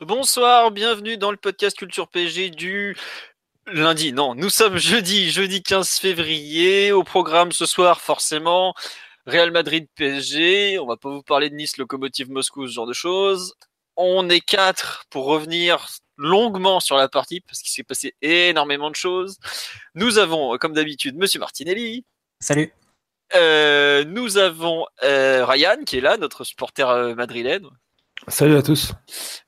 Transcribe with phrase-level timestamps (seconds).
[0.00, 2.94] Bonsoir, bienvenue dans le podcast Culture PG du
[3.66, 4.12] lundi.
[4.12, 6.92] Non, nous sommes jeudi, jeudi 15 février.
[6.92, 8.74] Au programme ce soir, forcément,
[9.24, 10.78] Real Madrid PSG.
[10.78, 13.54] On va pas vous parler de Nice, Locomotive Moscou, ce genre de choses.
[13.96, 15.86] On est quatre pour revenir
[16.18, 19.38] longuement sur la partie parce qu'il s'est passé énormément de choses.
[19.94, 22.04] Nous avons, comme d'habitude, Monsieur Martinelli.
[22.40, 22.70] Salut.
[23.34, 27.66] Euh, nous avons euh, Ryan qui est là, notre supporter euh, madrilène.
[28.28, 28.92] Salut à tous.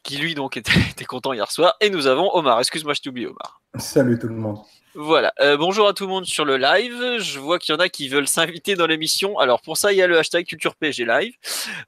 [0.04, 1.74] Qui lui donc était, était, content hier soir.
[1.80, 2.60] Et nous avons Omar.
[2.60, 3.60] Excuse-moi, je t'oublie Omar.
[3.76, 4.58] Salut tout le monde.
[4.94, 5.32] Voilà.
[5.40, 7.18] Euh, bonjour à tout le monde sur le live.
[7.18, 9.36] Je vois qu'il y en a qui veulent s'inviter dans l'émission.
[9.38, 11.34] Alors pour ça, il y a le hashtag CulturePG Live.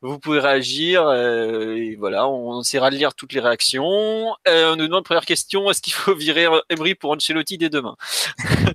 [0.03, 1.07] Vous pouvez réagir.
[1.07, 4.35] Euh, et voilà, on essaiera de lire toutes les réactions.
[4.49, 7.97] Euh, on nous demande première question est-ce qu'il faut virer Emery pour Ancelotti dès demain?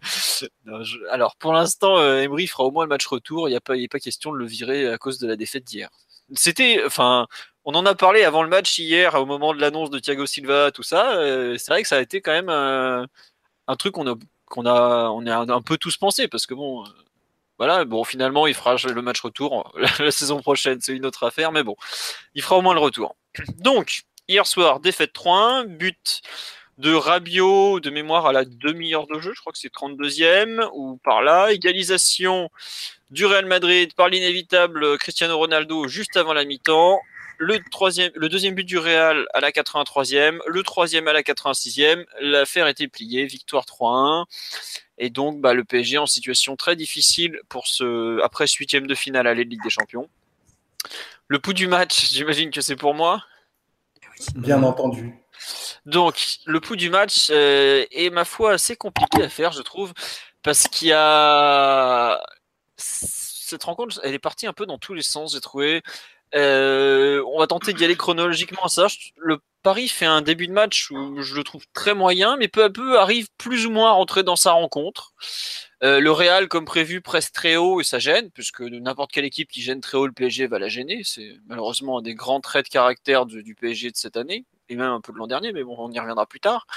[0.66, 0.98] Non, je...
[1.12, 3.48] Alors pour l'instant, Emery fera au moins le match retour.
[3.48, 5.36] Il n'y a pas, il a pas question de le virer à cause de la
[5.36, 5.90] défaite d'hier.
[6.34, 7.28] C'était, enfin,
[7.66, 10.72] on en a parlé avant le match hier, au moment de l'annonce de Thiago Silva,
[10.72, 11.16] tout ça.
[11.58, 15.26] c'est vrai que ça a été quand même un truc qu'on a qu'on a on
[15.26, 16.90] est un peu tous pensé parce que bon euh,
[17.58, 21.26] voilà bon finalement il fera le match retour la, la saison prochaine c'est une autre
[21.26, 21.76] affaire mais bon
[22.34, 23.16] il fera au moins le retour
[23.58, 26.22] donc hier soir défaite 3-1 but
[26.78, 30.98] de Rabiot de mémoire à la demi-heure de jeu je crois que c'est 32e ou
[31.04, 32.50] par là égalisation
[33.10, 37.00] du Real Madrid par l'inévitable Cristiano Ronaldo juste avant la mi-temps
[37.38, 42.06] le, troisième, le deuxième but du Real à la 83e, le troisième à la 86e.
[42.22, 44.26] L'affaire était pliée, victoire 3-1.
[44.98, 48.96] Et donc, bah, le PSG en situation très difficile pour ce, après ce huitième de
[48.96, 50.10] finale à la Ligue des Champions.
[51.28, 53.24] Le pouls du match, j'imagine que c'est pour moi.
[54.36, 55.14] Bien entendu.
[55.86, 59.94] Donc, le pouls du match euh, est, ma foi, assez compliqué à faire, je trouve,
[60.42, 62.22] parce qu'il y a.
[62.78, 65.84] Cette rencontre, elle est partie un peu dans tous les sens, j'ai trouvé.
[66.36, 68.88] Euh, on va tenter d'y aller chronologiquement ça.
[69.18, 72.64] Le Paris fait un début de match où je le trouve très moyen, mais peu
[72.64, 75.14] à peu arrive plus ou moins à rentrer dans sa rencontre.
[75.84, 79.50] Euh, le Real, comme prévu, presse très haut et ça gêne, puisque n'importe quelle équipe
[79.50, 81.02] qui gêne très haut le PSG va la gêner.
[81.04, 84.76] C'est malheureusement un des grands traits de caractère du, du PSG de cette année, et
[84.76, 86.68] même un peu de l'an dernier, mais bon, on y reviendra plus tard.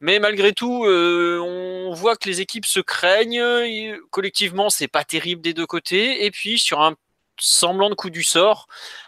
[0.00, 3.98] Mais malgré tout, euh, on voit que les équipes se craignent.
[4.10, 6.24] Collectivement, c'est pas terrible des deux côtés.
[6.24, 6.94] Et puis, sur un
[7.40, 8.66] semblant de coup du sort,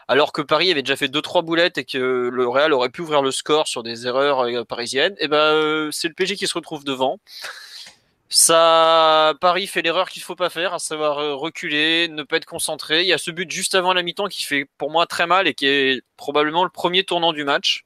[0.09, 3.23] alors que Paris avait déjà fait 2-3 boulettes et que le Real aurait pu ouvrir
[3.23, 6.47] le score sur des erreurs euh, parisiennes, et eh ben euh, c'est le PSG qui
[6.47, 7.19] se retrouve devant.
[8.35, 12.47] Ça, Paris fait l'erreur qu'il faut pas faire, à savoir euh, reculer, ne pas être
[12.47, 13.03] concentré.
[13.03, 15.47] Il y a ce but juste avant la mi-temps qui fait pour moi très mal
[15.47, 17.85] et qui est probablement le premier tournant du match.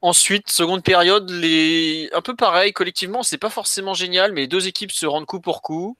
[0.00, 2.08] Ensuite, seconde période, les...
[2.12, 5.40] un peu pareil, collectivement, c'est pas forcément génial, mais les deux équipes se rendent coup
[5.40, 5.98] pour coup.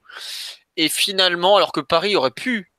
[0.77, 2.71] Et finalement, alors que Paris aurait pu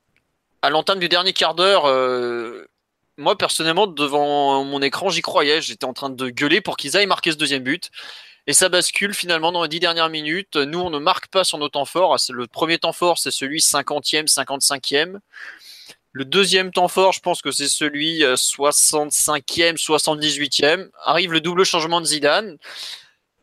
[0.65, 2.67] à l'entame du dernier quart d'heure, euh,
[3.17, 5.61] moi personnellement, devant mon écran, j'y croyais.
[5.61, 7.91] J'étais en train de gueuler pour qu'ils aillent marquer ce deuxième but.
[8.47, 10.55] Et ça bascule finalement dans les dix dernières minutes.
[10.55, 12.17] Nous, on ne marque pas sur nos temps forts.
[12.29, 15.19] Le premier temps fort, c'est celui 50e, 55e.
[16.11, 20.89] Le deuxième temps fort, je pense que c'est celui 65e, euh, 78e.
[21.03, 22.57] Arrive le double changement de Zidane.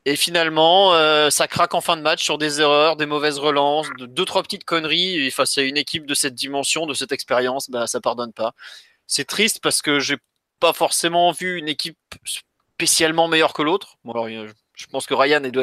[0.04, 3.86] Et finalement, euh, ça craque en fin de match sur des erreurs, des mauvaises relances,
[3.98, 5.24] de deux trois petites conneries.
[5.24, 8.52] Et face à une équipe de cette dimension, de cette expérience, bah ça pardonne pas.
[9.06, 10.16] C'est triste parce que j'ai
[10.58, 13.96] pas forcément vu une équipe spécialement meilleure que l'autre.
[14.04, 14.28] Bon, alors,
[14.74, 15.56] je pense que Ryan est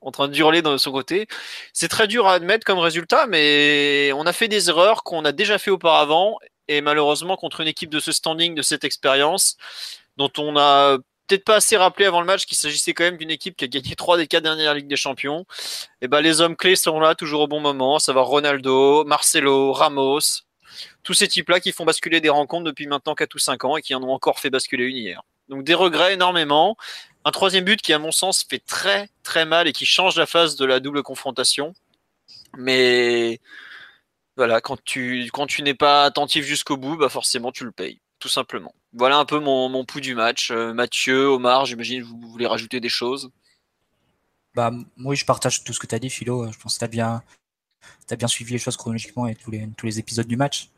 [0.00, 1.26] en train d'hurler de son côté.
[1.72, 5.32] C'est très dur à admettre comme résultat, mais on a fait des erreurs qu'on a
[5.32, 6.38] déjà fait auparavant.
[6.66, 9.56] Et malheureusement, contre une équipe de ce standing, de cette expérience,
[10.18, 10.98] dont on a
[11.28, 13.68] peut-être pas assez rappelé avant le match qu'il s'agissait quand même d'une équipe qui a
[13.68, 15.40] gagné trois des quatre dernières Ligues des Champions.
[16.00, 19.04] Et eh ben les hommes clés sont là toujours au bon moment, ça va Ronaldo,
[19.04, 20.20] Marcelo, Ramos,
[21.02, 23.82] tous ces types-là qui font basculer des rencontres depuis maintenant 4 ou 5 ans et
[23.82, 25.22] qui en ont encore fait basculer une hier.
[25.48, 26.76] Donc des regrets énormément.
[27.24, 30.26] Un troisième but qui, à mon sens, fait très très mal et qui change la
[30.26, 31.74] phase de la double confrontation.
[32.56, 33.40] Mais
[34.36, 38.00] voilà, quand tu, quand tu n'es pas attentif jusqu'au bout, bah forcément tu le payes
[38.18, 38.74] tout simplement.
[38.92, 40.50] Voilà un peu mon, mon pouls du match.
[40.50, 43.30] Euh, Mathieu, Omar, j'imagine que vous voulez rajouter des choses?
[44.54, 46.50] Bah, oui, je partage tout ce que tu as dit, Philo.
[46.50, 47.22] Je pense que tu bien,
[48.10, 50.70] as bien suivi les choses chronologiquement et tous les, tous épisodes du match.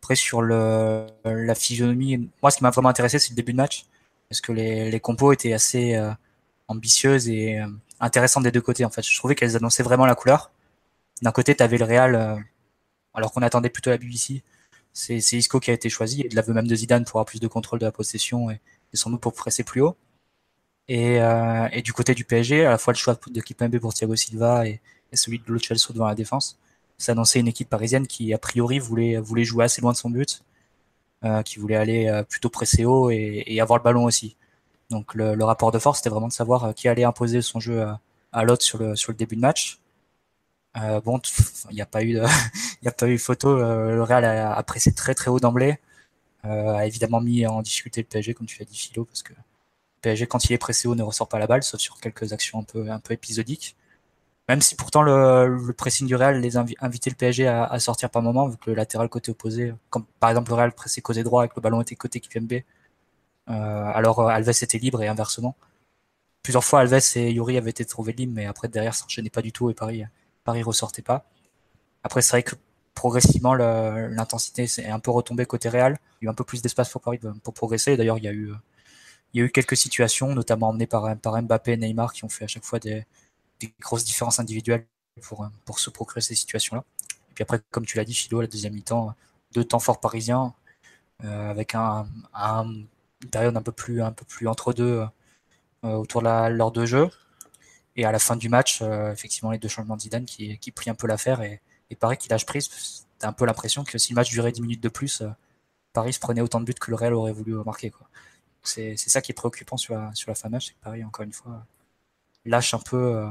[0.00, 3.86] Après, sur la physionomie, moi, ce qui m'a vraiment intéressé, c'est le début de match.
[4.28, 6.10] Parce que les, les compos étaient assez euh,
[6.68, 7.66] ambitieuses et euh,
[8.00, 8.84] intéressantes des deux côtés.
[8.84, 10.50] En fait, je trouvais qu'elles annonçaient vraiment la couleur.
[11.22, 12.44] D'un côté, tu avais le Real,
[13.14, 14.42] alors qu'on attendait plutôt la BBC.
[14.94, 17.40] C'est Isco qui a été choisi, et de l'aveu même de Zidane pour avoir plus
[17.40, 18.60] de contrôle de la possession et,
[18.92, 19.96] et sans doute pour presser plus haut.
[20.88, 24.16] Et, euh, du côté du PSG, à la fois le choix de Kipembe pour Thiago
[24.16, 24.80] Silva et,
[25.12, 26.58] celui de Lo Celso devant la défense,
[26.98, 30.10] ça annonçait une équipe parisienne qui a priori voulait, voulait jouer assez loin de son
[30.10, 30.42] but,
[31.24, 34.36] euh, qui voulait aller euh, plutôt presser haut et, avoir le ballon aussi.
[34.90, 38.00] Donc le, rapport de force, c'était vraiment de savoir qui allait imposer son jeu à,
[38.32, 39.78] à l'autre sur le, sur le début de match.
[40.76, 41.20] Euh, bon,
[41.70, 42.18] il n'y a pas eu,
[42.82, 43.56] il a pas eu photo.
[43.56, 45.78] le Real a, pressé très très haut d'emblée,
[46.42, 49.38] a évidemment mis en difficulté le PSG, comme tu l'as dit, Philo, parce que le
[50.02, 52.60] PSG, quand il est pressé haut, ne ressort pas la balle, sauf sur quelques actions
[52.60, 53.76] un peu un peu épisodiques.
[54.48, 58.10] Même si pourtant le, pressing du Real les invi invitait le PSG à, à, sortir
[58.10, 61.22] par moment, vu que le latéral côté opposé, comme par exemple le Real pressait côté
[61.22, 62.60] droit et que le ballon était côté Kipembe,
[63.48, 63.52] euh,
[63.94, 65.56] alors Alves était libre et inversement.
[66.42, 69.42] Plusieurs fois Alves et Yuri avaient été trouvés libres, mais après derrière ça enchaînait pas
[69.42, 70.04] du tout et Paris
[70.44, 71.26] Paris ressortait pas.
[72.02, 72.54] Après c'est vrai que
[72.94, 75.98] progressivement l'intensité s'est un peu retombée côté Real.
[76.20, 77.96] Il y a eu un peu plus d'espace pour Paris pour progresser.
[77.96, 78.52] D'ailleurs il y a eu
[79.34, 82.44] il y a eu quelques situations, notamment emmenées par, Mbappé et Neymar, qui ont fait
[82.44, 83.04] à chaque fois des,
[83.80, 84.86] grosses différences individuelles
[85.22, 86.84] pour, pour se procurer ces situations-là.
[87.30, 89.14] Et puis après, comme tu l'as dit, Philo, la deuxième mi-temps,
[89.52, 90.54] deux temps forts parisiens,
[91.24, 95.04] euh, avec un, un, une période un peu plus, un peu plus entre deux
[95.84, 97.10] euh, autour de la, leurs deux jeux.
[97.96, 100.72] Et à la fin du match, euh, effectivement, les deux changements de Zidane qui, qui
[100.72, 101.60] prient un peu l'affaire et,
[101.90, 103.06] et Paris qui lâche prise.
[103.18, 105.22] T'as un peu l'impression que si le match durait 10 minutes de plus,
[105.92, 107.92] Paris se prenait autant de buts que le Real aurait voulu marquer.
[108.62, 111.04] C'est ça qui est préoccupant sur la, sur la fin de match, c'est que Paris,
[111.04, 111.64] encore une fois,
[112.44, 113.30] lâche un peu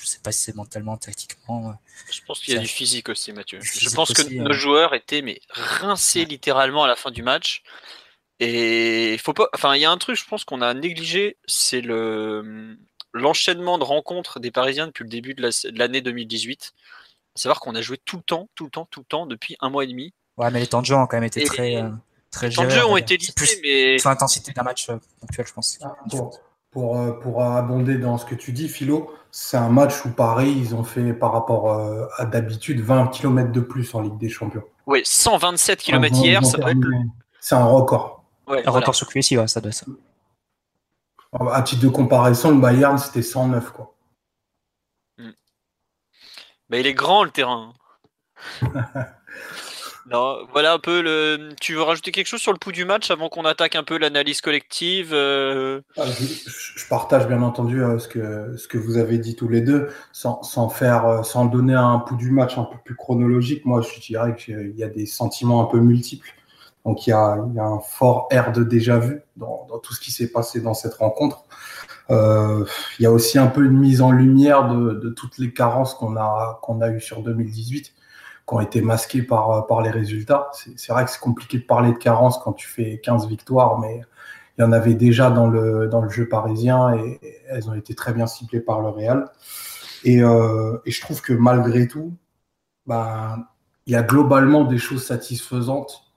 [0.00, 1.78] je sais pas si c'est mentalement, tactiquement.
[2.10, 3.60] Je pense qu'il y a du physique aussi, Mathieu.
[3.62, 4.52] Je pense que nos euh...
[4.52, 6.26] joueurs étaient mais rincés ouais.
[6.26, 7.62] littéralement à la fin du match.
[8.40, 9.48] Et il faut pas.
[9.54, 12.78] Enfin, il y a un truc, je pense qu'on a négligé, c'est le
[13.18, 16.72] l'enchaînement de rencontres des Parisiens depuis le début de l'année 2018.
[17.36, 19.56] À savoir qu'on a joué tout le temps, tout le temps, tout le temps depuis
[19.60, 20.12] un mois et demi.
[20.36, 21.76] Ouais, mais les temps de jeu ont quand même été et très.
[21.76, 21.90] Euh,
[22.30, 23.98] très les temps de jeu ont été limités, mais.
[23.98, 25.78] Sur l'intensité d'un match euh, ponctuel, je pense.
[25.82, 26.30] Ah, bon.
[26.70, 30.52] Pour, euh, pour abonder dans ce que tu dis, Philo, c'est un match où Paris,
[30.56, 31.72] ils ont fait par rapport
[32.16, 34.62] à d'habitude 20 km de plus en Ligue des Champions.
[34.86, 36.78] Oui, 127 km ah, hier, ça doit être.
[37.40, 38.24] C'est un record.
[38.46, 38.80] Ouais, un voilà.
[38.80, 39.86] record sur QSI, ouais, ça doit être ça.
[41.32, 43.94] À titre de comparaison, le Bayern, c'était 109, quoi.
[45.18, 45.30] Mm.
[46.70, 47.72] Mais il est grand, le terrain.
[50.10, 51.50] Non, voilà un peu le.
[51.60, 53.98] Tu veux rajouter quelque chose sur le pouls du match avant qu'on attaque un peu
[53.98, 55.82] l'analyse collective euh...
[55.98, 56.24] ah, je,
[56.76, 59.88] je, partage bien entendu euh, ce, que, ce que vous avez dit tous les deux,
[60.12, 63.66] sans, sans faire, euh, sans donner un pouls du match un peu plus chronologique.
[63.66, 66.32] Moi, je dirais qu'il y a des sentiments un peu multiples.
[66.88, 70.32] Donc, il y a, un fort air de déjà vu dans, tout ce qui s'est
[70.32, 71.44] passé dans cette rencontre.
[72.10, 72.64] Euh,
[72.98, 76.16] il y a aussi un peu une mise en lumière de, toutes les carences qu'on
[76.16, 77.92] a, qu'on a eues sur 2018
[78.48, 80.48] qui ont été masqués par, par les résultats.
[80.54, 84.00] C'est vrai que c'est compliqué de parler de carence quand tu fais 15 victoires, mais
[84.56, 87.20] il y en avait déjà dans le, dans le jeu parisien et,
[87.50, 89.30] elles ont été très bien ciblées par le Real.
[90.04, 92.16] Et, euh, je trouve que malgré tout,
[92.86, 93.44] ben,
[93.86, 96.07] il y a globalement des choses satisfaisantes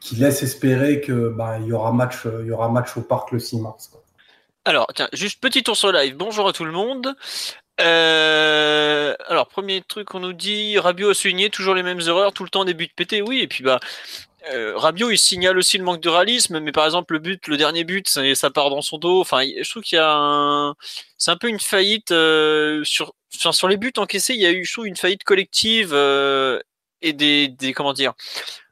[0.00, 2.26] qui, laissent espérer que ben, il y aura match,
[2.96, 3.90] au parc le 6 mars.
[4.64, 6.14] Alors, tiens, juste petit tour sur live.
[6.16, 7.14] Bonjour à tout le monde.
[7.80, 12.44] Euh, alors, premier truc qu'on nous dit, Rabiot a souligné toujours les mêmes erreurs, tout
[12.44, 13.78] le temps des buts pétés, oui, et puis bah,
[14.52, 17.56] euh, Rabiot il signale aussi le manque de réalisme, mais par exemple le but, le
[17.56, 19.20] dernier but, ça, part dans son dos.
[19.20, 20.74] Enfin, je trouve qu'il y a un,
[21.18, 24.64] c'est un peu une faillite euh, sur, sur les buts encaissés, il y a eu,
[24.64, 26.60] je trouve, une faillite collective euh,
[27.02, 28.14] et des, des, comment dire,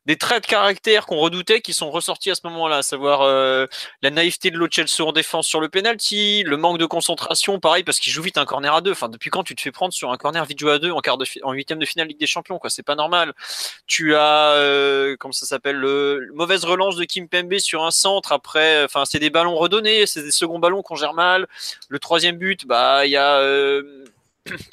[0.07, 3.67] des traits de caractère qu'on redoutait qui sont ressortis à ce moment-là, à savoir euh,
[4.03, 7.83] la naïveté de Lo Celso en défense sur le penalty, le manque de concentration, pareil
[7.83, 8.93] parce qu'il joue vite un corner à deux.
[8.93, 11.01] Enfin, depuis quand tu te fais prendre sur un corner vite joué à deux en
[11.01, 13.35] quart de en huitième de finale Ligue des Champions quoi C'est pas normal.
[13.89, 18.31] Tu as euh, comment ça s'appelle le mauvaise relance de Kim Pembe sur un centre
[18.33, 18.85] après.
[18.85, 21.49] Enfin, c'est des ballons redonnés, c'est des seconds ballons qu'on gère mal.
[21.89, 24.05] Le troisième but, bah il y a euh,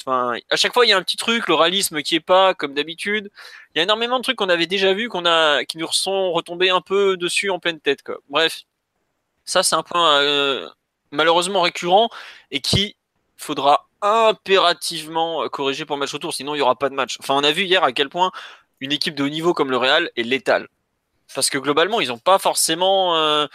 [0.02, 2.54] enfin, à chaque fois, il y a un petit truc, le réalisme qui est pas
[2.54, 3.32] comme d'habitude.
[3.74, 6.32] Il y a énormément de trucs qu'on avait déjà vu, qu'on a, qui nous sont
[6.32, 8.04] retombés un peu dessus en pleine tête.
[8.30, 8.64] Bref,
[9.46, 10.70] ça c'est un point euh,
[11.12, 12.10] malheureusement récurrent
[12.52, 12.96] et qui
[13.38, 17.18] faudra impérativement corriger pour le match retour, sinon il y aura pas de match.
[17.20, 18.32] Enfin, on a vu hier à quel point
[18.80, 20.68] une équipe de haut niveau comme le Real est létale,
[21.34, 23.48] parce que globalement, ils n'ont pas forcément euh,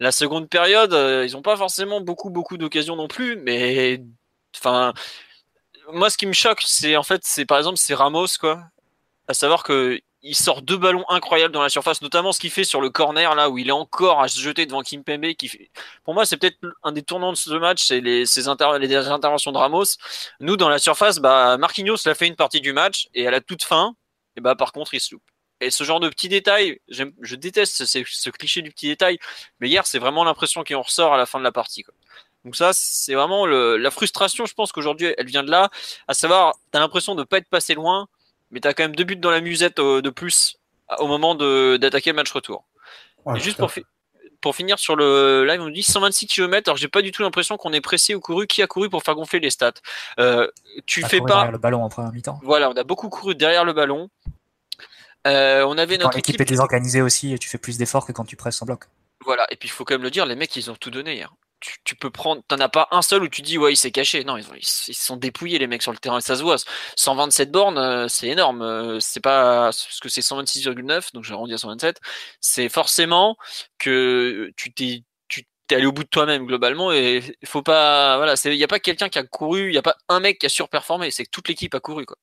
[0.00, 4.02] la seconde période, euh, ils n'ont pas forcément beaucoup beaucoup d'occasions non plus, mais
[4.56, 4.92] enfin
[5.92, 8.64] moi, ce qui me choque, c'est en fait, c'est par exemple, c'est Ramos, quoi.
[9.28, 12.64] À savoir que il sort deux ballons incroyables dans la surface, notamment ce qu'il fait
[12.64, 15.34] sur le corner là où il est encore à se jeter devant Kim Pembe.
[15.34, 15.70] Qui fait...
[16.04, 19.84] Pour moi, c'est peut-être un des tournants de ce match, c'est les, interventions de Ramos.
[20.40, 23.40] Nous, dans la surface, bah, Marquinhos l'a fait une partie du match et à la
[23.40, 23.94] toute fin,
[24.36, 25.22] et bah, par contre, il se loupe.
[25.60, 29.18] Et ce genre de petits détails, je déteste ce, cliché du petit détail,
[29.60, 31.82] mais hier, c'est vraiment l'impression qu'il en ressort à la fin de la partie.
[31.82, 31.94] Quoi.
[32.46, 35.68] Donc ça, c'est vraiment le, la frustration, je pense qu'aujourd'hui, elle vient de là,
[36.06, 38.06] à savoir, tu as l'impression de ne pas être passé loin,
[38.52, 40.56] mais tu as quand même deux buts dans la musette euh, de plus
[41.00, 42.64] au moment d'attaquer le match retour.
[43.34, 43.72] et juste pour,
[44.40, 46.68] pour, finir sur le live, on dit 126 km.
[46.68, 48.46] Alors j'ai pas du tout l'impression qu'on est pressé ou couru.
[48.46, 49.72] Qui a couru pour faire gonfler les stats?
[50.20, 50.46] Euh,
[50.86, 52.38] Tu fais pas le ballon en première mi-temps.
[52.44, 54.08] Voilà, on a beaucoup couru derrière le ballon.
[55.26, 58.24] Euh, on avait notre équipe est désorganisée aussi et tu fais plus d'efforts que quand
[58.24, 58.84] tu presses en bloc.
[59.24, 61.16] Voilà, et puis il faut quand même le dire, les mecs ils ont tout donné
[61.16, 63.90] hier tu, peux prendre, t'en as pas un seul où tu dis ouais il s'est
[63.90, 64.24] caché.
[64.24, 66.56] Non, ils, ils, sont dépouillés les mecs sur le terrain et ça se voit.
[66.96, 68.62] 127 bornes, euh, c'est énorme.
[68.62, 72.00] Euh, c'est pas parce que c'est 126,9, donc j'ai arrondi à 127.
[72.40, 73.36] C'est forcément
[73.78, 75.04] que tu t'es
[75.66, 78.78] t'es allé au bout de toi-même globalement et faut pas voilà il n'y a pas
[78.78, 81.30] quelqu'un qui a couru il n'y a pas un mec qui a surperformé c'est que
[81.30, 82.16] toute l'équipe a couru quoi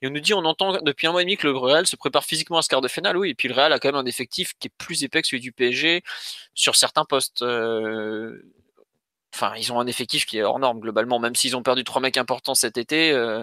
[0.00, 1.96] et on nous dit on entend depuis un mois et demi que le Real se
[1.96, 3.96] prépare physiquement à ce quart de finale oui et puis le Real a quand même
[3.96, 6.02] un effectif qui est plus épais que celui du PSG
[6.54, 8.42] sur certains postes euh,
[9.36, 12.00] enfin, ils ont un effectif qui est hors norme globalement, même s'ils ont perdu trois
[12.00, 13.12] mecs importants cet été.
[13.12, 13.42] Euh,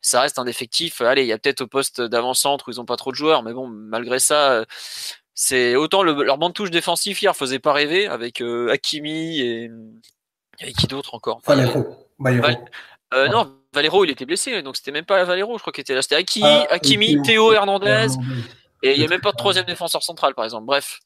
[0.00, 1.00] ça reste un effectif.
[1.00, 3.42] Allez, il y a peut-être au poste d'avant-centre où ils ont pas trop de joueurs,
[3.42, 4.64] mais bon, malgré ça, euh,
[5.34, 9.70] c'est autant leur bande touche défensif hier faisait pas rêver avec euh, Hakimi et,
[10.60, 11.40] et qui d'autre encore?
[11.46, 11.86] Valero.
[13.12, 16.02] Non, Valero, il était blessé, donc c'était même pas Valero, je crois qu'il était là.
[16.02, 18.08] C'était ah, Hakimi, Théo Hernandez,
[18.82, 20.66] et il n'y a même pas de troisième défenseur central, par exemple.
[20.66, 21.00] Bref,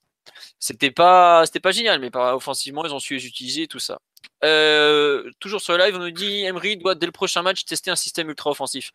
[0.58, 4.00] c'était pas, c'était pas génial, mais pas offensivement, ils ont su les utiliser, tout ça.
[4.42, 7.90] Euh, toujours sur le live, on nous dit Emery doit dès le prochain match tester
[7.90, 8.92] un système ultra offensif.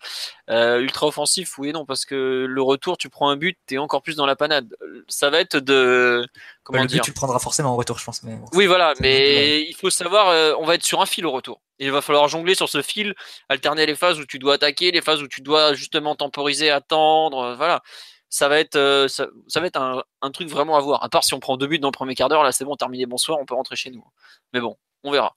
[0.50, 3.78] Euh, ultra offensif, oui et non, parce que le retour, tu prends un but, t'es
[3.78, 4.76] encore plus dans la panade.
[5.08, 6.28] Ça va être de
[6.64, 8.22] comment le but, tu le prendras forcément en retour, je pense.
[8.54, 11.62] oui, voilà, mais il faut savoir, euh, on va être sur un fil au retour.
[11.78, 13.14] Il va falloir jongler sur ce fil,
[13.50, 17.56] alterner les phases où tu dois attaquer, les phases où tu dois justement temporiser, attendre,
[17.56, 17.84] voilà
[18.36, 21.02] ça va être, un, un, truc vraiment à voir.
[21.02, 22.76] À part si on prend deux buts dans le premier quart d'heure, là c'est bon,
[22.76, 24.04] terminé, bonsoir, on peut rentrer chez nous.
[24.52, 25.34] Mais bon, on verra.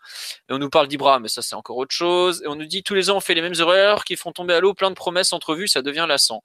[0.48, 2.42] Et on nous parle d'Ibra, mais ça c'est encore autre chose.
[2.44, 4.52] Et on nous dit tous les ans on fait les mêmes erreurs qui font tomber
[4.54, 6.42] à l'eau plein de promesses entrevues, ça devient lassant.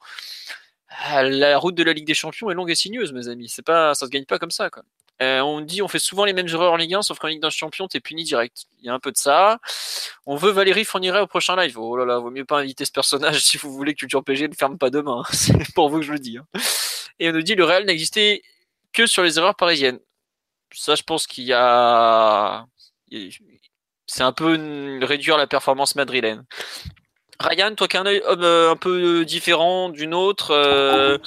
[0.89, 3.49] Ah, la route de la Ligue des Champions est longue et sinueuse, mes amis.
[3.49, 4.69] C'est pas, ça se gagne pas comme ça.
[4.69, 4.83] Quoi.
[5.21, 7.41] Euh, on dit on fait souvent les mêmes erreurs en Ligue 1, sauf qu'en Ligue
[7.41, 8.65] des Champions, t'es puni direct.
[8.79, 9.59] Il y a un peu de ça.
[10.25, 11.77] On veut Valérie Fourniret au prochain live.
[11.77, 14.47] Oh là là, vaut mieux pas inviter ce personnage si vous voulez que Culture PG
[14.47, 15.23] ne ferme pas demain.
[15.31, 16.37] C'est pour vous que je le dis.
[16.37, 16.45] Hein.
[17.19, 18.41] Et on nous dit le Real n'existait
[18.91, 19.99] que sur les erreurs parisiennes.
[20.73, 22.65] Ça, je pense qu'il y a
[24.07, 26.45] c'est un peu réduire la performance madrilène.
[27.39, 31.17] Ryan, toi qui as un œil euh, un peu différent d'une autre, euh,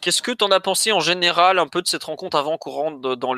[0.00, 3.00] qu'est-ce que tu en as pensé en général un peu de cette rencontre avant courante
[3.00, 3.34] dans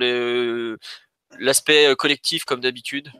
[1.39, 3.11] l'aspect collectif comme d'habitude?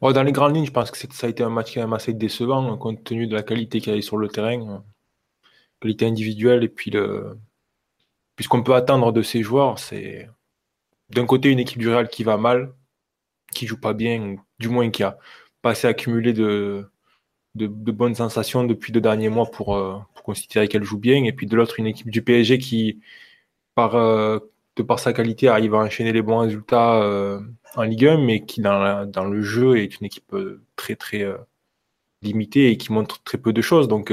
[0.00, 2.14] Dans les grandes lignes, je pense que ça a été un match quand même assez
[2.14, 4.82] décevant hein, compte tenu de la qualité qu'il y avait sur le terrain,
[5.80, 7.38] qualité individuelle et puis le.
[8.36, 10.28] Puisqu'on peut attendre de ces joueurs, c'est
[11.10, 12.74] d'un côté une équipe du Real qui va mal,
[13.54, 15.18] qui joue pas bien, du moins qui a
[15.62, 16.86] pas assez accumulé de,
[17.56, 21.24] de, bonnes sensations depuis deux derniers mois pour, euh, pour considérer qu'elle joue bien.
[21.24, 23.00] Et puis de l'autre, une équipe du PSG qui,
[23.74, 24.38] par, euh,
[24.76, 27.40] de par sa qualité, arrive à enchaîner les bons résultats euh,
[27.76, 30.34] en Ligue 1, mais qui dans, dans le jeu est une équipe
[30.76, 31.26] très très
[32.22, 33.88] limitée et qui montre très peu de choses.
[33.88, 34.12] Donc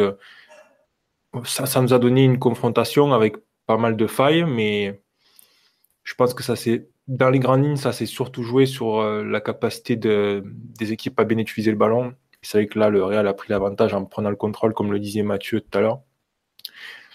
[1.46, 5.02] ça, ça nous a donné une confrontation avec pas mal de failles, mais
[6.04, 9.42] je pense que ça s'est dans les grandes lignes, ça s'est surtout joué sur la
[9.42, 12.14] capacité de, des équipes à bien utiliser le ballon.
[12.44, 15.00] C'est vrai que là, le Real a pris l'avantage en prenant le contrôle, comme le
[15.00, 16.02] disait Mathieu tout à l'heure.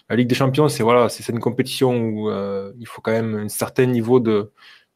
[0.09, 3.35] La Ligue des Champions, c'est voilà, c'est une compétition où euh, il faut quand même
[3.35, 4.53] un certain niveau de,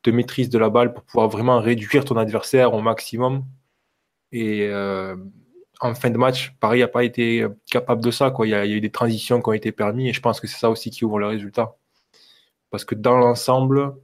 [0.07, 3.45] maîtrise de la balle pour pouvoir vraiment réduire ton adversaire au maximum.
[4.33, 5.17] Et euh,
[5.81, 8.31] en fin de match, Paris n'a pas été capable de ça.
[8.31, 8.47] Quoi.
[8.47, 10.59] Il, y a, eu des transitions qui ont été permises et je pense que c'est
[10.59, 11.77] ça aussi qui ouvre le résultat.
[12.71, 13.95] Parce que dans l'ensemble,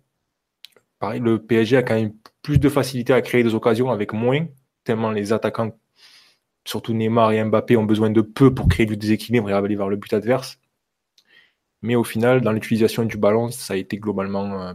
[1.03, 4.47] le PSG a quand même plus de facilité à créer des occasions avec moins,
[4.85, 5.73] tellement les attaquants,
[6.69, 9.89] surtout Neymar et Mbappé, ont besoin de peu pour créer du déséquilibre et aller vers
[9.89, 10.59] le but adverse.
[11.83, 14.75] Mais au final, dans l'utilisation du ballon, ça a été globalement euh,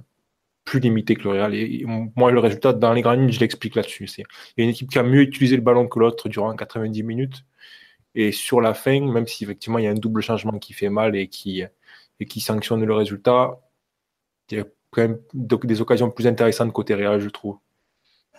[0.66, 1.54] plus limité que le Real.
[1.54, 1.86] Et,
[2.16, 4.10] moi, le résultat, dans les grandes lignes, je l'explique là-dessus.
[4.18, 4.24] Il
[4.58, 7.46] y a une équipe qui a mieux utilisé le ballon que l'autre durant 90 minutes.
[8.16, 10.90] Et sur la fin, même si effectivement il y a un double changement qui fait
[10.90, 11.64] mal et qui,
[12.20, 13.60] et qui sanctionne le résultat,
[14.52, 17.58] il y a quand même des occasions plus intéressantes côté Real, je trouve.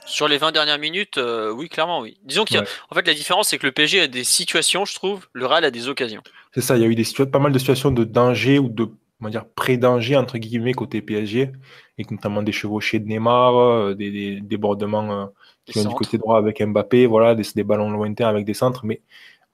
[0.07, 2.19] Sur les 20 dernières minutes, euh, oui, clairement, oui.
[2.25, 5.27] Disons qu'en en fait, la différence, c'est que le PSG a des situations, je trouve,
[5.33, 6.23] le Real a des occasions.
[6.53, 8.89] C'est ça, il y a eu des pas mal de situations de danger ou de
[9.31, 11.53] dire pré-danger, entre guillemets, côté PSG,
[11.99, 15.27] et notamment des chevauchés de Neymar, euh, des, débordements euh,
[15.65, 18.85] qui ont du côté droit avec Mbappé, voilà, des, des, ballons lointains avec des centres.
[18.85, 19.01] Mais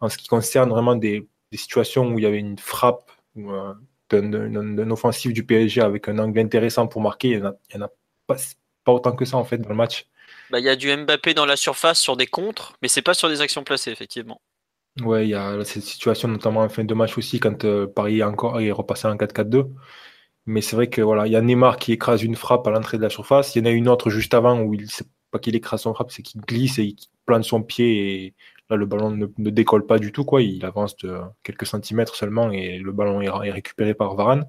[0.01, 3.75] en ce qui concerne vraiment des, situations où il y avait une frappe euh,
[4.09, 7.91] d'un offensif du PSG avec un angle intéressant pour marquer, il n'y en, a,
[8.29, 8.37] pas,
[8.85, 10.07] pas autant que ça en fait dans le match.
[10.51, 13.15] Bah, il y a du Mbappé dans la surface sur des contres, mais c'est pas
[13.15, 14.41] sur des actions placées, effectivement.
[15.03, 18.19] Ouais, il y a cette situation, notamment en fin de match aussi, quand euh, Paris
[18.19, 19.71] est, encore, est repassé en 4-4-2.
[20.47, 22.97] Mais c'est vrai que voilà, il y a Neymar qui écrase une frappe à l'entrée
[22.97, 23.55] de la surface.
[23.55, 25.95] Il y en a une autre juste avant où il c'est pas qu'il écrase son
[25.95, 28.35] frappe, c'est qu'il glisse et il plante son pied et
[28.69, 30.43] là le ballon ne, décolle pas du tout quoi.
[30.43, 34.45] Il avance de quelques centimètres seulement et le ballon est récupéré par Varane.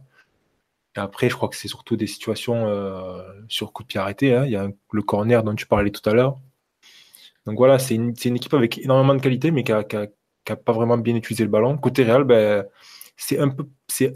[0.95, 4.35] Après, je crois que c'est surtout des situations euh, sur coup de pied arrêté.
[4.35, 4.45] Hein.
[4.45, 6.37] Il y a le corner dont tu parlais tout à l'heure.
[7.45, 10.97] Donc voilà, c'est une, une, équipe avec énormément de qualité, mais qui n'a pas vraiment
[10.97, 11.77] bien utilisé le ballon.
[11.77, 12.65] Côté Real, ben,
[13.21, 13.67] c'est un, peu,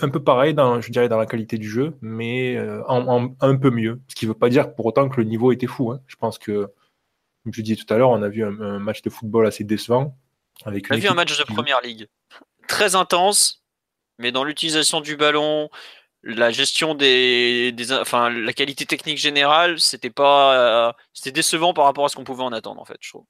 [0.01, 3.55] un peu pareil, dans, je dirais, dans la qualité du jeu, mais euh, en, un
[3.55, 4.01] peu mieux.
[4.07, 5.91] Ce qui ne veut pas dire pour autant que le niveau était fou.
[5.91, 6.01] Hein.
[6.07, 6.71] Je pense que,
[7.43, 10.17] comme je disais tout à l'heure, on a vu un, match de football assez décevant.
[10.65, 12.07] Avec on a vu un match de première ligue.
[12.67, 13.63] Très intense,
[14.17, 15.69] mais dans l'utilisation du ballon,
[16.25, 22.05] la gestion des, enfin la qualité technique générale, c'était pas, euh, c'était décevant par rapport
[22.05, 23.25] à ce qu'on pouvait en attendre en fait, je trouve.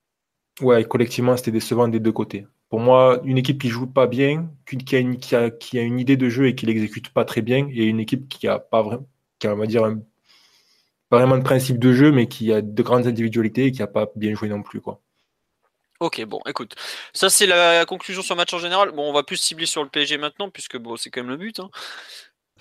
[0.61, 2.47] Ouais, collectivement, c'était décevant des deux côtés.
[2.69, 5.81] Pour moi, une équipe qui joue pas bien, qui a une, qui a, qui a
[5.81, 8.59] une idée de jeu et qui l'exécute pas très bien, et une équipe qui a
[8.59, 9.07] pas vraiment,
[9.39, 9.83] qui a, on va dire,
[11.09, 13.87] pas vraiment de principe de jeu, mais qui a de grandes individualités et qui a
[13.87, 15.01] pas bien joué non plus, quoi.
[16.01, 16.75] Ok, bon, écoute,
[17.13, 18.91] ça c'est la conclusion sur le match en général.
[18.91, 21.37] Bon, on va plus cibler sur le PSG maintenant, puisque bon, c'est quand même le
[21.37, 21.59] but.
[21.59, 21.69] Hein.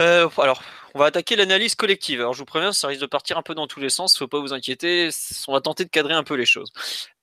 [0.01, 0.63] Euh, alors,
[0.95, 2.21] on va attaquer l'analyse collective.
[2.21, 4.17] Alors, je vous préviens, ça risque de partir un peu dans tous les sens.
[4.17, 5.09] Faut pas vous inquiéter.
[5.47, 6.73] On va tenter de cadrer un peu les choses.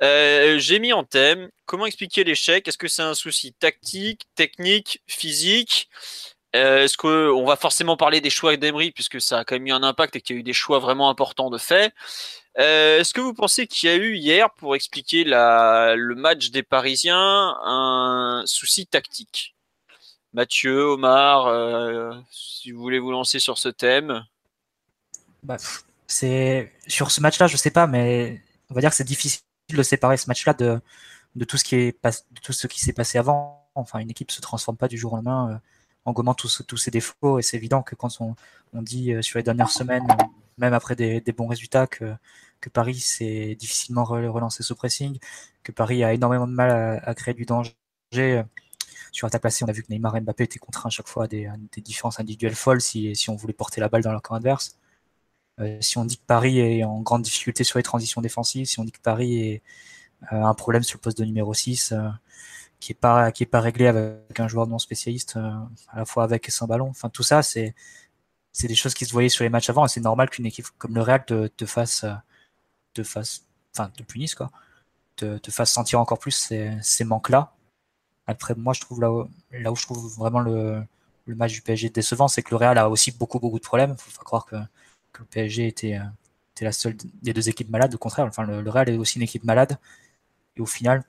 [0.01, 2.67] Euh, j'ai mis en thème comment expliquer l'échec?
[2.67, 5.89] Est-ce que c'est un souci tactique, technique, physique?
[6.55, 9.71] Euh, Est-ce qu'on va forcément parler des choix d'Emery puisque ça a quand même eu
[9.71, 11.93] un impact et qu'il y a eu des choix vraiment importants de fait?
[12.55, 17.55] Est-ce que vous pensez qu'il y a eu hier, pour expliquer le match des Parisiens,
[17.63, 19.50] un souci tactique?
[20.33, 24.25] Mathieu, Omar, euh, si vous voulez vous lancer sur ce thème.
[25.43, 25.57] Bah,
[26.07, 29.83] c'est sur ce match-là, je sais pas, mais on va dire que c'est difficile de
[29.83, 30.79] séparer ce match-là de,
[31.35, 33.69] de tout ce qui est de tout ce qui s'est passé avant.
[33.75, 35.57] Enfin, une équipe se transforme pas du jour au lendemain euh,
[36.05, 37.39] en gommant tous, ses défauts.
[37.39, 38.35] Et c'est évident que quand on,
[38.81, 40.07] dit euh, sur les dernières semaines,
[40.57, 42.15] même après des, bons résultats, que,
[42.73, 45.19] Paris s'est difficilement relancé sous pressing,
[45.63, 47.75] que Paris a énormément de mal à créer du danger
[49.11, 51.25] sur attaque placée, on a vu que Neymar et Mbappé étaient contraints à chaque fois
[51.25, 54.77] à des, différences individuelles folles si, on voulait porter la balle dans leur camp adverse.
[55.59, 58.79] Euh, si on dit que Paris est en grande difficulté sur les transitions défensives, si
[58.79, 59.63] on dit que Paris est
[60.33, 62.09] euh, un problème sur le poste de numéro 6, euh,
[62.79, 66.67] qui est pas réglé avec un joueur non spécialiste à la fois avec et sans
[66.67, 66.89] ballon.
[66.89, 67.75] Enfin tout ça c'est
[68.63, 70.95] des choses qui se voyaient sur les matchs avant et c'est normal qu'une équipe comme
[70.95, 72.05] le Real te, fasse
[72.93, 74.51] te enfin te punisse quoi
[75.15, 77.53] te, fasse sentir encore plus ces, ces manques là
[78.27, 80.83] après, moi, je trouve là où, là où je trouve vraiment le,
[81.25, 83.95] le match du PSG décevant, c'est que le Real a aussi beaucoup, beaucoup de problèmes.
[83.97, 84.55] Il faut pas croire que,
[85.13, 86.03] que le PSG était, euh,
[86.55, 87.95] était, la seule des deux équipes malades.
[87.95, 89.77] Au contraire, enfin, le, Real est aussi une équipe malade.
[90.57, 91.03] Et au final,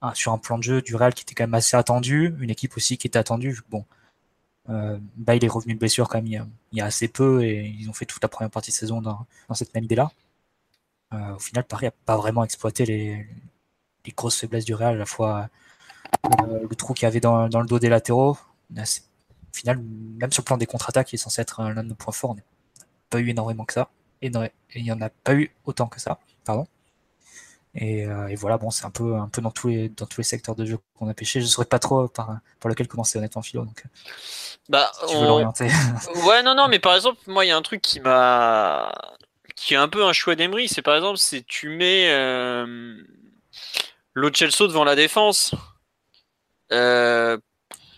[0.00, 2.50] ah, sur un plan de jeu du Real qui était quand même assez attendu, une
[2.50, 3.60] équipe aussi qui était attendue.
[3.70, 3.84] Bon,
[4.70, 7.66] euh, bah, il est revenu de blessure quand même il y, a, assez peu et
[7.66, 10.10] ils ont fait toute la première partie de saison dans, cette même idée-là.
[11.14, 13.26] Euh, au final, Paris n'a pas vraiment exploité les,
[14.06, 15.48] les grosses faiblesses du Real, à la fois
[16.68, 18.36] le trou qu'il y avait dans, le dos des latéraux.
[18.76, 18.84] Au
[19.52, 19.82] final,
[20.16, 22.30] même sur le plan des contre-attaques, qui est censé être l'un de nos points forts,
[22.30, 22.42] on n'a
[23.10, 23.90] pas eu énormément que ça.
[24.22, 24.30] Et
[24.74, 26.18] il n'y en a pas eu autant que ça.
[26.44, 26.66] Pardon.
[27.74, 30.24] Et, euh, voilà, bon, c'est un peu, un peu dans tous les, dans tous les
[30.24, 31.40] secteurs de jeu qu'on a pêché.
[31.40, 33.64] Je ne saurais pas trop par, par lequel commencer honnêtement, Philo.
[33.64, 33.88] Donc, euh,
[34.68, 35.64] bah, tu veux l'orienter.
[36.26, 38.92] ouais, non, non, mais par exemple, moi, il y a un truc qui m'a,
[39.56, 40.68] qui est un peu un choix d'Emery.
[40.68, 42.96] C'est par exemple, c'est tu mets euh...
[44.34, 45.54] Celso devant la défense.
[46.72, 47.36] Euh...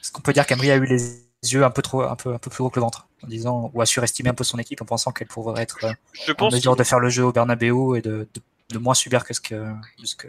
[0.01, 2.39] Est-ce qu'on peut dire qu'Emery a eu les yeux un peu trop, un peu, un
[2.39, 4.83] peu plus gros que le ventre, en disant ou a surestimé un peu son équipe
[4.83, 5.93] en pensant qu'elle pourrait être euh,
[6.27, 8.29] je en mesure de faire le jeu au Bernabeu et de,
[8.71, 9.73] de, moins subir que ce que,
[10.05, 10.29] ce que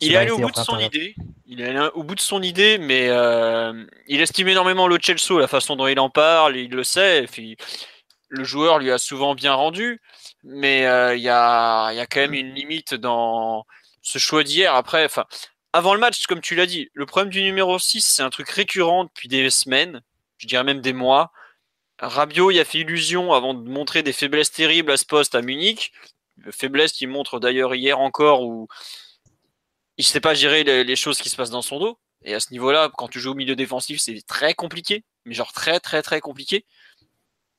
[0.00, 1.14] il est allé au bout de son idée.
[1.46, 5.38] Il est allé au bout de son idée, mais euh, il estime énormément le Chelsea,
[5.38, 7.26] la façon dont il en parle, il le sait.
[7.30, 7.56] puis,
[8.28, 10.00] le joueur lui a souvent bien rendu,
[10.44, 13.64] mais euh, il y, a, y, a, quand même une limite dans
[14.02, 14.74] ce choix d'hier.
[14.74, 15.24] Après, enfin,
[15.72, 18.48] avant le match, comme tu l'as dit, le problème du numéro 6, c'est un truc
[18.48, 20.02] récurrent depuis des semaines,
[20.38, 21.32] je dirais même des mois.
[21.98, 25.42] Rabiot, il a fait illusion avant de montrer des faiblesses terribles à ce poste à
[25.42, 25.92] Munich.
[26.52, 28.68] Faiblesse qui montre d'ailleurs hier encore où
[29.96, 31.98] il ne sait pas gérer les, choses qui se passent dans son dos.
[32.24, 35.52] Et à ce niveau-là, quand tu joues au milieu défensif, c'est très compliqué, mais genre
[35.52, 36.64] très très très compliqué.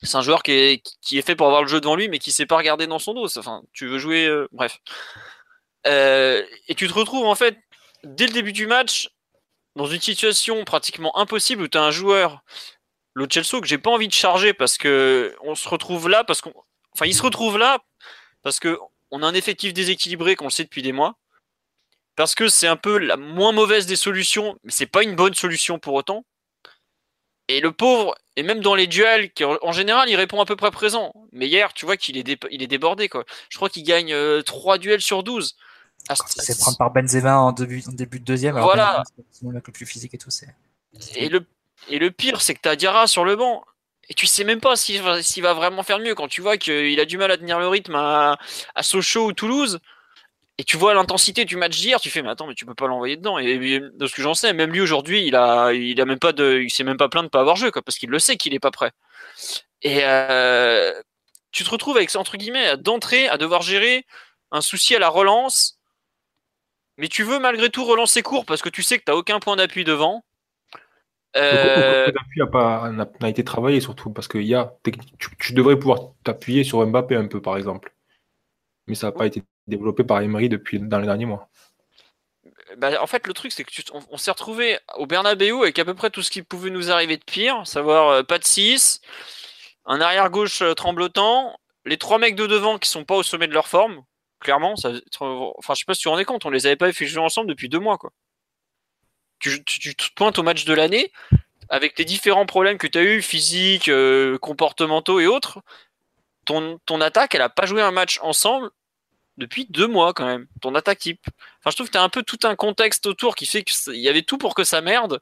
[0.02, 2.18] C'est un joueur qui est, qui est fait pour avoir le jeu devant lui, mais
[2.18, 3.38] qui ne sait pas regarder dans son dos.
[3.38, 4.78] Enfin, tu veux jouer, euh, bref.
[5.86, 7.58] Euh, et tu te retrouves en fait
[8.04, 9.10] dès le début du match
[9.76, 12.42] dans une situation pratiquement impossible où tu as un joueur,
[13.14, 16.40] le Chelsea, que j'ai pas envie de charger parce que on se retrouve là parce
[16.40, 16.52] qu'on,
[16.94, 17.78] enfin, il se retrouve là
[18.42, 18.78] parce que
[19.10, 21.16] on a un effectif déséquilibré qu'on le sait depuis des mois.
[22.16, 25.34] Parce que c'est un peu la moins mauvaise des solutions, mais c'est pas une bonne
[25.34, 26.24] solution pour autant.
[27.48, 29.30] Et le pauvre, et même dans les duels,
[29.62, 31.12] en général, il répond à peu près présent.
[31.32, 33.08] Mais hier, tu vois qu'il est, est débordé.
[33.08, 33.24] Quoi.
[33.48, 35.56] Je crois qu'il gagne 3 euh, duels sur 12.
[36.08, 38.56] Ah, c'est prendre par Benzema en début, en début de deuxième.
[38.56, 39.02] Alors voilà.
[39.42, 40.30] Le plus physique et tout.
[41.14, 41.46] Et le,
[41.88, 43.64] et le pire, c'est que tu as Diarra sur le banc.
[44.08, 46.98] Et tu sais même pas s'il va, va, vraiment faire mieux quand tu vois qu'il
[46.98, 48.38] a du mal à tenir le rythme à,
[48.74, 49.78] à Sochaux ou Toulouse.
[50.58, 52.86] Et tu vois l'intensité du match d'hier, tu fais mais attends mais tu peux pas
[52.86, 53.38] l'envoyer dedans.
[53.38, 56.32] Et, de ce que j'en sais, même lui aujourd'hui, il a, il a même pas
[56.32, 58.36] de, il s'est même pas plaint de pas avoir joué quoi, parce qu'il le sait
[58.36, 58.90] qu'il est pas prêt.
[59.80, 60.92] Et euh,
[61.52, 64.04] tu te retrouves avec entre guillemets d'entrée à devoir gérer
[64.50, 65.79] un souci à la relance
[67.00, 69.40] mais tu veux malgré tout relancer court parce que tu sais que tu n'as aucun
[69.40, 70.22] point d'appui devant.
[71.36, 72.06] Euh...
[72.06, 72.40] Le d'appui
[73.20, 74.10] n'a été travaillé surtout?
[74.10, 74.74] Parce que y a,
[75.38, 77.94] tu, devrais pouvoir t'appuyer sur Mbappé un peu par exemple.
[78.86, 81.48] Mais ça n'a pas été développé par Emery depuis dans les derniers mois.
[82.76, 83.70] Bah, en fait, le truc, c'est que
[84.10, 87.16] on, s'est retrouvé au Bernabeu avec à peu près tout ce qui pouvait nous arriver
[87.16, 89.00] de pire, savoir euh, pas de 6,
[89.86, 93.48] un arrière gauche euh, tremblotant, les trois mecs de devant qui sont pas au sommet
[93.48, 94.04] de leur forme,
[94.40, 96.92] clairement, ça, enfin, je sais pas si tu te rends compte, on les avait pas
[96.92, 98.12] fait jouer ensemble depuis deux mois, quoi.
[99.38, 101.12] Tu, te pointes au match de l'année
[101.70, 105.62] avec les différents problèmes que tu as eu, physiques, euh, comportementaux et autres.
[106.44, 108.70] Ton, ton attaque, elle a pas joué un match ensemble
[109.38, 110.46] depuis deux mois quand même.
[110.60, 111.24] Ton attaque type.
[111.60, 113.96] Enfin, je trouve que tu as un peu tout un contexte autour qui fait qu'il
[113.96, 115.20] y avait tout pour que ça merde.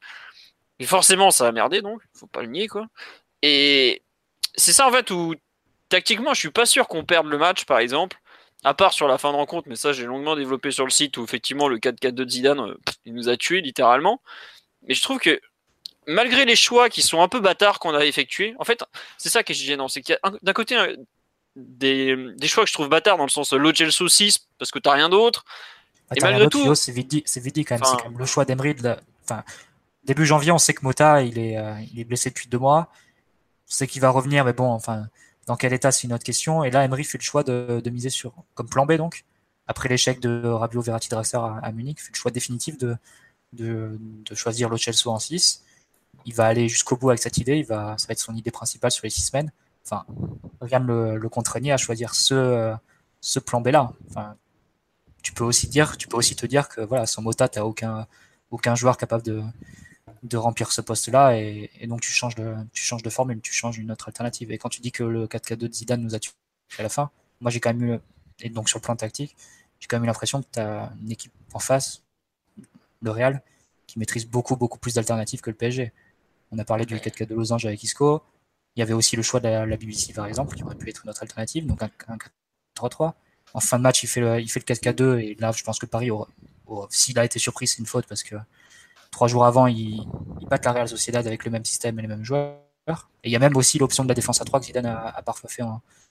[0.81, 2.87] Et forcément, ça a merdé, donc, faut pas le nier, quoi.
[3.43, 4.03] Et
[4.57, 5.35] c'est ça, en fait, où
[5.89, 8.21] tactiquement, je suis pas sûr qu'on perde le match, par exemple,
[8.65, 11.17] à part sur la fin de rencontre, mais ça j'ai longuement développé sur le site
[11.17, 14.21] où effectivement le 4-4 de Zidane, euh, il nous a tués littéralement.
[14.87, 15.41] Mais je trouve que
[16.07, 18.83] malgré les choix qui sont un peu bâtards qu'on a effectués, en fait,
[19.17, 20.77] c'est ça qui est gênant, c'est qu'il y a d'un côté
[21.55, 24.79] des, des, choix que je trouve bâtards dans le sens Lo Celso 6 parce que
[24.79, 25.45] t'as rien d'autre.
[26.17, 27.85] et malgré tout, c'est vite quand même.
[27.85, 28.75] c'est quand même le choix d'Emery.
[29.25, 29.45] Enfin,
[30.05, 32.89] début janvier, on sait que Mota il est, euh, il est blessé depuis deux mois.
[33.69, 35.07] On sait qu'il va revenir, mais bon, enfin,
[35.49, 36.63] dans quel état, c'est une autre question.
[36.63, 39.25] Et là, Emery fait le choix de, miser sur, comme plan B donc,
[39.67, 42.97] après l'échec de Rabiot Verratti Draxler à, à, Munich, fait le choix définitif de,
[43.55, 43.99] de,
[44.35, 45.65] choisir le Chelsea en 6.
[46.27, 48.51] Il va aller jusqu'au bout avec cette idée, il va, ça va être son idée
[48.51, 49.51] principale sur les 6 semaines.
[49.87, 50.05] Enfin,
[50.61, 52.75] rien ne le, contraignait à choisir ce,
[53.23, 53.91] ce plan B là.
[54.11, 54.37] Enfin,
[55.23, 57.65] tu peux aussi dire, tu peux aussi te dire que voilà, sans Mota, tu n'as
[57.65, 58.07] aucun,
[58.51, 59.43] aucun joueur capable de,
[60.23, 63.79] de remplir ce poste-là et, donc tu changes de tu changes de formule, tu changes
[63.79, 64.51] une autre alternative.
[64.51, 66.33] Et quand tu dis que le 4-4-2 de Zidane nous a tué
[66.79, 67.99] à la fin, moi j'ai quand même eu
[68.41, 69.37] et donc sur le plan tactique,
[69.81, 72.03] j'ai quand même eu l'impression que tu as une équipe en face,
[73.03, 73.43] le Real,
[73.87, 75.93] qui maîtrise beaucoup beaucoup plus d'alternatives que le PSG.
[76.51, 78.23] On a parlé du 4-4 de Losange avec Isco.
[78.77, 81.03] Il y avait aussi le choix de la, BBC par exemple, qui aurait pu être
[81.05, 81.91] une autre alternative, donc un,
[82.77, 83.15] 4-3-3.
[83.55, 86.11] En fin de match, il fait le, le 4-4-2 et là, je pense que Paris,
[86.91, 88.37] s'il a été surpris, c'est une faute parce que
[89.11, 90.07] Trois jours avant, ils,
[90.49, 92.61] battent la Real Sociedad avec le même système et les mêmes joueurs.
[93.23, 95.23] Et il y a même aussi l'option de la défense à 3 que Zidane a,
[95.23, 95.63] parfois fait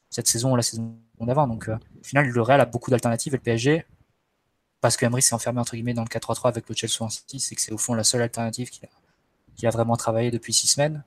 [0.09, 1.47] cette saison ou la saison d'avant.
[1.47, 3.85] Donc, euh, au final, le Real a beaucoup d'alternatives et le PSG,
[4.81, 7.39] parce que Emery s'est enfermé entre guillemets dans le 4-3-3 avec le Chelsea en City,
[7.39, 11.03] c'est que c'est au fond la seule alternative qu'il a, vraiment travaillé depuis six semaines.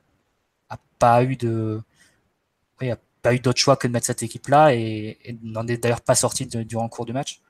[0.69, 1.81] A pas eu de,
[2.81, 6.15] a pas eu d'autre choix que de mettre cette équipe-là et, n'en est d'ailleurs pas
[6.15, 7.41] sorti durant le cours du match,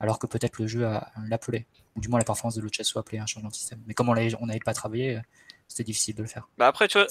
[0.00, 0.88] alors que peut-être le jeu
[1.28, 3.82] l'appelait ou du moins la performance de Lucha soit appelée un changement de système.
[3.86, 5.20] Mais comme on n'avait pas travaillé,
[5.68, 6.48] c'était difficile de le faire.
[6.58, 7.06] Bah après, tu vois,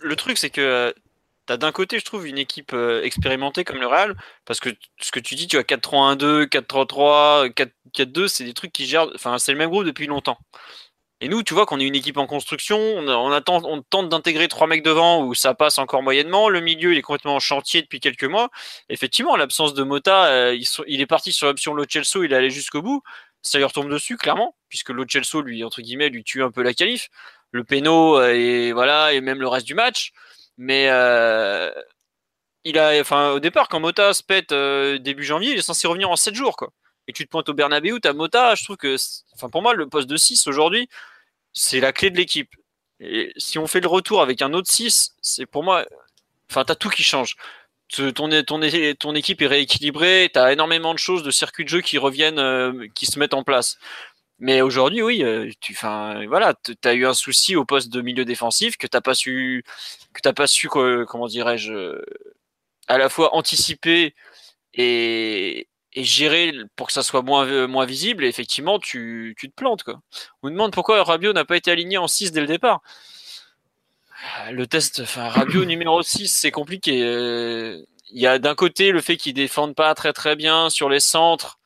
[0.00, 0.92] le truc c'est que euh,
[1.46, 4.70] tu as d'un côté, je trouve, une équipe euh, expérimentée comme le Real, parce que
[5.00, 7.52] ce que tu dis, tu as 4-3-1-2, 4-3-3,
[7.94, 10.38] 4-4-2, c'est des trucs qui gèrent, enfin, c'est le même groupe depuis longtemps.
[11.20, 14.48] Et nous, tu vois qu'on est une équipe en construction, on, attend, on tente d'intégrer
[14.48, 16.48] trois mecs devant où ça passe encore moyennement.
[16.48, 18.50] Le milieu, il est complètement en chantier depuis quelques mois.
[18.88, 22.50] Effectivement, l'absence de Mota, euh, il, est parti sur l'option Lo Celso, il est allé
[22.50, 23.04] jusqu'au bout
[23.42, 26.62] ça lui retombe dessus, clairement, puisque Lo Celso, lui, entre guillemets, lui tue un peu
[26.62, 27.08] la qualif.
[27.50, 30.12] Le péno, euh, et voilà, et même le reste du match.
[30.56, 31.70] Mais euh,
[32.64, 35.88] il a, enfin, au départ, quand Mota se pète euh, début janvier, il est censé
[35.88, 36.72] revenir en 7 jours, quoi.
[37.08, 38.96] Et tu te pointes au Bernabeu, t'as Mota, je trouve que,
[39.34, 40.88] enfin, pour moi, le poste de 6 aujourd'hui,
[41.52, 42.50] c'est la clé de l'équipe.
[43.00, 45.84] Et si on fait le retour avec un autre 6, c'est pour moi,
[46.50, 47.36] enfin, t'as tout qui change
[48.14, 52.38] ton, équipe est rééquilibrée, tu as énormément de choses, de circuits de jeu qui reviennent,
[52.38, 53.78] euh, qui se mettent en place.
[54.38, 55.76] Mais aujourd'hui, oui, euh, tu,
[56.28, 59.64] voilà, as eu un souci au poste de milieu défensif que t'as pas su,
[60.14, 62.00] que t'as pas su, comment dirais-je,
[62.88, 64.14] à la fois anticiper
[64.74, 68.24] et, gérer pour que ça soit moins, visible.
[68.24, 69.84] Et effectivement, tu, tu te plantes.
[70.42, 72.82] On me demande pourquoi Rabiot n'a pas été aligné en 6 dès le départ.
[74.50, 76.98] Le test, enfin, Rabiot numéro 6, c'est compliqué.
[78.10, 81.00] Il y a d'un côté le fait qu'il défende pas très très bien sur les
[81.00, 81.58] centres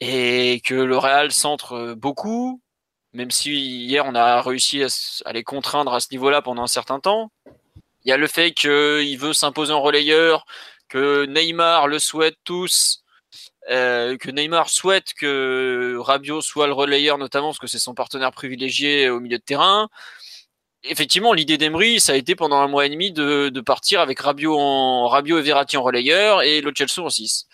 [0.00, 2.60] et que le Real centre beaucoup,
[3.12, 4.82] même si hier on a réussi
[5.24, 7.30] à, les contraindre à ce niveau-là pendant un certain temps.
[8.04, 10.44] Il y a le fait qu'il veut s'imposer en relayeur,
[10.88, 13.04] que Neymar le souhaite tous,
[13.70, 18.32] euh, que Neymar souhaite que Rabiot soit le relayeur notamment parce que c'est son partenaire
[18.32, 19.88] privilégié au milieu de terrain
[20.84, 24.58] effectivement, l'idée d'Emery, ça a été pendant un mois et demi de, partir avec Rabiot,
[24.58, 27.46] en, Rabiot et Verratti en relayeur et Lo Celso en 6.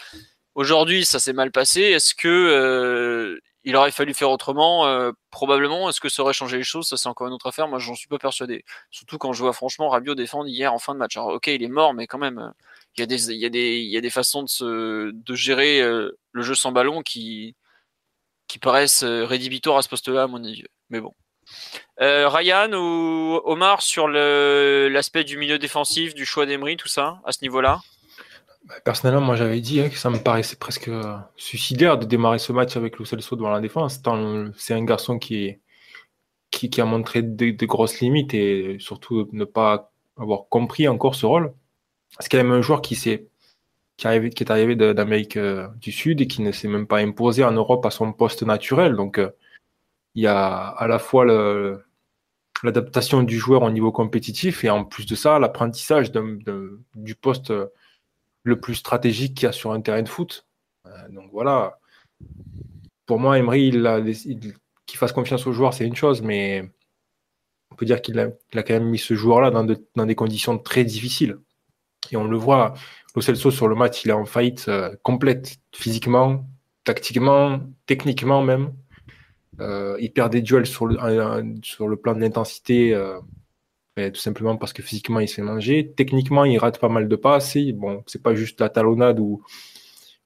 [0.54, 1.82] Aujourd'hui, ça s'est mal passé.
[1.82, 4.86] Est-ce que euh, il aurait fallu faire autrement?
[4.86, 5.88] Euh, Probablement.
[5.88, 6.88] Est-ce que ça aurait changé les choses?
[6.88, 7.68] Ça, c'est encore une autre affaire.
[7.68, 8.64] Moi, j'en suis pas persuadé.
[8.90, 11.16] Surtout quand je vois franchement Rabiot défendre hier en fin de match.
[11.16, 12.52] Alors, ok, il est mort, mais quand même,
[12.96, 16.72] il y a des, il y a des, façons de, gérer euh, le jeu sans
[16.72, 17.54] ballon qui,
[18.48, 20.64] qui paraissent rédhibitoires à ce poste-là, à mon avis.
[20.90, 21.14] Mais bon.
[22.00, 27.32] Euh, Ryan ou Omar sur l'aspect du milieu défensif, du choix d'Emery, tout ça, à
[27.32, 27.80] ce niveau-là?
[28.66, 32.38] Bah, Personnellement, moi j'avais dit hein, que ça me paraissait presque euh, suicidaire de démarrer
[32.38, 34.00] ce match avec Lo Celso devant la défense.
[34.56, 35.58] C'est un garçon qui,
[36.78, 41.52] a montré de, grosses limites et surtout ne pas avoir compris encore ce rôle.
[42.20, 43.28] C'est quand même un joueur qui, est,
[43.96, 47.52] qui, est arrivé d'Amérique euh, du Sud et qui ne s'est même pas imposé en
[47.52, 48.94] Europe à son poste naturel.
[48.94, 49.20] Donc
[50.18, 51.24] il y a à la fois
[52.64, 57.52] l'adaptation du joueur au niveau compétitif et en plus de ça, l'apprentissage du poste
[58.42, 60.44] le plus stratégique qu'il y a sur un terrain de foot.
[60.86, 61.78] Euh, donc voilà,
[63.06, 63.70] pour moi, Emery,
[64.86, 66.68] qu'il fasse confiance aux joueurs, c'est une chose, mais
[67.70, 71.38] on peut dire qu'il a, quand même mis ce joueur-là dans, des conditions très difficiles.
[72.10, 72.74] Et on le voit,
[73.14, 76.44] Lo Celso sur le match, il est en faillite euh, complète, physiquement,
[76.82, 78.72] tactiquement, techniquement même.
[79.60, 83.18] Euh, il perd des duels sur le, plan de l'intensité, euh,
[83.96, 85.92] tout simplement parce que physiquement il se fait manger.
[85.96, 87.56] Techniquement, il rate pas mal de passes.
[87.74, 89.42] bon, c'est pas juste la talonnade ou,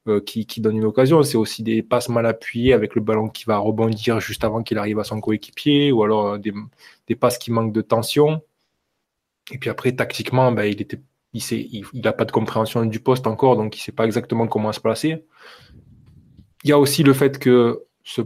[0.09, 3.45] euh, qui, donne une occasion, c'est aussi des passes mal appuyées avec le ballon qui
[3.45, 6.53] va rebondir juste avant qu'il arrive à son coéquipier, ou alors des,
[7.15, 8.43] passes qui manquent de tension.
[9.53, 11.59] Et puis après, tactiquement, ben, il n'a
[11.93, 14.81] il, pas de compréhension du poste encore, donc il ne sait pas exactement comment se
[14.81, 15.25] placer.
[16.65, 18.23] Il y a aussi le fait que ce,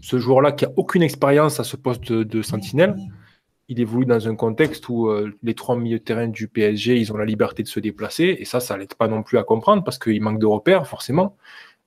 [0.00, 2.96] ce joueur-là qui a aucune expérience à ce poste de, sentinelle,
[3.68, 7.12] il évolue dans un contexte où euh, les trois milieux de terrain du PSG, ils
[7.12, 9.84] ont la liberté de se déplacer, et ça, ça n'aide pas non plus à comprendre
[9.84, 11.36] parce qu'il manque de repères, forcément.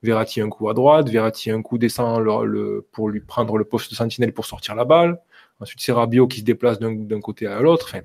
[0.04, 3.92] Verratti un coup à droite, Verratti un coup descend le, pour lui prendre le poste
[3.92, 5.20] de sentinelle pour sortir la balle.
[5.60, 7.96] Ensuite, c'est Rabiot qui se déplace d'un côté à l'autre.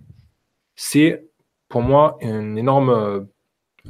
[0.75, 1.27] c'est
[1.69, 3.27] pour moi un énorme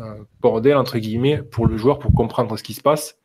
[0.01, 3.19] euh, bordel, entre guillemets, pour le joueur pour comprendre ce qui se passe.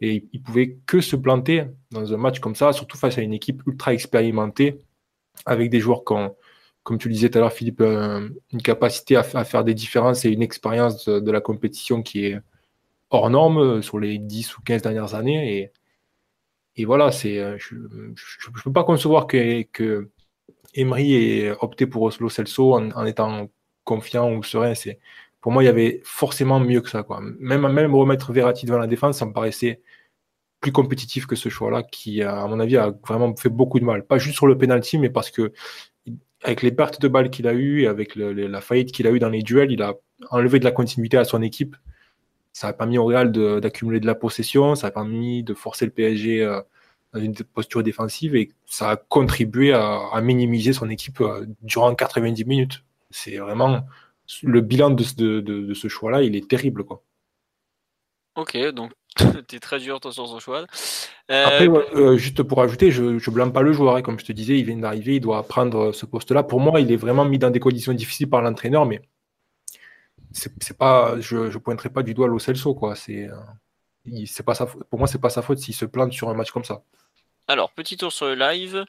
[0.00, 3.32] Et il pouvait que se planter dans un match comme ça, surtout face à une
[3.32, 4.80] équipe ultra expérimentée,
[5.46, 6.36] avec des joueurs qui ont,
[6.82, 10.24] comme tu le disais tout à l'heure, Philippe, euh, une capacité à, faire des différences
[10.24, 12.40] et une expérience de, la compétition qui est
[13.10, 15.58] hors norme euh, sur les 10 ou 15 dernières années.
[15.58, 15.72] Et,
[16.76, 20.10] et voilà, c'est, euh, je ne peux pas concevoir que, que
[20.74, 23.48] Emery ait opté pour Oslo Celso en, en étant
[23.84, 24.74] confiant ou serein.
[24.74, 24.98] C'est,
[25.40, 27.02] pour moi, il y avait forcément mieux que ça.
[27.02, 27.20] Quoi.
[27.38, 29.80] Même, même remettre Verratti devant la défense, ça me paraissait
[30.66, 34.04] plus compétitif que ce choix-là, qui, à mon avis, a vraiment fait beaucoup de mal.
[34.04, 35.52] Pas juste sur le penalty, mais parce que
[36.42, 39.20] avec les pertes de balles qu'il a eues et avec la faillite qu'il a eu
[39.20, 39.94] dans les duels, il a
[40.30, 41.76] enlevé de la continuité à son équipe.
[42.52, 45.54] Ça n'a pas mis au Real d'accumuler de, la possession, ça n'a pas mis de
[45.54, 46.60] forcer le PSG euh,
[47.12, 52.44] dans une posture défensive et ça a contribué à, minimiser son équipe euh, durant 90
[52.44, 52.82] minutes.
[53.10, 53.86] C'est vraiment
[54.42, 56.82] le bilan de, de, ce choix-là, il est terrible.
[56.82, 57.04] Quoi.
[58.34, 58.90] Ok, donc
[59.48, 60.66] tu es très dur sur son choix.
[61.30, 63.96] Euh, Après, euh, juste pour ajouter, je ne blâme pas le joueur.
[63.96, 64.02] Hein.
[64.02, 66.42] Comme je te disais, il vient d'arriver, il doit prendre ce poste-là.
[66.42, 69.02] Pour moi, il est vraiment mis dans des conditions difficiles par l'entraîneur, mais
[70.32, 72.74] c'est pas, je ne pointerai pas du doigt Lo Celso.
[72.74, 72.94] Quoi.
[72.94, 73.28] C'est,
[74.26, 76.50] c'est pas sa, pour moi, c'est pas sa faute s'il se plante sur un match
[76.50, 76.82] comme ça.
[77.48, 78.84] Alors, petit tour sur le live.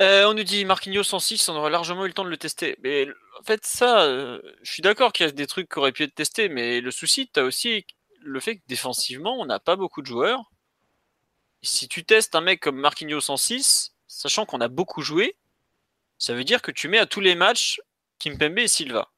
[0.00, 2.76] Euh, on nous dit Marquinhos 106, on aurait largement eu le temps de le tester.
[2.82, 3.08] Mais
[3.40, 6.04] en fait, ça, euh, je suis d'accord qu'il y a des trucs qui auraient pu
[6.04, 7.84] être testés, mais le souci, tu as aussi
[8.20, 10.50] le fait que défensivement, on n'a pas beaucoup de joueurs.
[11.62, 15.36] Si tu testes un mec comme Marquinhos 106, sachant qu'on a beaucoup joué,
[16.18, 17.80] ça veut dire que tu mets à tous les matchs
[18.18, 19.10] Kimpembe et Silva.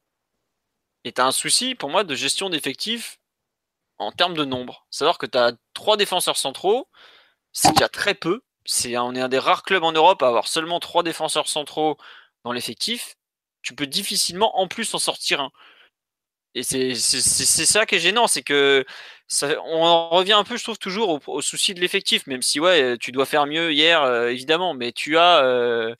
[1.04, 3.18] Et tu as un souci, pour moi, de gestion d'effectifs
[3.98, 4.86] en termes de nombre.
[4.90, 6.88] Savoir que tu as trois défenseurs centraux,
[7.52, 8.42] c'est déjà très peu.
[8.84, 11.96] On est un des rares clubs en Europe à avoir seulement trois défenseurs centraux
[12.44, 13.16] dans l'effectif.
[13.62, 15.50] Tu peux difficilement en plus en sortir un.
[16.54, 18.84] Et c'est ça qui est gênant, c'est que
[19.42, 22.98] on en revient un peu, je trouve, toujours au, souci de l'effectif, même si ouais,
[22.98, 25.94] tu dois faire mieux hier, euh, évidemment, mais tu as, euh,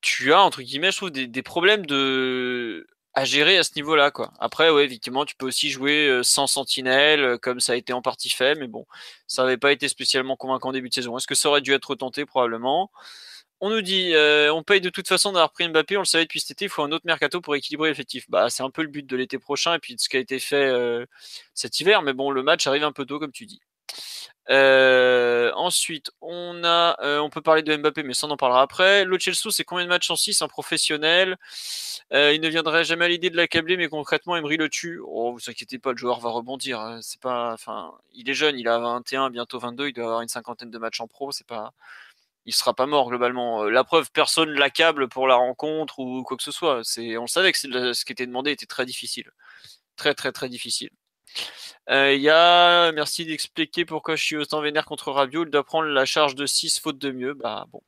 [0.00, 4.32] tu as entre guillemets, je trouve, des, problèmes de à gérer à ce niveau-là, quoi.
[4.40, 8.00] Après, ouais, effectivement, tu peux aussi jouer euh, sans sentinelle, comme ça a été en
[8.00, 8.86] partie fait, mais bon,
[9.26, 11.18] ça n'avait pas été spécialement convaincant début de saison.
[11.18, 12.90] Est-ce que ça aurait dû être tenté probablement?
[13.62, 16.24] On nous dit, euh, on paye de toute façon d'avoir pris Mbappé, on le savait
[16.24, 18.28] depuis cet été, il faut un autre mercato pour équilibrer l'effectif.
[18.28, 20.20] Bah, c'est un peu le but de l'été prochain et puis de ce qui a
[20.20, 21.06] été fait euh,
[21.54, 23.60] cet hiver, mais bon, le match arrive un peu tôt, comme tu dis.
[24.50, 29.04] Euh, ensuite, on peut parler de Mbappé, mais ça on en parlera après.
[29.04, 31.36] Lo c'est combien de matchs en 6 Un professionnel?
[32.10, 35.00] il ne viendrait jamais à l'idée de l'accabler, mais concrètement, Emery le tue.
[35.06, 36.80] Oh, vous inquiétez pas, le joueur va rebondir.
[36.80, 36.98] Hein.
[37.00, 40.28] C'est pas, enfin, il est jeune, il a 21, bientôt 22, il doit avoir une
[40.28, 41.30] cinquantaine de matchs en pro.
[41.30, 41.72] C'est pas,
[42.46, 43.64] il sera pas mort globalement.
[43.64, 46.80] Euh, la preuve, personne l'accable pour la rencontre ou quoi que ce soit.
[46.84, 49.30] C'est, on savait que ce qui était demandé était très difficile,
[49.96, 50.90] très très très difficile.
[51.90, 55.44] Euh, il y a, merci d'expliquer pourquoi je suis autant vénère contre Rabiot.
[55.44, 57.34] Il doit prendre la charge de 6 faute de mieux.
[57.34, 57.82] Bah bon.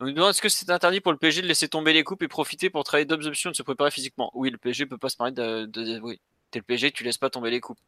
[0.00, 2.84] Est-ce que c'est interdit pour le PSG de laisser tomber les coupes et profiter pour
[2.84, 4.30] travailler d'autres options de se préparer physiquement?
[4.34, 6.20] Oui, le PSG peut pas se permettre de, de, oui
[6.54, 7.78] t'es le PSG, tu laisses pas tomber les coupes.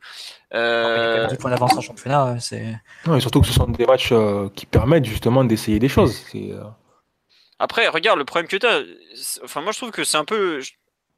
[0.53, 1.27] Euh...
[1.29, 2.39] Il y a points d'avance en championnat.
[2.41, 2.77] C'est...
[3.07, 6.25] Non, et surtout que ce sont des matchs euh, qui permettent justement d'essayer des choses.
[6.35, 6.65] Euh,
[7.61, 8.83] Après, regarde, le problème que tu as,
[9.45, 10.61] enfin, moi je trouve que c'est un peu.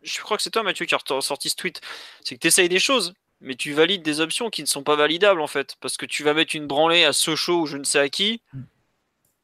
[0.03, 1.81] Je crois que c'est toi, Mathieu, qui a sorti ce tweet.
[2.23, 4.95] C'est que tu essayes des choses, mais tu valides des options qui ne sont pas
[4.95, 5.77] validables en fait.
[5.81, 8.43] Parce que tu vas mettre une branlée à Sochaux ou je ne sais à qui.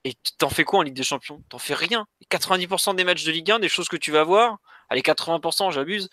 [0.04, 1.42] Et t'en fais quoi en Ligue des Champions?
[1.48, 2.06] T'en fais rien.
[2.30, 4.58] 90% des matchs de Ligue 1, des choses que tu vas voir,
[4.90, 6.10] allez 80%, j'abuse,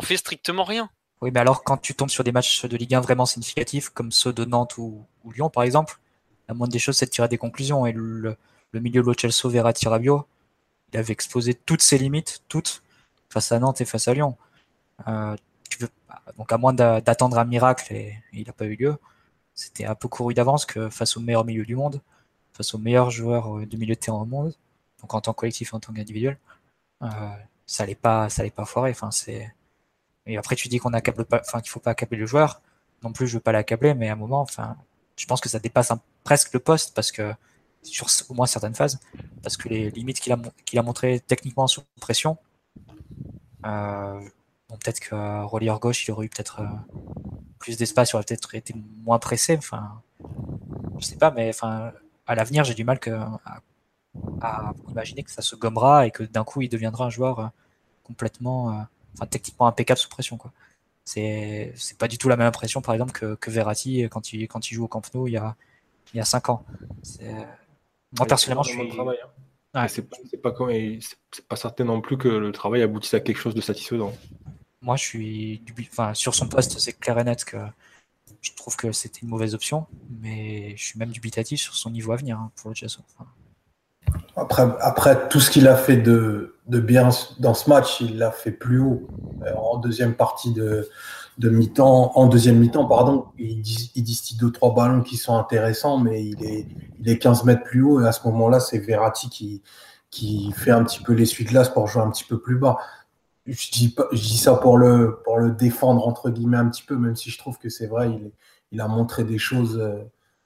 [0.00, 0.90] t'en strictement rien.
[1.20, 4.12] Oui, mais alors quand tu tombes sur des matchs de Ligue 1 vraiment significatifs, comme
[4.12, 5.98] ceux de Nantes ou, Lyon par exemple,
[6.48, 7.86] la moindre des choses c'est de tirer des conclusions.
[7.86, 8.36] Et le,
[8.74, 10.26] milieu de Lo Verratti, Rabiot,
[10.92, 12.82] il avait exposé toutes ses limites, toutes,
[13.30, 14.36] face à Nantes et face à Lyon.
[15.08, 15.36] Euh,
[16.38, 18.96] donc à moins d'attendre un miracle, et, il n'a pas eu lieu,
[19.54, 22.00] c'était un peu couru d'avance que face au meilleur milieu du monde,
[22.52, 24.54] face aux meilleurs joueurs euh, de milieu de terrain au monde,
[25.00, 26.38] donc en tant que collectif en tant qu'individuel,
[27.02, 27.08] euh,
[27.66, 28.90] ça allait pas, ça allait pas foirer.
[28.90, 29.54] Enfin, c'est
[30.26, 32.62] et après, tu dis qu'on accable pas, enfin, qu'il faut pas accabler le joueur.
[33.02, 34.76] Non plus, je veux pas l'accabler, mais à un moment, enfin,
[35.16, 35.92] je pense que ça dépasse
[36.24, 37.32] presque le poste parce que
[37.82, 38.98] sur au moins certaines phases,
[39.42, 42.38] parce que les limites qu'il a, qu'il a montré techniquement sous pression,
[43.66, 44.20] euh,
[44.68, 46.96] peut-être que relieur gauche, il aurait eu peut-être euh,
[47.58, 49.56] plus d'espace, il aurait peut-être été moins pressé.
[49.58, 50.02] Enfin,
[50.98, 51.92] je sais pas, mais enfin,
[52.26, 52.98] à l'avenir, j'ai du mal
[54.40, 57.46] à, imaginer que ça se gommera et que d'un coup, il deviendra un joueur euh,
[58.02, 60.52] complètement enfin techniquement impeccable sous pression quoi.
[61.04, 64.48] C'est c'est pas du tout la même impression par exemple que, que Verratti quand il
[64.48, 65.56] quand il joue au Camp Nou il y a
[66.12, 66.64] il y a cinq ans.
[68.18, 69.18] Moi personnellement je suis travail,
[69.74, 69.88] hein.
[69.88, 70.54] c'est pas, pas,
[71.32, 74.12] c'est pas certain non plus que le travail aboutisse à quelque chose de satisfaisant.
[74.82, 77.58] Moi je suis enfin sur son poste c'est clair et net que
[78.40, 79.86] je trouve que c'était une mauvaise option,
[80.20, 82.98] mais je suis même dubitatif sur son niveau à venir hein, pour le Chelsea.
[84.36, 88.80] Après, tout ce qu'il a fait de, bien dans ce match, il l'a fait plus
[88.80, 89.06] haut.
[89.46, 90.88] Euh, en deuxième partie de,
[91.38, 93.62] mi-temps, en deuxième mi-temps, pardon, il,
[93.94, 96.66] il distille deux, trois ballons qui sont intéressants, mais il est,
[97.00, 98.00] il est 15 mètres plus haut.
[98.00, 99.28] Et à ce moment-là, c'est Verratti
[100.10, 102.78] qui, fait un petit peu l'essuie-glace pour jouer un petit peu plus bas.
[103.46, 107.30] Je dis, ça pour le, pour le défendre, entre guillemets, un petit peu, même si
[107.30, 108.30] je trouve que c'est vrai, il,
[108.72, 110.02] il a montré des choses euh,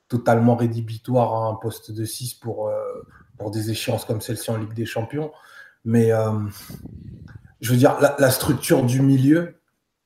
[0.09, 2.75] totalement rédhibitoires à un poste de 6 pour, euh,
[3.39, 5.33] pour des échéances comme celle-ci en Ligue des Champions.
[5.85, 6.33] Mais euh,
[7.61, 9.55] je veux dire, la, structure du milieu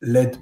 [0.03, 0.37] n'aide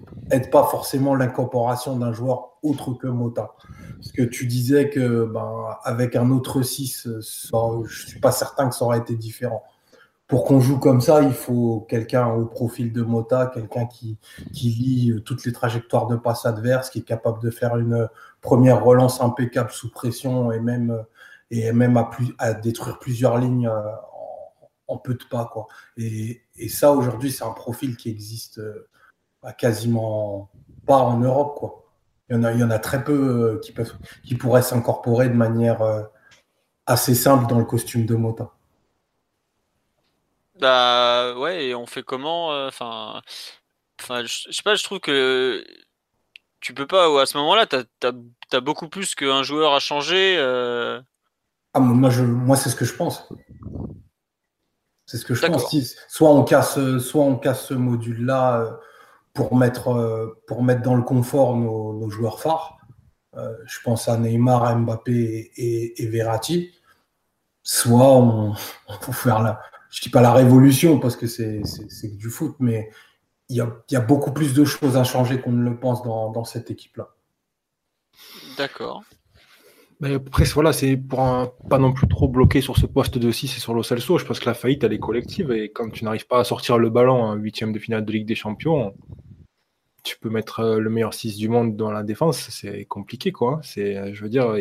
[0.50, 3.54] pas forcément l'incorporation d'un joueur autre que Mota.
[3.96, 8.68] Parce que tu disais que ben, avec un autre 6, je ne suis pas certain
[8.68, 9.62] que ça aurait été différent.
[10.26, 14.16] Pour qu'on joue comme ça, il faut quelqu'un au profil de Mota, quelqu'un qui,
[14.52, 18.08] qui lit toutes les trajectoires de passe adverse, qui est capable de faire une
[18.40, 21.04] première relance impeccable sous pression et même
[21.50, 21.96] et même
[22.38, 23.92] à, détruire plusieurs lignes euh,
[24.88, 25.50] en, peu de pas.
[25.52, 25.66] Quoi.
[25.96, 28.88] Et, ça, aujourd'hui, c'est un profil qui existe euh,
[29.58, 30.50] quasiment
[30.86, 31.56] pas en Europe.
[31.58, 31.84] Quoi.
[32.28, 34.62] Il, y en a, il y en a très peu euh, qui, peuvent, qui pourraient
[34.62, 35.82] s'incorporer de manière
[36.86, 38.52] assez simple dans le costume de Mota.
[40.60, 43.22] Bah ouais, et on fait comment Enfin,
[44.00, 45.64] enfin, je sais pas, je trouve que
[46.60, 50.36] tu peux pas, à ce moment-là, tu as, beaucoup plus qu'un joueur à changer.
[51.72, 53.28] Ah, moi, je, moi c'est ce que je pense.
[55.06, 55.74] C'est ce que je pense.
[56.08, 58.70] Soit on casse, soit on casse ce module-là euh,
[59.34, 62.78] pour mettre, euh, pour mettre dans le confort nos, joueurs phares.
[63.36, 66.72] Euh, je pense à Neymar, Mbappé et, Verratti.
[67.62, 68.54] Soit on,
[69.00, 69.60] faut faire la,
[69.90, 71.62] je dis pas la révolution parce que c'est
[72.16, 72.90] du foot, mais
[73.48, 76.04] il y, a, y a, beaucoup plus de choses à changer qu'on ne le pense
[76.04, 77.08] dans, dans cette équipe-là.
[78.56, 79.02] D'accord.
[80.00, 81.18] Mais après, voilà, c'est pour
[81.68, 84.16] pas non plus trop bloquer sur ce poste de 6 et sur le Celso.
[84.16, 85.52] Je pense que la faillite, elle est collective.
[85.52, 88.26] Et quand tu n'arrives pas à sortir le ballon en huitième de finale de Ligue
[88.26, 88.94] des Champions,
[90.02, 92.48] tu peux mettre euh, le meilleur 6 du monde dans la défense.
[92.50, 93.60] C'est compliqué, quoi.
[93.62, 94.54] C'est, euh, je veux dire,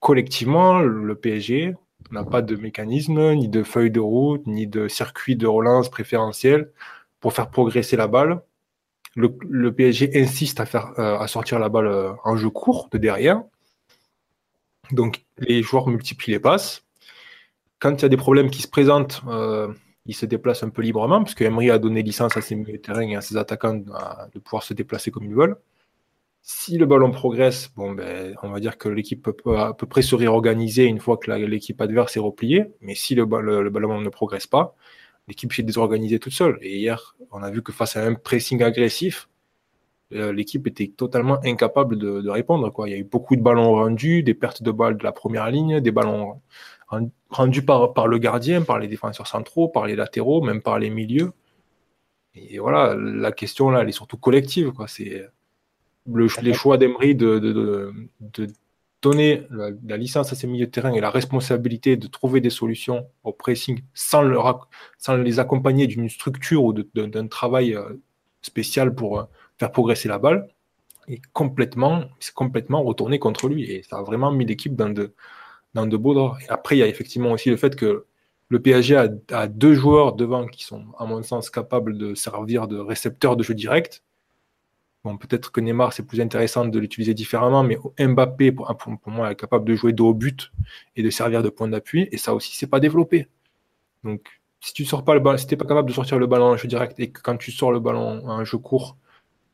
[0.00, 1.74] collectivement, le PSG
[2.10, 6.70] n'a pas de mécanisme, ni de feuille de route, ni de circuit de relance préférentiel
[7.20, 8.42] pour faire progresser la balle.
[9.16, 13.42] Le, PSG insiste à, faire, euh, à sortir la balle en jeu court de derrière
[14.92, 16.84] donc les joueurs multiplient les passes.
[17.78, 19.72] Quand il y a des problèmes qui se présentent, euh,
[20.06, 22.80] ils se déplacent un peu librement, parce que Emery a donné licence à ses milieux
[22.80, 25.56] terrain et à ses attaquants de pouvoir se déplacer comme ils veulent.
[26.40, 30.14] Si le ballon progresse, ben, on va dire que l'équipe peut à peu près se
[30.14, 32.64] réorganiser une fois que l'équipe adverse est repliée.
[32.80, 34.74] Mais si le, le ballon ne progresse pas,
[35.26, 36.58] l'équipe s'est désorganisée toute seule.
[36.62, 39.28] Et hier, on a vu que face à un pressing agressif,
[40.12, 42.72] euh, l'équipe était totalement incapable de, répondre.
[42.86, 45.50] Il y a eu beaucoup de ballons rendus, des pertes de balles de la première
[45.50, 46.40] ligne, des ballons
[47.28, 51.32] rendus par, le gardien, par les défenseurs centraux, par les latéraux, même par les milieux.
[52.34, 54.72] Et voilà, la question là, elle est surtout collective.
[54.86, 55.26] C'est
[56.06, 57.92] le, les choix d'Emery de,
[59.02, 63.06] donner la, licence à ses milieux de terrain et la responsabilité de trouver des solutions
[63.24, 68.00] au pressing sans, les accompagner d'une structure ou d'un travail euh,
[68.40, 69.28] spécial pour,
[69.58, 70.48] faire progresser la balle,
[71.08, 72.04] et complètement,
[72.34, 73.70] complètement retourné contre lui.
[73.70, 75.14] Et ça a vraiment mis l'équipe dans de,
[75.74, 76.44] dans de beaux draps.
[76.48, 78.06] Après, il y a effectivement aussi le fait que
[78.48, 78.96] le PSG
[79.32, 83.42] a, deux joueurs devant qui sont, à mon sens, capables de servir de récepteurs de
[83.42, 84.02] jeu direct.
[85.04, 89.30] Bon, peut-être que Neymar, c'est plus intéressant de l'utiliser différemment, mais Mbappé, pour, pour, moi,
[89.30, 90.50] est capable de jouer dos au but
[90.96, 92.08] et de servir de point d'appui.
[92.10, 93.28] Et ça aussi, c'est pas développé.
[94.02, 94.26] Donc,
[94.60, 96.56] si tu sors pas le ballon, si t'es pas capable de sortir le ballon en
[96.56, 98.96] jeu direct et que quand tu sors le ballon en jeu court,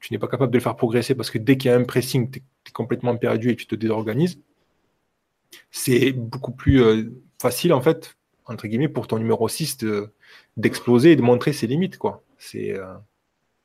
[0.05, 1.85] tu n'es pas capable de le faire progresser parce que dès qu'il y a un
[1.85, 4.39] pressing, tu es, complètement perdu et tu te désorganises.
[5.71, 9.79] C'est beaucoup plus euh, facile, en fait, entre guillemets, pour ton numéro 6
[10.59, 11.97] d'exploser et de montrer ses limites.
[11.97, 12.23] quoi.
[12.37, 12.85] C'est euh,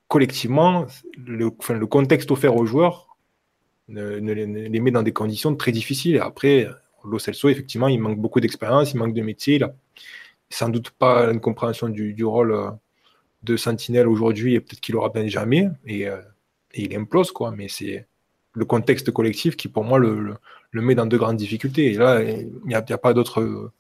[0.07, 0.85] collectivement,
[1.17, 3.17] le, le, contexte offert aux joueurs
[3.89, 6.19] ne, les met dans des conditions très difficiles.
[6.19, 6.69] Après,
[7.03, 9.73] Lo Celso, effectivement, il manque beaucoup d'expérience, il manque de métier, il n'a
[10.49, 12.53] sans doute pas une compréhension du, du rôle.
[12.53, 12.69] Euh,
[13.43, 16.21] de Sentinelle aujourd'hui et peut-être qu'il aura bien jamais euh,
[16.73, 17.51] et, il implose quoi.
[17.51, 18.07] Mais c'est
[18.53, 20.37] le contexte collectif qui pour moi le,
[20.73, 21.93] met dans de grandes difficultés.
[21.93, 23.71] Et là, il n'y a, pas d'autre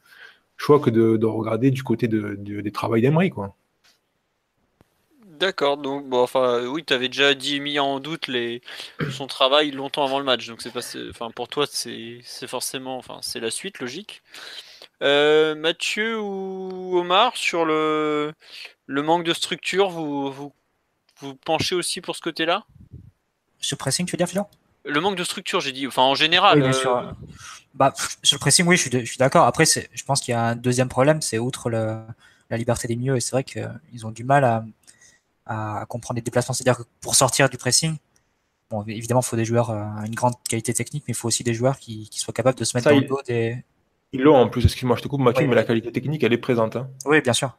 [0.57, 3.55] choix que de, regarder du côté de, des travaux d'Emery quoi.
[5.39, 8.61] D'accord, donc bon, enfin oui, tu avais déjà dit mis en doute les,
[9.09, 13.19] son travail longtemps avant le match, donc c'est pas, enfin pour toi c'est forcément, enfin
[13.21, 14.21] c'est la suite logique.
[15.01, 18.33] Euh, Mathieu ou Omar sur le,
[18.89, 20.51] le manque de structure, vous, vous,
[21.19, 22.65] vous penchez aussi pour ce côté-là?
[23.59, 24.47] Sur pressing, tu veux dire, Philo?
[24.83, 25.85] Le manque de structure, j'ai dit.
[25.85, 26.59] Enfin, en général.
[26.59, 26.97] bien sûr.
[26.97, 27.11] Euh,
[27.75, 29.45] bah, sur le pressing, oui, je suis, d'accord.
[29.45, 32.07] Après, je pense qu'il y a un deuxième problème, c'est outre la
[32.57, 34.65] liberté des milieux, et c'est vrai qu'ils ont du mal à,
[35.45, 36.55] à comprendre les déplacements.
[36.55, 37.95] C'est-à-dire que pour sortir du pressing,
[38.71, 41.43] bon, évidemment, il faut des joueurs à une grande qualité technique, mais il faut aussi
[41.43, 43.63] des joueurs qui, soient capables de se mettre dans le dos des.
[44.13, 46.39] Ils l'ont en plus, excuse-moi, je te coupe, Mathieu, mais la qualité technique, elle est
[46.39, 46.75] présente.
[46.75, 46.89] Hein.
[47.05, 47.55] Oui, bien sûr.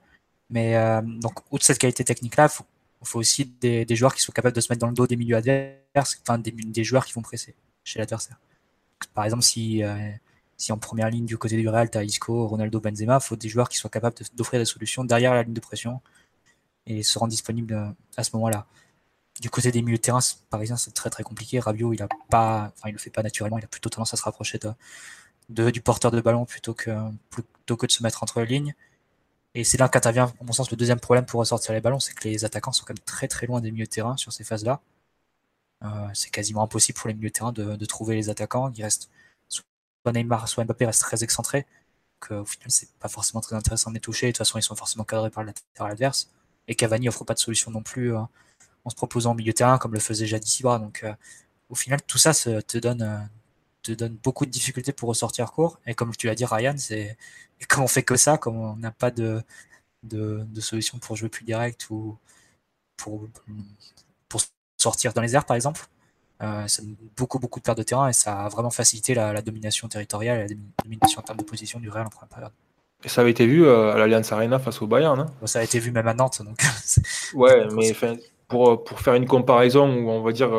[0.50, 4.54] Mais euh, donc, outre cette qualité technique-là, il faut, aussi des, joueurs qui soient capables
[4.54, 7.54] de se mettre dans le dos des milieux adverses, enfin des, joueurs qui vont presser
[7.84, 8.38] chez l'adversaire.
[9.14, 10.10] Par exemple, si, euh,
[10.56, 13.36] si en première ligne du côté du Real, tu as Isco, Ronaldo, Benzema, il faut
[13.36, 16.00] des joueurs qui soient capables d'offrir des solutions derrière la ligne de pression
[16.86, 17.86] et se rendre disponibles euh,
[18.16, 18.66] à ce moment-là.
[19.40, 20.18] Du côté des milieux de terrain
[20.50, 21.60] parisien, c'est très très compliqué.
[21.60, 24.16] Rabiot, il a pas, enfin, il le fait pas naturellement, il a plutôt tendance à
[24.16, 24.58] se rapprocher
[25.48, 26.90] de, du porteur de ballon plutôt que,
[27.30, 28.74] plutôt que de se mettre entre les lignes.
[29.54, 32.14] Et c'est là qu'intervient, à mon sens, le deuxième problème pour ressortir les ballons, c'est
[32.14, 34.44] que les attaquants sont quand même très très loin des milieux de terrain sur ces
[34.44, 34.80] phases-là.
[35.82, 38.72] Euh, c'est quasiment impossible pour les milieux de terrain de, trouver les attaquants.
[38.76, 39.10] Il reste
[39.48, 39.64] soit
[40.12, 41.66] Neymar, soit Mbappé reste très excentré.
[42.20, 44.26] Que au final, c'est pas forcément très intéressant de les toucher.
[44.28, 46.30] De toute façon, ils sont forcément cadrés par latéral adverse.
[46.68, 48.20] Et Cavani offre pas de solution non plus euh,
[48.84, 50.78] en se proposant au milieu de terrain comme le faisait Jadis Ibra.
[50.78, 51.14] Donc, euh,
[51.70, 53.28] au final, tout ça te donne
[53.82, 55.78] te donne beaucoup de difficultés pour ressortir court.
[55.86, 57.16] Et comme tu l'as dit, Ryan, c'est
[57.68, 59.42] comme on fait que ça, comme on n'a pas de,
[60.02, 62.16] de, solution pour jouer plus direct ou
[62.96, 63.28] pour,
[64.28, 64.40] pour
[64.76, 65.86] sortir dans les airs, par exemple,
[66.42, 69.42] euh, ça donne beaucoup, beaucoup de pertes de terrain et ça a vraiment facilité la,
[69.42, 70.54] domination territoriale et la
[70.84, 72.52] domination en termes de position du Real en première période.
[73.02, 75.18] Et ça avait été vu à l'Alliance Arena face au Bayern.
[75.20, 76.42] Hein ça a été vu même à Nantes.
[76.42, 76.60] Donc...
[77.34, 77.94] ouais, mais
[78.46, 80.50] pour, pour faire une comparaison où on va dire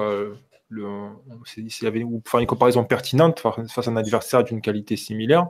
[0.72, 5.50] avait, ou faire une comparaison pertinente face à un adversaire d'une qualité similaire,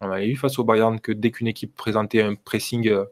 [0.00, 3.04] on avait vu face au Bayern que dès qu'une équipe présentait un pressing euh,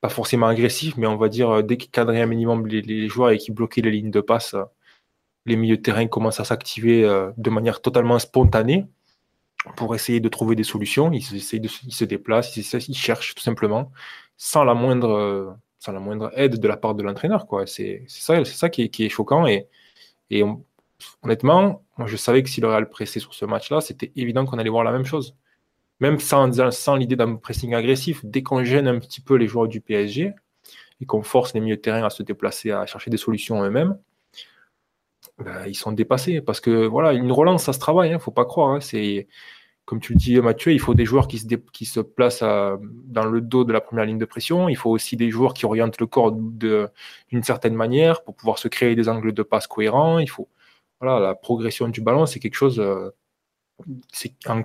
[0.00, 3.30] pas forcément agressif, mais on va dire euh, dès qu'il cadrait un minimum les, joueurs
[3.30, 4.64] et qui bloquaient les lignes de passe, euh,
[5.46, 7.02] les milieux de terrain commencent à s'activer
[7.36, 8.86] de manière totalement spontanée
[9.76, 11.10] pour essayer de trouver des solutions.
[11.12, 13.90] Ils, de, se déplacent, ils, cherchent tout simplement,
[14.36, 17.46] sans la moindre, sans la moindre aide de la part de l'entraîneur.
[17.66, 19.46] C'est ça, ça qui est, qui est choquant.
[19.46, 19.66] Et,
[20.28, 20.44] et
[21.22, 24.58] honnêtement, moi je savais que si le Real pressait sur ce match-là, c'était évident qu'on
[24.58, 25.34] allait voir la même chose
[26.00, 29.80] même sans, l'idée d'un pressing agressif, dès qu'on gêne un petit peu les joueurs du
[29.80, 30.32] PSG
[31.00, 33.98] et qu'on force les milieux de terrain à se déplacer, à chercher des solutions eux-mêmes,
[35.38, 36.40] ben, ils sont dépassés.
[36.40, 38.70] Parce que voilà, une relance, ça se travaille, il hein, ne faut pas croire.
[38.70, 38.78] Hein.
[39.84, 43.24] comme tu le dis, Mathieu, il faut des joueurs qui se, qui se placent dans
[43.24, 44.70] le dos de la première ligne de pression.
[44.70, 48.68] Il faut aussi des joueurs qui orientent le corps d'une certaine manière pour pouvoir se
[48.68, 50.18] créer des angles de passe cohérents.
[50.18, 50.48] Il faut,
[51.00, 53.10] voilà, la progression du ballon, c'est quelque chose euh,
[54.12, 54.58] c'est un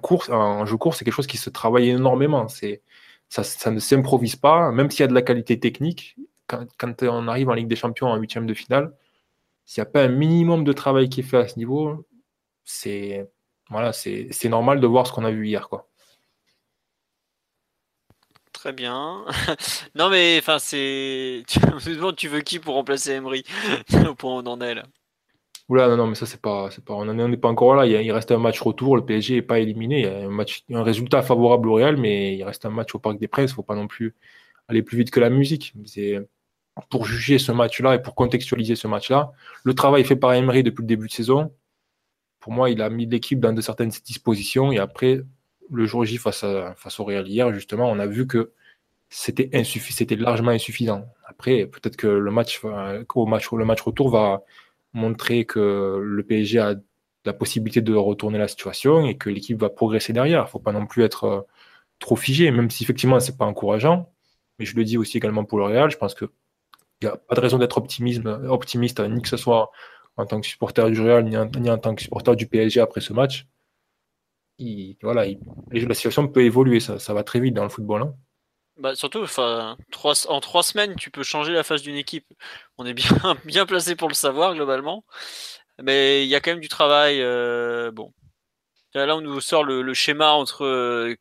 [0.66, 2.48] jeu court, c'est quelque chose qui se travaille énormément.
[2.48, 2.82] C'est
[3.30, 6.16] ça, ne s'improvise pas, même s'il y a de la qualité technique.
[6.48, 8.96] Quand, quand, on arrive en Ligue des Champions en huitième de finale,
[9.66, 12.06] s'il n'y a pas un minimum de travail qui est fait à ce niveau,
[12.64, 13.30] c'est
[13.70, 15.90] voilà, c'est normal de voir ce qu'on a vu hier, quoi.
[18.54, 19.26] Très bien.
[19.96, 21.44] non mais enfin c'est.
[22.18, 23.44] tu veux qui pour remplacer Emery?
[24.08, 24.84] Au point où on en est là
[25.68, 27.88] Oula, non, non, mais ça, c'est pas, c'est pas, on n'est pas encore là.
[27.88, 28.96] Il, reste un match retour.
[28.96, 30.02] Le PSG n'est pas éliminé.
[30.02, 32.94] Il y a un, match, un résultat favorable au Real, mais il reste un match
[32.94, 33.50] au Parc des Princes.
[33.50, 34.16] Il ne faut pas non plus
[34.68, 35.74] aller plus vite que la musique.
[36.90, 39.32] Pour juger ce match-là et pour contextualiser ce match-là.
[39.64, 41.52] Le travail fait par Emery depuis le début de saison.
[42.40, 44.72] Pour moi, il a mis l'équipe dans de certaines dispositions.
[44.72, 45.24] Et après,
[45.72, 48.52] le jour J face, au Real hier, justement, on a vu que
[49.10, 51.06] c'était c'était largement insuffisant.
[51.26, 54.44] Après, peut-être que le match, le match retour va
[54.96, 56.76] montrer que le PSG a
[57.26, 60.42] la possibilité de retourner la situation et que l'équipe va progresser derrière.
[60.42, 61.42] Il ne faut pas non plus être euh,
[62.00, 64.12] trop figé, même si effectivement c'est pas encourageant.
[64.58, 66.30] Mais je le dis aussi également pour le Real, je pense qu'il
[67.02, 69.72] n'y a pas de raison d'être optimiste, ni que ce soit
[70.18, 73.12] en tant que supporter du Real, ni en, tant que supporter du PSG après ce
[73.12, 73.48] match.
[75.02, 75.26] voilà,
[75.72, 78.04] la situation peut évoluer, ça, va très vite dans le football.
[78.04, 78.16] Hein.
[78.78, 82.26] Bah, surtout, en trois semaines, tu peux changer la face d'une équipe.
[82.78, 83.10] On est bien,
[83.46, 85.06] bien placé pour le savoir globalement,
[85.82, 87.22] mais il y a quand même du travail.
[87.22, 88.14] Euh, bon,
[88.94, 91.16] là, on nous sort le, schéma entre euh,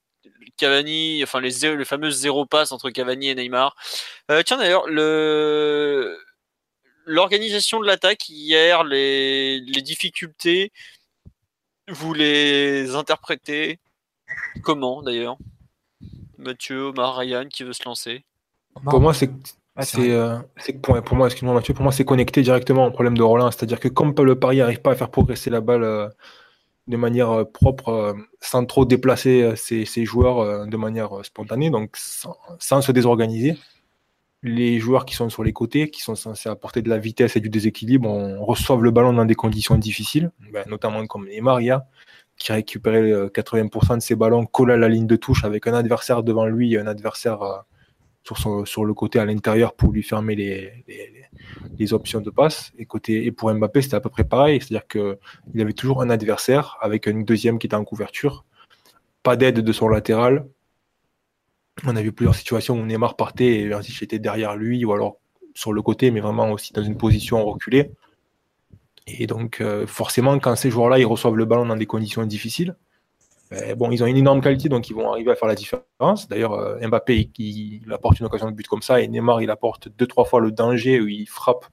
[0.56, 3.76] Cavani, enfin les, les fameuses zéro passes entre Cavani et Neymar.
[4.30, 6.18] Euh, tiens d'ailleurs, le
[7.06, 10.72] l'organisation de l'attaque hier, les difficultés,
[11.88, 13.78] vous les interprétez
[14.62, 15.36] comment d'ailleurs?
[16.38, 18.24] Mathieu, Omar, Ryan qui veut se lancer.
[18.84, 19.30] Pour moi, c'est
[19.98, 20.38] euh,
[20.82, 23.80] pour, pour, moi, excuse-moi Mathieu, pour moi c'est connecté directement au problème de Roland, c'est-à-dire
[23.80, 26.08] que comme le Paris n'arrive pas à faire progresser la balle euh,
[26.86, 32.92] de manière euh, propre, sans trop déplacer ses, joueurs de manière spontanée, donc sans, se
[32.92, 33.58] désorganiser,
[34.44, 37.40] les joueurs qui sont sur les côtés, qui sont censés apporter de la vitesse et
[37.40, 41.60] du déséquilibre, on reçoivent le ballon dans des conditions difficiles, ben, notamment comme Neymar,
[42.36, 45.74] qui récupérait 80% euh, de ses ballons collés à la ligne de touche avec un
[45.74, 50.34] adversaire devant lui et un adversaire euh, sur, le côté à l'intérieur pour lui fermer
[50.34, 52.72] les, options de passe.
[52.78, 54.60] Et, pour Mbappé, c'était à peu près pareil.
[54.60, 58.44] C'est-à-dire qu'il avait toujours un adversaire avec un deuxième qui était en couverture.
[59.22, 60.46] Pas d'aide de son latéral.
[61.84, 65.18] On a vu plusieurs situations où Neymar partait et Verzic était derrière lui ou alors
[65.54, 67.90] sur le côté, mais vraiment aussi dans une position reculée.
[69.06, 72.76] Et donc, euh, forcément, quand ces joueurs-là, ils reçoivent le ballon dans des conditions difficiles,
[73.50, 76.28] ben, bon, ils ont une énorme qualité, donc ils vont arriver à faire la différence.
[76.28, 79.88] D'ailleurs, euh, Mbappé, il, apporte une occasion de but comme ça, et Neymar, il apporte
[79.88, 81.66] deux, trois fois le danger où il frappe,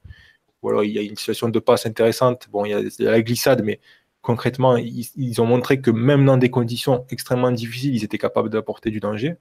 [0.62, 2.48] ou alors il y a une situation de passe intéressante.
[2.52, 3.80] Bon, il y a, la glissade, mais
[4.20, 8.50] concrètement, ils, ils, ont montré que même dans des conditions extrêmement difficiles, ils étaient capables
[8.50, 9.36] d'apporter du danger.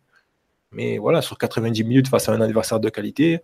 [0.71, 3.41] Mais voilà, sur 90 minutes face à un adversaire de qualité,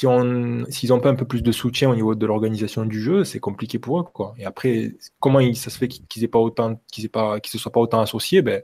[0.00, 3.40] s'ils n'ont pas un peu plus de soutien au niveau de l'organisation du jeu, c'est
[3.40, 4.04] compliqué pour eux.
[4.04, 4.34] Quoi.
[4.38, 7.80] Et après, comment ça se fait qu'ils ne pas autant, qu'ils pas, se soient pas
[7.80, 8.62] autant associés ben,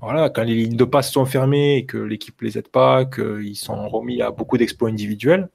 [0.00, 3.56] voilà, quand les lignes de passe sont fermées et que l'équipe les aide pas, qu'ils
[3.56, 5.50] sont remis à beaucoup d'exploits individuels,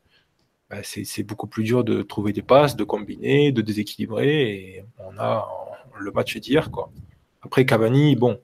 [0.70, 4.52] ben, c'est beaucoup plus dur de trouver des passes, de combiner, de déséquilibrer.
[4.52, 5.48] Et on a
[6.00, 6.72] le match d'hier.
[6.72, 6.92] Quoi.
[7.42, 8.40] Après, Cavani, bon,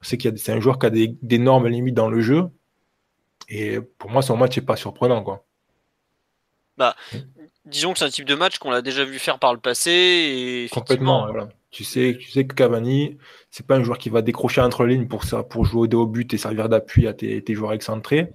[0.00, 2.44] c'est qu'il c'est un joueur qui a d'énormes limites dans le jeu.
[3.48, 5.22] Et pour moi, son match n'est pas surprenant.
[5.22, 5.44] Quoi.
[6.76, 6.96] Bah,
[7.64, 9.90] disons que c'est un type de match qu'on a déjà vu faire par le passé.
[9.90, 11.28] Et Complètement.
[11.70, 13.18] Tu sais, tu sais que Cavani,
[13.50, 16.32] c'est pas un joueur qui va décrocher entre lignes pour, ça, pour jouer au but
[16.32, 18.32] et servir d'appui à tes, joueurs excentrés.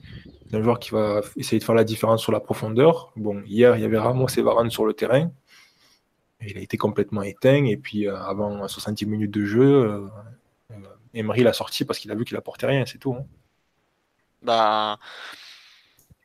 [0.49, 3.13] C'est un joueur qui va essayer de faire la différence sur la profondeur.
[3.15, 5.31] Bon, hier, il y avait Ramos et Varane sur le terrain.
[6.41, 7.63] il a été complètement éteint.
[7.65, 10.07] Et puis, euh, avant 70 minutes de jeu, euh,
[10.71, 10.75] euh,
[11.13, 13.13] Emery l'a sorti parce qu'il a vu qu'il apportait rien, c'est tout.
[13.13, 13.25] Hein.
[14.41, 14.99] Bah,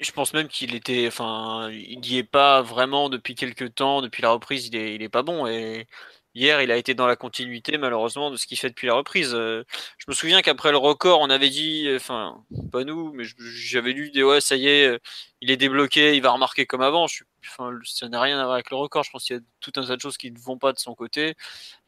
[0.00, 4.22] je pense même qu'il était, enfin, il n'y est pas vraiment depuis quelques temps, depuis
[4.22, 5.46] la reprise, il est, il est pas bon.
[5.46, 5.86] Et
[6.34, 9.32] hier, il a été dans la continuité, malheureusement, de ce qu'il fait depuis la reprise.
[9.34, 9.64] Euh,
[9.98, 14.10] je me souviens qu'après le record, on avait dit, enfin, pas nous, mais j'avais lu
[14.10, 14.98] des ouais, ça y est, euh,
[15.40, 17.06] il est débloqué, il va remarquer comme avant.
[17.46, 19.04] Enfin, ça n'a rien à voir avec le record.
[19.04, 20.78] Je pense qu'il y a tout un tas de choses qui ne vont pas de
[20.78, 21.34] son côté.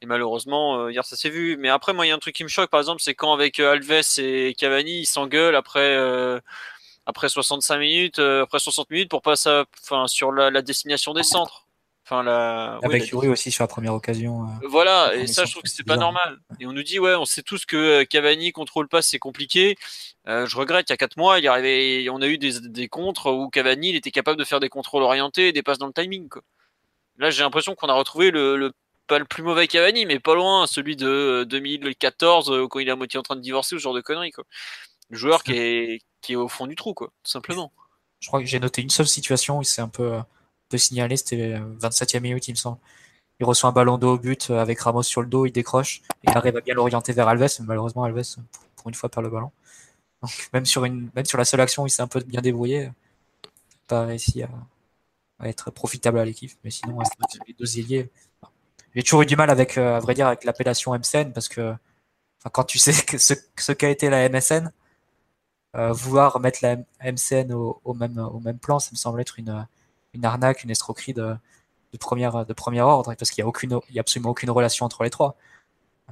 [0.01, 1.57] Et malheureusement, euh, hier, ça s'est vu.
[1.57, 3.33] Mais après, moi, il y a un truc qui me choque, par exemple, c'est quand
[3.33, 5.97] avec Alves et Cavani, ils s'engueulent après
[7.07, 11.67] après 65 minutes, après 60 minutes pour passer enfin, sur la, la, destination des centres.
[12.09, 12.79] Enfin, la...
[12.85, 14.45] Avec Yuri aussi sur la première occasion.
[14.45, 16.39] Euh, voilà, et ça, je trouve que c'est pas normal.
[16.61, 19.77] Et on nous dit, ouais, on sait tous que euh, Cavani contrôle pas, c'est compliqué.
[20.29, 22.87] Euh, je regrette, il y a 4 mois, il arrivait, on a eu des, des
[22.87, 25.89] contres où Cavani il était capable de faire des contrôles orientés et des passes dans
[25.89, 26.29] le timing.
[26.29, 26.43] Quoi.
[27.19, 28.73] Là, j'ai l'impression qu'on a retrouvé le, le,
[29.09, 32.97] pas le plus mauvais Cavani, mais pas loin, celui de 2014 quand il est à
[32.97, 34.31] moitié en train de divorcer ou ce genre de conneries.
[34.31, 34.45] Quoi.
[35.11, 37.71] Le joueur qui est, qui est au fond du trou, quoi, tout simplement.
[38.19, 40.19] Je crois que j'ai noté une seule situation où c'est un peu
[40.69, 42.79] peut signaler, c'était 27e minute, il me semble.
[43.39, 46.03] Il reçoit un ballon d'eau au but euh, avec Ramos sur le dos, il décroche,
[46.25, 48.37] et il arrive à bien l'orienter vers Alves, mais malheureusement Alves,
[48.75, 49.53] pour une fois, perd le ballon.
[50.23, 52.91] Donc même sur, une, même sur la seule action, il s'est un peu bien débrouillé,
[53.87, 54.49] pas réussi à,
[55.45, 56.99] être profitable à l'équipe, mais sinon,
[57.47, 58.11] les deux ailiers.
[58.95, 61.75] J'ai toujours eu du mal avec, euh, à vrai dire, avec l'appellation MSN, parce que
[62.53, 64.71] quand tu sais que ce, qu'a été la MSN, euh,
[65.93, 69.67] vouloir mettre la MCN au, même, plan, ça me semble être une,
[70.23, 71.37] arnaque, une escroquerie de,
[72.01, 75.37] première, de premier ordre, parce qu'il n'y a, a absolument aucune relation entre les trois.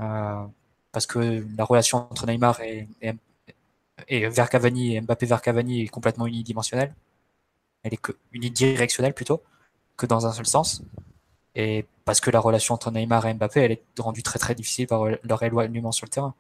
[0.01, 0.45] Euh,
[0.93, 2.89] parce que la relation entre Neymar et,
[4.09, 6.95] et, Cavani et Mbappé vers Cavani est complètement unidimensionnelle.
[7.83, 8.01] Elle est
[8.33, 9.43] unidirectionnelle plutôt,
[9.97, 10.83] que dans un seul sens.
[11.55, 14.87] Et parce que la relation entre Neymar et Mbappé, elle est rendue très très difficile
[14.87, 16.35] par leur éloignement sur le terrain.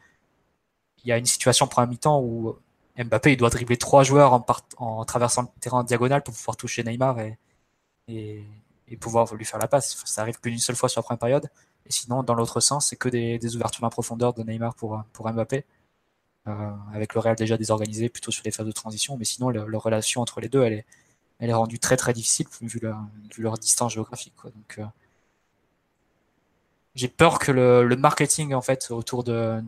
[1.04, 2.56] Il y a une situation pour un mi-temps où
[2.96, 4.32] Mbappé il doit dribbler trois joueurs
[4.78, 7.18] en, traversant le terrain en diagonale pour pouvoir toucher Neymar
[8.08, 8.44] et,
[9.00, 10.02] pouvoir lui faire la passe.
[10.04, 11.50] Ça arrive plus d'une seule fois sur la première période.
[11.86, 15.30] Et sinon, dans l'autre sens, c'est que des, ouvertures en profondeur de Neymar pour, pour
[15.30, 15.64] Mbappé.
[16.46, 19.16] Euh, avec le Real déjà désorganisé plutôt sur les phases de transition.
[19.16, 20.86] Mais sinon, la, relation entre les deux, elle est,
[21.40, 22.80] elle est rendue très très difficile vu,
[23.38, 24.34] leur distance géographique.
[24.44, 24.84] Donc, euh,
[26.94, 29.62] j'ai peur que le, marketing en fait autour de,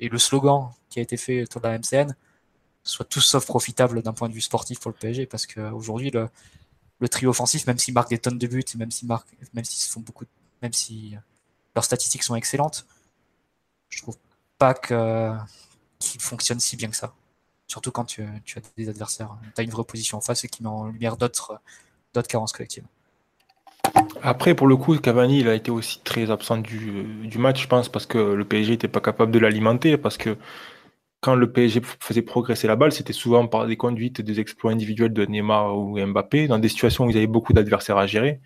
[0.00, 2.14] et le slogan qui a été fait autour de la MCN
[2.84, 6.28] soit tout sauf profitable d'un point de vue sportif pour le PSG parce qu'aujourd'hui le,
[7.00, 9.90] le trio offensif, même s'ils marquent des tonnes de buts, même s'ils marquent, même s'ils
[9.90, 10.24] font beaucoup,
[10.62, 11.16] même si
[11.74, 12.86] leurs statistiques sont excellentes,
[13.88, 14.16] je trouve
[14.58, 15.32] pas que
[15.98, 17.14] qu'ils fonctionnent si bien que ça.
[17.66, 20.48] Surtout quand tu, tu as des adversaires, tu as une vraie position en face et
[20.48, 21.60] qui met en lumière d'autres
[22.14, 22.84] d'autres carences collectives.
[24.22, 27.88] Après, pour le coup, Cavani, il a été aussi très absent du match, je pense,
[27.88, 30.36] parce que le PSG n'était pas capable de l'alimenter, parce que
[31.22, 35.12] quand le PSG faisait progresser la balle, c'était souvent par des conduites, des exploits individuels
[35.12, 38.40] de Neymar ou Mbappé, dans des situations où ils avaient beaucoup d'adversaires à gérer.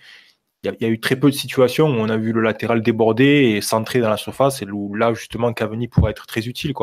[0.62, 3.54] Il y, a, eu très peu de situations où on a vu le latéral déborder
[3.56, 6.74] et centrer dans la surface, et là, justement, Cavani pourrait être très utile.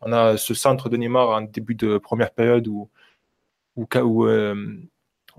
[0.00, 2.90] On a ce centre de Neymar en début de première période où,
[3.76, 4.78] où, euh,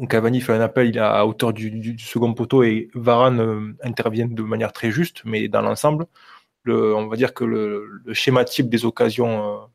[0.10, 4.74] Cavani fait un appel à hauteur du, second poteau et Varane euh, intervient de manière
[4.74, 6.06] très juste, mais dans l'ensemble,
[6.68, 9.66] on va dire que le, schéma type des occasions euh,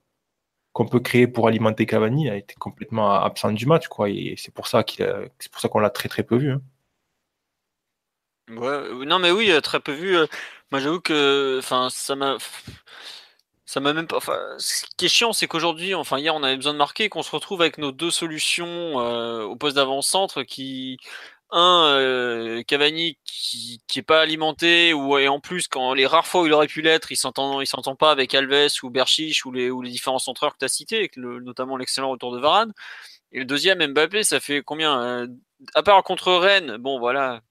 [0.77, 4.11] qu'on peut créer pour alimenter Cavani a été complètement absent du match, quoi.
[4.11, 5.07] Et c'est pour ça qu'il
[5.39, 6.53] c'est pour ça qu'on l'a très très peu vu.
[6.53, 6.61] Hein.
[8.51, 10.19] Ouais, non mais oui, très peu vu.
[10.19, 10.27] Euh,
[10.71, 12.37] moi j'avoue que, enfin, ça m'a,
[13.65, 14.19] ça m'a même pas.
[14.19, 17.23] Enfin, ce qui est chiant, c'est qu'aujourd'hui, enfin hier, on avait besoin de marquer, qu'on
[17.23, 20.99] se retrouve avec nos deux solutions euh, au poste d'avant-centre qui
[21.51, 26.27] un euh, Cavani qui, qui est pas alimenté ou et en plus quand les rares
[26.27, 29.53] fois où il aurait pu l'être, il s'entend s'entend pas avec Alves ou Berchiche ou
[29.53, 32.73] les ou les différents centreurs que tu as cités, notamment l'excellent retour de Varane.
[33.33, 35.27] Et le deuxième Mbappé, ça fait combien euh,
[35.75, 37.43] À part contre Rennes, bon voilà,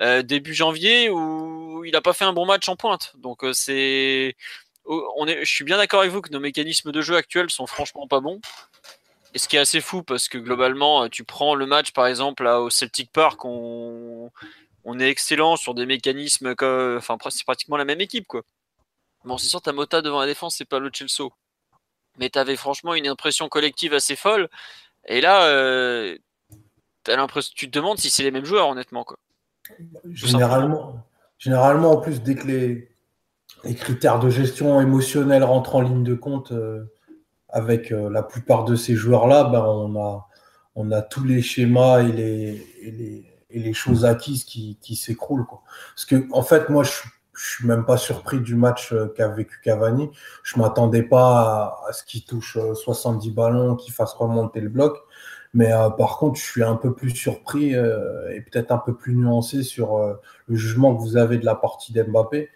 [0.00, 3.12] euh, début janvier où il a pas fait un bon match en pointe.
[3.18, 4.34] Donc c'est
[5.16, 7.66] on est, je suis bien d'accord avec vous que nos mécanismes de jeu actuels sont
[7.66, 8.40] franchement pas bons.
[9.34, 12.06] Et ce qui est assez fou, parce que globalement, euh, tu prends le match, par
[12.06, 14.30] exemple, au Celtic Park, on,
[14.98, 16.96] est excellent sur des mécanismes comme.
[16.96, 18.42] Enfin, c'est pratiquement la même équipe, quoi.
[19.24, 21.28] Bon, c'est sûr, ta Mota devant la défense, c'est pas le Chelsea.
[22.18, 24.48] Mais t'avais franchement une impression collective assez folle.
[25.06, 26.16] Et là, euh,
[27.54, 29.18] tu te demandes si c'est les mêmes joueurs, honnêtement, quoi.
[30.10, 31.06] Généralement,
[31.38, 32.90] généralement, en plus, dès que les,
[33.64, 36.84] les critères de gestion émotionnelle rentrent en ligne de compte euh,
[37.52, 39.64] avec euh, la plupart de ces joueurs-là, ben,
[40.74, 42.12] on, a, tous les schémas et
[43.50, 45.46] les, choses acquises qui, s'écroulent.
[45.94, 47.08] Parce que, en fait, moi, je suis
[47.40, 50.10] je suis même pas surpris du match euh, qu'a vécu Cavani.
[50.42, 54.98] Je m'attendais pas à, ce qu'il touche 70 ballons, qu'il fasse remonter le bloc.
[55.54, 58.94] Mais euh, par contre, je suis un peu plus surpris euh, et peut-être un peu
[58.94, 59.98] plus nuancé sur
[60.46, 62.50] le jugement que vous avez de la partie d'Mbappé.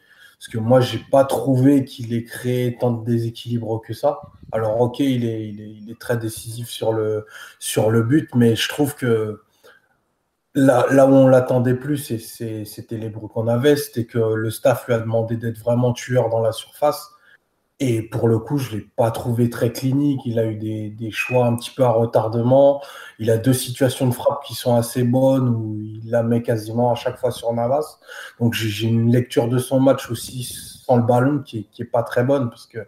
[0.44, 4.20] Parce que moi, j'ai pas trouvé qu'il ait créé tant de déséquilibre que ça.
[4.52, 9.40] Alors, ok, il est, très décisif sur le, but, mais je trouve que
[10.54, 14.92] là, où on l'attendait plus, c'était les bruits qu'on avait, c'était que le staff lui
[14.92, 17.13] a demandé d'être vraiment tueur dans la surface.
[17.80, 20.20] Et pour le coup, je ne l'ai pas trouvé très clinique.
[20.24, 22.82] Il a eu des, choix un petit peu à retardement.
[23.18, 26.92] Il a deux situations de frappe qui sont assez bonnes où il la met quasiment
[26.92, 27.98] à chaque fois sur Navas.
[28.38, 32.02] Donc j'ai une lecture de son match aussi sans le ballon qui n'est est pas
[32.04, 32.86] très bonne parce que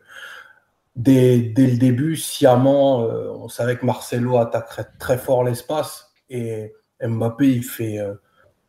[0.94, 6.12] dès, le début, sciemment, euh, on savait que Marcelo attaquerait très fort l'espace.
[6.30, 8.14] Et Mbappé, il fait euh,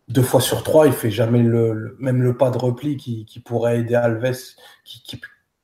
[0.08, 3.80] deux fois sur trois, il fait jamais le, même le pas de repli qui, pourrait
[3.80, 5.20] aider Alves, qui,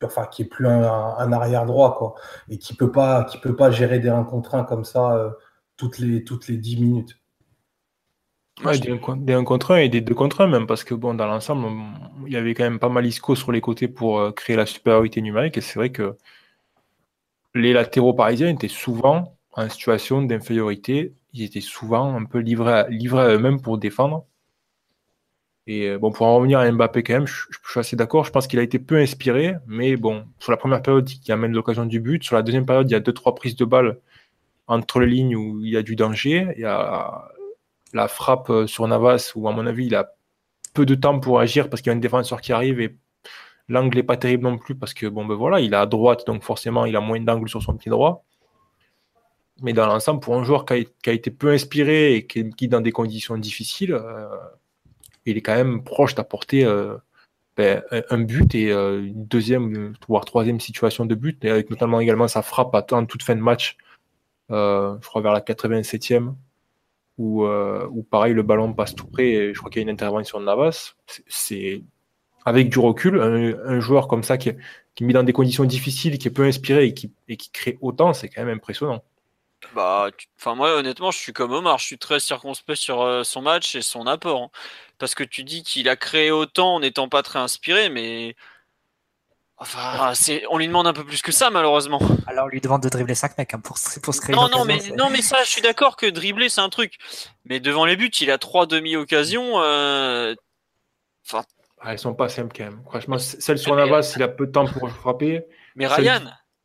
[0.06, 2.16] enfin, qui est plus un, arrière droit, quoi,
[2.50, 5.30] et qui peut pas, qui peut pas gérer des 1 contre 1 comme ça euh,
[5.78, 7.18] toutes les toutes les 10 minutes.
[8.64, 11.26] Ouais, des, 1 contre 1 et des 2 contre 1 même, parce que bon, dans
[11.26, 11.68] l'ensemble,
[12.28, 14.66] il y avait quand même pas mal Isco sur les côtés pour euh, créer la
[14.66, 16.18] supériorité numérique, et c'est vrai que
[17.56, 22.88] les latéraux parisiens étaient souvent en situation d'infériorité ils étaient souvent un peu livrés à,
[22.90, 24.26] livrés à eux-mêmes pour défendre.
[25.66, 28.26] Et euh, bon, pour en revenir à Mbappé quand même, je, suis assez d'accord.
[28.26, 31.54] Je pense qu'il a été peu inspiré, mais bon, sur la première période, il amène
[31.54, 32.24] l'occasion du but.
[32.24, 34.00] Sur la deuxième période, il y a deux trois prises de balles
[34.68, 36.48] entre les lignes où il y a du danger.
[36.56, 37.30] Il y a
[37.94, 40.14] la frappe euh, sur Navas où, à mon avis, il a
[40.74, 42.98] peu de temps pour agir parce qu'il y a un défenseur qui arrive et
[43.70, 46.26] l'angle n'est pas terrible non plus parce que bon ben voilà, il est à droite
[46.26, 48.26] donc forcément il a moins d'angle sur son pied droit.
[49.62, 50.74] Mais dans l'ensemble, pour un joueur qui
[51.06, 54.28] a, été peu inspiré et qui, qui dans des conditions difficiles, euh,
[55.26, 56.98] il est quand même proche d'apporter euh,
[57.58, 62.28] ben, un but et euh, une deuxième, voire troisième situation de but, avec notamment également
[62.28, 63.78] sa frappe en toute fin de match,
[64.50, 66.34] je crois vers la 87e,
[67.18, 69.94] où, où pareil, le ballon passe tout près et je crois qu'il y a une
[69.94, 70.94] intervention de Navas.
[71.28, 71.84] C'est
[72.46, 74.52] avec du recul, un, joueur comme ça qui,
[74.96, 77.78] qui met dans des conditions difficiles, qui est peu inspiré et qui, et qui crée
[77.82, 79.04] autant, c'est quand même impressionnant.
[79.74, 83.42] Bah, enfin moi honnêtement, je suis comme Omar, je suis très circonspect sur euh, son
[83.42, 84.44] match et son apport.
[84.44, 84.50] Hein.
[85.00, 88.36] Parce que tu dis qu'il a créé autant en n'étant pas très inspiré, mais
[89.58, 92.00] enfin, c'est, on lui demande un peu plus que ça malheureusement.
[92.28, 94.36] Alors on lui demande de dribbler 5 mecs hein, pour, pour se créer.
[94.36, 96.98] Non, non, mais non, mais ça, je suis d'accord que dribbler c'est un truc,
[97.46, 99.62] mais devant les buts, il a trois demi-occasions.
[99.62, 100.36] Euh...
[101.26, 101.44] Enfin,
[101.82, 102.82] ah, elles sont pas simples quand même.
[102.86, 105.46] Franchement, celle sur Navas, il a peu de temps pour frapper.
[105.76, 106.22] Mais Ryan,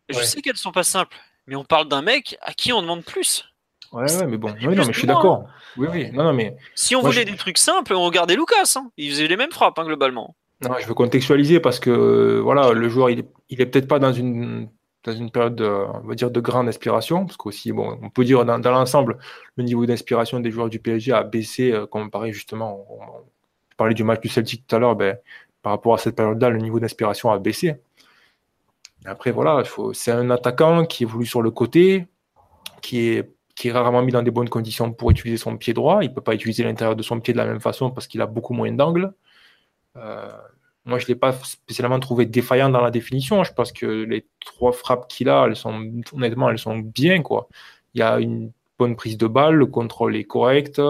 [0.09, 1.17] je sais qu'elles sont pas simples
[1.49, 3.45] mais on parle d'un mec à qui on demande plus.
[3.93, 5.47] Ouais, ouais, mais bon, oui, non, mais je suis d'accord.
[5.47, 5.51] Hein.
[5.79, 6.55] Oui, oui, non, non, mais.
[6.75, 8.75] Si on voulait des trucs simples, on regardait Lucas.
[8.77, 8.91] Hein.
[8.97, 10.37] Il faisait les mêmes frappes, hein, globalement.
[10.61, 13.89] Non, je veux contextualiser parce que euh, voilà, le joueur, il est, il est peut-être
[13.89, 14.69] pas dans une,
[15.05, 18.25] dans une période, de, on va dire, de grande inspiration, parce qu'aussi, bon, on peut
[18.25, 19.19] dire dans, dans l'ensemble,
[19.57, 22.99] le niveau d'inspiration des joueurs du PSG a baissé, euh, comparé justement, on,
[23.77, 25.17] parlait du match du Celtic tout à l'heure, ben,
[25.63, 27.77] par rapport à cette période-là, le niveau d'inspiration a baissé.
[29.05, 32.07] Après, voilà, c'est un attaquant qui évolue sur le côté,
[32.83, 35.99] qui est, qui est rarement mis dans des bonnes conditions pour utiliser son pied droit.
[36.03, 38.21] Il ne peut pas utiliser l'intérieur de son pied de la même façon parce qu'il
[38.21, 39.15] a beaucoup moins d'angle.
[39.97, 40.29] Euh,
[40.85, 43.45] moi, je ne l'ai pas spécialement trouvé défaillant dans la définition.
[43.45, 47.23] Je pense que les trois frappes qu'il a, elles sont, honnêtement, elles sont bien.
[47.23, 47.49] Quoi.
[47.95, 50.81] Il y a une bonne prise de balle, le contrôle est correct.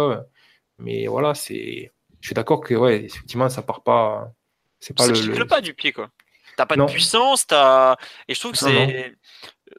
[0.79, 1.93] Mais voilà, c'est.
[2.21, 4.33] Je suis d'accord que, ouais, effectivement, ça part pas.
[4.81, 6.11] C'est pas ça le, pas du pied, quoi.
[6.59, 7.95] T'as pas de puissance, t'as.
[8.27, 9.15] Et je trouve que c'est.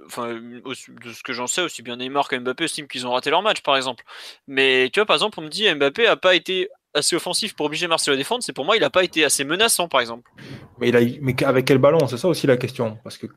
[0.05, 3.29] Enfin, de ce que j'en sais, aussi bien Neymar que Mbappé estiment qu'ils ont raté
[3.29, 4.05] leur match, par exemple.
[4.47, 7.65] Mais tu vois, par exemple, on me dit Mbappé a pas été assez offensif pour
[7.65, 8.43] obliger Marcelo à défendre.
[8.43, 10.31] C'est pour moi, il a pas été assez menaçant, par exemple.
[10.77, 11.01] Mais, il a...
[11.19, 12.97] mais avec quel ballon C'est ça aussi la question.
[13.03, 13.27] Parce que.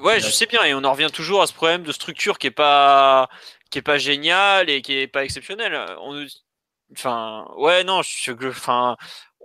[0.00, 2.46] Ouais, je sais bien, et on en revient toujours à ce problème de structure qui
[2.46, 3.28] est pas
[3.70, 5.76] qui est pas génial et qui est pas exceptionnel.
[6.02, 6.24] On...
[6.92, 8.96] Enfin, ouais, non, je, enfin,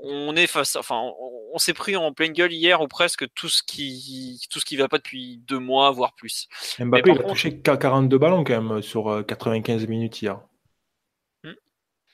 [0.04, 1.12] on est face, enfin,
[1.54, 4.76] on, s'est pris en pleine gueule hier ou presque tout ce qui, tout ce qui
[4.76, 6.48] va pas depuis deux mois, voire plus.
[6.80, 10.40] Mbappé, il a touché 42 ballons quand même sur 95 euh, minutes hier.
[11.44, 11.54] Hmm.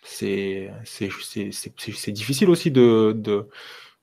[0.04, 3.16] C'est, c'est, difficile aussi de,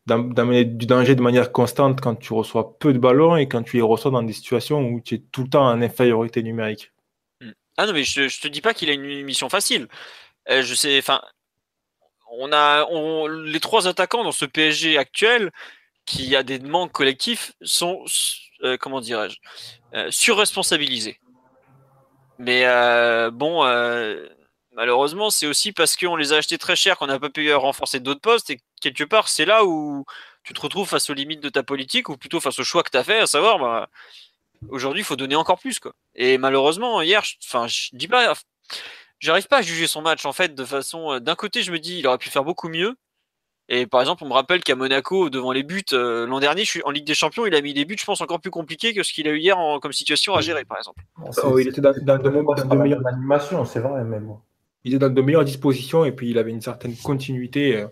[0.07, 3.77] d'amener du danger de manière constante quand tu reçois peu de ballons et quand tu
[3.77, 6.93] les reçois dans des situations où tu es tout le temps en infériorité numérique.
[7.41, 7.53] Hmm.
[7.77, 9.89] Ah non, mais je, je te dis pas qu'il a une mission facile.
[10.51, 11.21] Euh, je sais, enfin,
[12.31, 12.87] on a
[13.45, 15.53] les trois attaquants dans ce PSG actuel
[16.07, 18.05] qui a des manques collectifs sont
[18.63, 19.39] euh, comment dirais-je
[19.95, 21.21] euh, surresponsabilisés.
[22.39, 23.63] Mais euh, bon,
[24.73, 28.01] malheureusement, c'est aussi parce qu'on les a achetés très cher qu'on n'a pas pu renforcer
[28.01, 30.05] d'autres postes et quelque part, c'est là où
[30.43, 32.91] tu te retrouves face aux limites de ta politique ou plutôt face au choix que
[32.91, 33.89] tu as fait, à savoir, bah,
[34.69, 35.79] aujourd'hui, il faut donner encore plus.
[35.79, 35.95] Quoi.
[36.17, 38.35] Et malheureusement, hier, enfin, je dis pas,
[39.25, 41.13] j'arrive pas à juger son match en fait de façon.
[41.13, 42.95] Euh, d'un côté, je me dis, il aurait pu faire beaucoup mieux.
[43.71, 46.71] Et par exemple, on me rappelle qu'à Monaco, devant les buts, euh, l'an dernier, je
[46.71, 48.93] suis en Ligue des Champions, il a mis des buts, je pense, encore plus compliqués
[48.93, 51.03] que ce qu'il a eu hier en, comme situation à gérer, par exemple.
[51.43, 54.39] Oh, il était dans, de, meilleures animations, c'est vrai, mais bon.
[54.85, 57.87] Il était dans de meilleures dispositions et puis il avait une certaine continuité.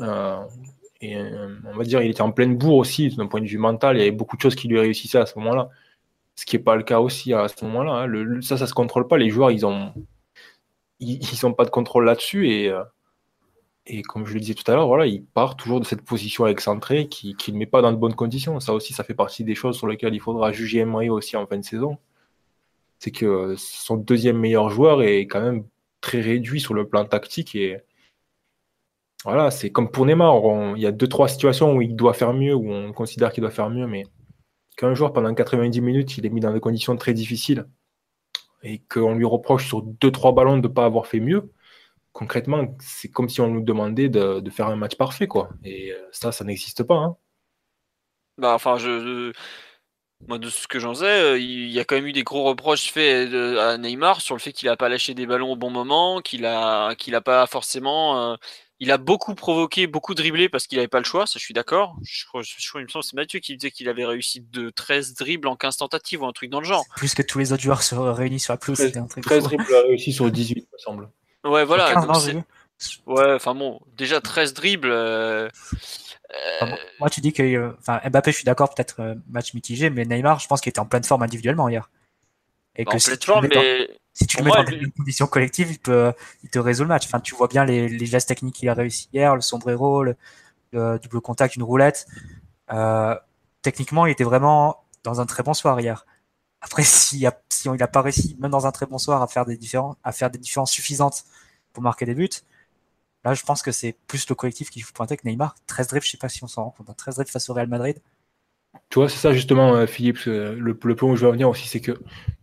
[0.00, 0.36] Euh,
[1.00, 3.96] et on va dire, il était en pleine bourre aussi, d'un point de vue mental.
[3.96, 5.68] Il y avait beaucoup de choses qui lui réussissaient à ce moment-là.
[6.34, 8.08] Ce qui n'est pas le cas aussi à ce moment-là.
[8.08, 8.40] Hein.
[8.40, 9.16] ça, ça se contrôle pas.
[9.16, 9.92] Les joueurs, ils ont,
[11.00, 12.48] ils n'ont pas de contrôle là-dessus.
[12.50, 12.82] Et, euh,
[13.86, 16.46] et comme je le disais tout à l'heure, voilà, il part toujours de cette position
[16.46, 18.58] excentrée qui ne met pas dans de bonnes conditions.
[18.60, 21.46] Ça aussi, ça fait partie des choses sur lesquelles il faudra juger Emery aussi en
[21.46, 21.98] fin de saison.
[22.98, 25.66] C'est que son deuxième meilleur joueur est quand même
[26.00, 27.54] très réduit sur le plan tactique.
[27.54, 27.78] Et
[29.24, 30.36] voilà, c'est comme pour Neymar.
[30.76, 33.42] il y a deux, trois situations où il doit faire mieux, où on considère qu'il
[33.42, 34.04] doit faire mieux, mais
[34.76, 37.66] qu'un joueur pendant 90 minutes, il est mis dans des conditions très difficiles
[38.64, 41.52] et qu'on lui reproche sur 2-3 ballons de ne pas avoir fait mieux,
[42.12, 45.28] concrètement, c'est comme si on nous demandait de, faire un match parfait.
[45.28, 45.50] quoi.
[45.62, 46.96] Et euh, ça, ça n'existe pas.
[46.96, 47.16] Hein.
[48.38, 49.32] Bah, enfin, je,
[50.26, 52.44] moi, de ce que j'en sais, euh, il y a quand même eu des gros
[52.44, 55.56] reproches faits euh, à Neymar sur le fait qu'il n'a pas lâché des ballons au
[55.56, 58.36] bon moment, qu'il n'a qu'il a pas forcément
[58.80, 61.54] il a beaucoup provoqué, beaucoup dribblé parce qu'il n'avait pas le choix, ça je suis
[61.54, 61.96] d'accord.
[62.02, 65.48] Je crois, il me semble c'est Mathieu qui disait qu'il avait réussi de 13 dribbles
[65.48, 66.84] en 15 tentatives ou un truc dans le genre.
[66.96, 68.78] Plus que tous les autres joueurs se réunis sur la pelouse.
[68.78, 71.08] 13, 13 dribbles réussi sur 18, me semble.
[71.44, 71.94] Ouais, voilà.
[73.06, 74.90] ouais, enfin bon, déjà 13 dribbles.
[74.90, 75.48] Euh,
[76.98, 80.40] moi, tu dis que euh, enfin, Mbappé, je suis d'accord, peut-être match mitigé, mais Neymar,
[80.40, 81.90] je pense qu'il était en pleine forme individuellement hier.
[82.76, 85.78] Et que en pleine forme, mais si tu le mets dans des conditions collectives, il,
[85.78, 86.12] peut,
[86.44, 87.04] il te résout le match.
[87.06, 90.16] Enfin, tu vois bien les, les gestes techniques qu'il a réussi hier, le sombrero, le,
[90.72, 92.06] le double contact, une roulette.
[92.72, 93.16] Euh,
[93.62, 96.06] techniquement, il était vraiment dans un très bon soir hier.
[96.60, 99.26] Après, si, si on, il n'a pas réussi, même dans un très bon soir, à
[99.26, 101.24] faire des différences, à faire des différences suffisantes
[101.72, 102.30] pour marquer des buts,
[103.24, 105.56] là, je pense que c'est plus le collectif qui faut pointer que Neymar.
[105.66, 106.96] 13 dribbles, je sais pas si on s'en rend compte.
[106.96, 107.16] 13 hein.
[107.16, 108.00] dribbles face au Real Madrid.
[108.90, 111.66] Tu vois, c'est ça justement, euh, Philippe, le, le point où je veux venir aussi,
[111.68, 111.92] c'est que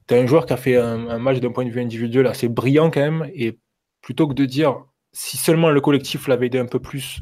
[0.07, 2.49] tu as un joueur qui a fait un, match d'un point de vue individuel assez
[2.49, 3.57] brillant quand même, et
[4.01, 7.21] plutôt que de dire si seulement le collectif l'avait aidé un peu plus,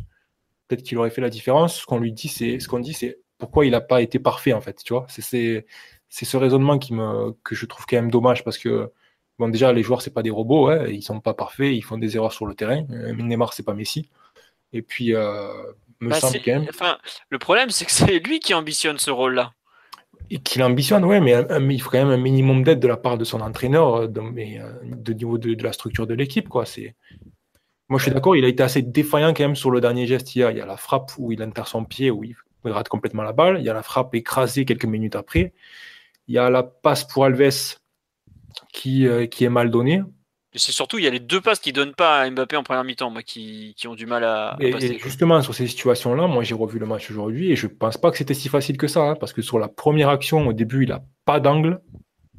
[0.68, 3.20] peut-être qu'il aurait fait la différence, ce qu'on lui dit, c'est ce qu'on dit, c'est
[3.38, 5.08] pourquoi il n'a pas été parfait en fait, tu vois.
[5.10, 5.66] C'est
[6.10, 8.92] ce raisonnement que je trouve quand même dommage parce que
[9.40, 11.98] bon déjà les joueurs c'est pas des robots, hein, ils sont pas parfaits, ils font
[11.98, 12.86] des erreurs sur le terrain.
[12.92, 14.10] Euh, Neymar c'est pas Messi.
[14.74, 15.52] Et puis euh,
[16.02, 16.68] me bah, semble quand même.
[16.70, 16.98] Enfin,
[17.30, 19.54] le problème c'est que c'est lui qui ambitionne ce rôle-là
[20.32, 21.34] et qu'il ambitionne, ouais, mais,
[21.74, 24.20] il faut quand même un minimum d'aide de la part de son entraîneur, euh, de,
[24.20, 26.66] mais, euh, de niveau de, la structure de l'équipe, quoi.
[26.66, 26.96] C'est,
[27.90, 30.36] moi, je suis d'accord, il a été assez défaillant quand même sur le dernier geste
[30.36, 30.52] hier.
[30.52, 33.34] Il y a la frappe où il enterre son pied, où il rate complètement la
[33.34, 33.58] balle.
[33.60, 35.54] Il y a la frappe écrasée quelques minutes après.
[36.28, 37.78] Il y a la passe pour Alves
[38.72, 40.04] qui, euh, qui est mal donnée
[40.56, 42.84] c'est surtout, il y a les deux passes qui donnent pas à Mbappé en première
[42.84, 44.94] mi-temps, qui, qui, ont du mal à, passer.
[44.94, 48.10] Et justement, sur ces situations-là, moi j'ai revu le match aujourd'hui et je pense pas
[48.10, 50.84] que c'était si facile que ça, hein, parce que sur la première action, au début,
[50.84, 51.82] il a pas d'angle,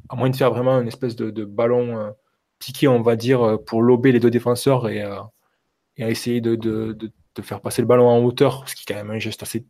[0.09, 2.11] à moins de faire vraiment une espèce de, ballon euh,
[2.59, 5.19] piqué, on va dire, euh, pour lober les deux défenseurs et, euh,
[5.95, 8.99] et essayer de, de, de, faire passer le ballon en hauteur, ce qui est quand
[8.99, 9.65] même un geste assez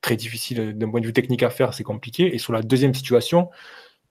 [0.00, 2.34] très difficile d'un point de vue technique à faire, c'est compliqué.
[2.34, 3.50] Et sur la deuxième situation,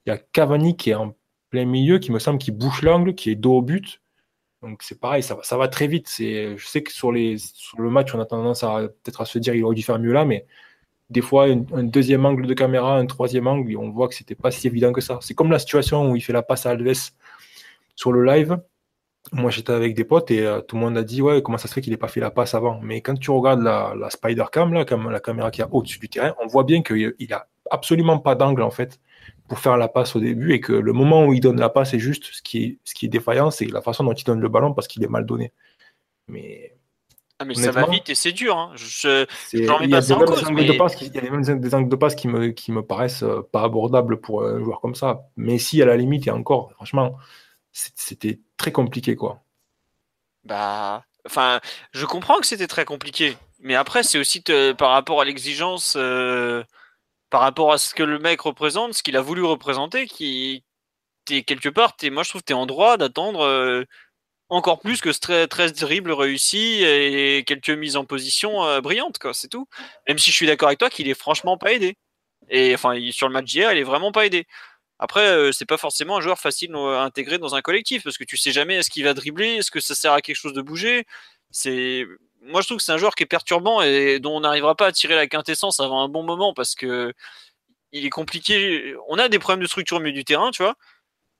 [0.06, 1.14] il y a Cavani qui est en
[1.50, 4.00] plein milieu qui me semble qui bouche l'angle, qui est dos au but.
[4.62, 6.08] Donc c'est pareil, ça va, ça va très vite.
[6.18, 9.38] Je sais que sur, les, sur le match, on a tendance à peut-être à se
[9.38, 10.46] dire il aurait dû faire mieux là, mais
[11.10, 14.50] des fois, un, deuxième angle de caméra, un troisième angle, on voit que c'était pas
[14.52, 15.18] si évident que ça.
[15.20, 17.10] C'est comme la situation où il fait la passe à Alves
[17.96, 18.58] sur le live.
[19.32, 21.68] Moi, j'étais avec des potes et euh, tout le monde a dit ouais, comment ça
[21.68, 22.80] se fait qu'il n'ait pas fait la passe avant?
[22.80, 25.98] Mais quand tu regardes la, la Spider Cam, là, comme la caméra qui est au-dessus
[25.98, 29.00] du terrain, on voit bien qu'il a absolument pas d'angle en fait
[29.48, 31.94] pour faire la passe au début et que le moment où il donne la passe
[31.94, 34.40] est juste ce qui est, ce qui est défaillant, c'est la façon dont il donne
[34.40, 35.52] le ballon parce qu'il est mal donné.
[36.28, 36.74] Mais,
[37.40, 38.56] ah mais ça va vite et c'est dur.
[38.56, 38.70] Hein.
[38.74, 40.68] Je, il y a qui, il y a des, angles
[41.88, 45.22] de passe qui me, qui me paraissent euh, pas abordables pour un joueur comme ça.
[45.36, 47.16] Mais si à la limite, et encore, franchement,
[47.72, 49.40] c'était très compliqué quoi.
[50.44, 51.60] Bah, enfin,
[51.92, 54.42] je comprends que c'était très compliqué, mais après c'est aussi
[54.76, 55.94] par rapport à l'exigence.
[55.96, 56.62] Euh,
[57.30, 60.64] par rapport à ce que le mec représente, ce qu'il a voulu représenter, qui
[61.30, 63.84] es quelque part, es, moi je trouve que tu en droit d'attendre euh,
[64.48, 65.10] encore plus que
[65.46, 69.66] 13 dribbles réussis et quelques mises en position euh, brillantes, quoi, c'est tout.
[70.08, 71.96] Même si je suis d'accord avec toi qu'il est franchement pas aidé.
[72.50, 74.46] Et enfin, sur le match d'hier, il est vraiment pas aidé.
[74.98, 78.24] Après, euh, c'est pas forcément un joueur facile à intégrer dans un collectif parce que
[78.24, 80.62] tu sais jamais est-ce qu'il va dribbler, est-ce que ça sert à quelque chose de
[80.62, 81.06] bouger.
[81.50, 82.06] C'est
[82.42, 84.86] moi je trouve que c'est un joueur qui est perturbant et dont on n'arrivera pas
[84.86, 87.12] à tirer la quintessence avant un bon moment parce que
[87.92, 88.94] il est compliqué.
[89.08, 90.76] On a des problèmes de structure au milieu du terrain, tu vois,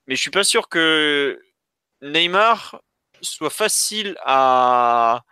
[0.07, 1.41] mais je suis pas sûr que
[2.03, 2.81] Neymar
[3.23, 5.23] soit facile à,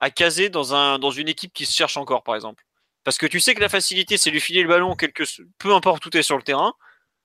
[0.00, 2.64] à caser dans, un, dans une équipe qui se cherche encore, par exemple.
[3.04, 5.24] Parce que tu sais que la facilité, c'est lui filer le ballon, quelque,
[5.58, 6.74] peu importe où tu es sur le terrain.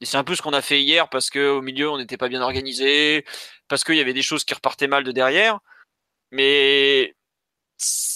[0.01, 2.27] Et c'est un peu ce qu'on a fait hier parce qu'au milieu, on n'était pas
[2.29, 3.25] bien organisé,
[3.67, 5.59] parce qu'il y avait des choses qui repartaient mal de derrière.
[6.31, 7.15] Mais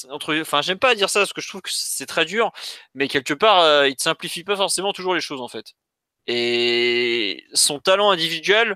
[0.09, 2.51] entre, enfin, j'aime pas dire ça parce que je trouve que c'est très dur,
[2.93, 5.73] mais quelque part, euh, il ne simplifie pas forcément toujours les choses en fait.
[6.27, 8.75] Et son talent individuel,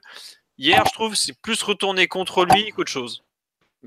[0.57, 3.23] hier, je trouve, c'est plus retourné contre lui qu'autre chose,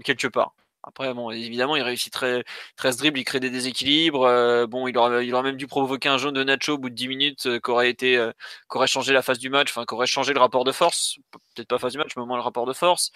[0.05, 0.55] quelque part.
[0.87, 2.45] Après, bon, évidemment, il réussit très,
[2.77, 4.23] 13 dribbles, il crée des déséquilibres.
[4.25, 6.91] Euh, bon, il aurait, il aurait même dû provoquer un jaune de Nacho au bout
[6.91, 8.33] de 10 minutes euh, qui aurait été, euh,
[8.71, 11.17] aurait changé la phase du match, enfin, qui aurait changé le rapport de force.
[11.57, 13.11] Peut-être pas phase du match, mais au moins le rapport de force.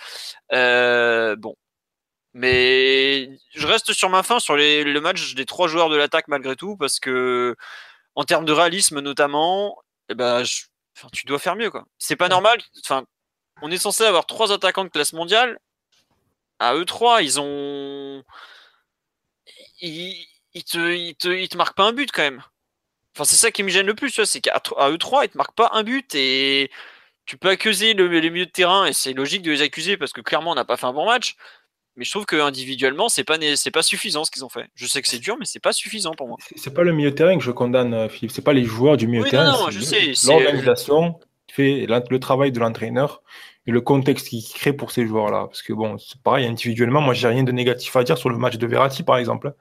[0.50, 1.54] bon.
[2.32, 6.28] Mais je reste sur ma fin sur les, le match des trois joueurs de l'attaque
[6.28, 7.56] malgré tout, parce que
[8.14, 9.76] en termes de réalisme notamment,
[10.08, 10.42] eh ben,
[10.96, 11.86] enfin, tu dois faire mieux, quoi.
[11.98, 12.60] C'est pas normal.
[12.84, 13.04] Enfin,
[13.62, 15.58] on est censé avoir trois attaquants de classe mondiale.
[16.58, 18.22] À eux trois, ils ont.
[19.80, 20.26] Ils,
[20.64, 22.42] te, ils, te, ils te marquent pas un but quand même.
[23.14, 25.54] Enfin, c'est ça qui me gêne le plus, c'est qu'à eux trois, ils te marquent
[25.54, 26.70] pas un but et
[27.26, 30.12] tu peux accuser le, les milieux de terrain et c'est logique de les accuser parce
[30.12, 31.36] que clairement on n'a pas fait un bon match.
[32.00, 34.70] Mais je trouve que individuellement, c'est pas c'est pas suffisant ce qu'ils ont fait.
[34.74, 36.38] Je sais que c'est dur, mais c'est pas suffisant pour moi.
[36.56, 38.30] C'est pas le milieu de terrain que je condamne, euh, Philippe.
[38.30, 39.52] C'est pas les joueurs du milieu de terrain.
[39.52, 40.14] Non, je sais.
[40.26, 41.20] L'organisation
[41.52, 43.22] fait le travail de l'entraîneur
[43.66, 45.44] et le contexte qu'il crée pour ces joueurs-là.
[45.44, 48.38] Parce que bon, c'est pareil, individuellement, moi, j'ai rien de négatif à dire sur le
[48.38, 49.52] match de Verratti, par exemple.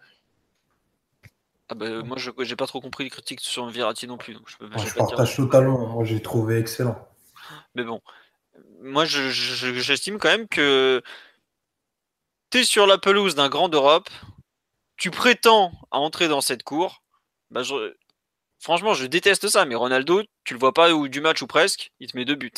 [1.68, 4.34] Ah bah, moi, je n'ai pas trop compris les critiques sur Verratti non plus.
[4.34, 5.90] Donc je, peux, je partage totalement.
[5.90, 7.06] Moi, j'ai trouvé excellent.
[7.76, 8.00] Mais bon,
[8.82, 11.04] moi, j'estime quand même que
[12.52, 14.10] tu es sur la pelouse d'un grand d'Europe,
[14.98, 17.04] tu prétends à entrer dans cette cour.
[17.52, 17.62] Bah,
[18.60, 21.92] franchement, je déteste ça, mais Ronaldo, tu le vois pas ou du match ou presque,
[22.00, 22.52] il te met deux buts.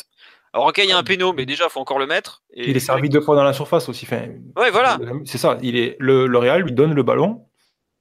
[0.52, 2.42] Alors, ok, il y a un péno, mais déjà, il faut encore le mettre.
[2.52, 2.68] Et...
[2.68, 4.04] Il est servi deux fois dans la surface aussi.
[4.04, 4.98] Enfin, ouais, voilà.
[5.24, 5.56] C'est ça.
[5.62, 7.48] Il est, le, le Real lui donne le ballon,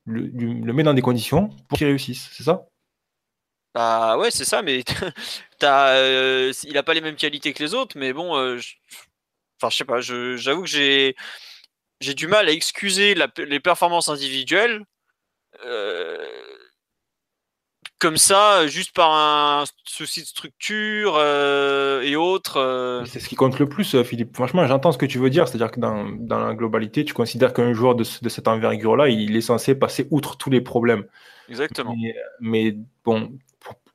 [0.06, 2.30] le, le met dans des conditions pour qu'il réussisse.
[2.34, 2.66] C'est ça?
[3.74, 4.84] Bah ouais, c'est ça, mais
[5.62, 8.74] as, euh, il n'a pas les mêmes qualités que les autres, mais bon, euh, je...
[9.58, 11.16] enfin, je sais pas, j'avoue que j'ai
[12.02, 14.84] j'ai du mal à excuser les performances individuelles.
[15.66, 16.18] Euh,
[18.00, 22.58] comme ça, juste par un souci de structure euh, et autres.
[22.58, 23.06] Euh.
[23.06, 24.36] C'est ce qui compte le plus, Philippe.
[24.36, 25.48] Franchement, j'entends ce que tu veux dire.
[25.48, 29.76] C'est-à-dire que dans, la globalité, tu considères qu'un joueur de, cette envergure-là, il est censé
[29.76, 31.06] passer outre tous les problèmes.
[31.48, 31.96] Exactement.
[32.40, 32.76] Mais,
[33.06, 33.38] bon,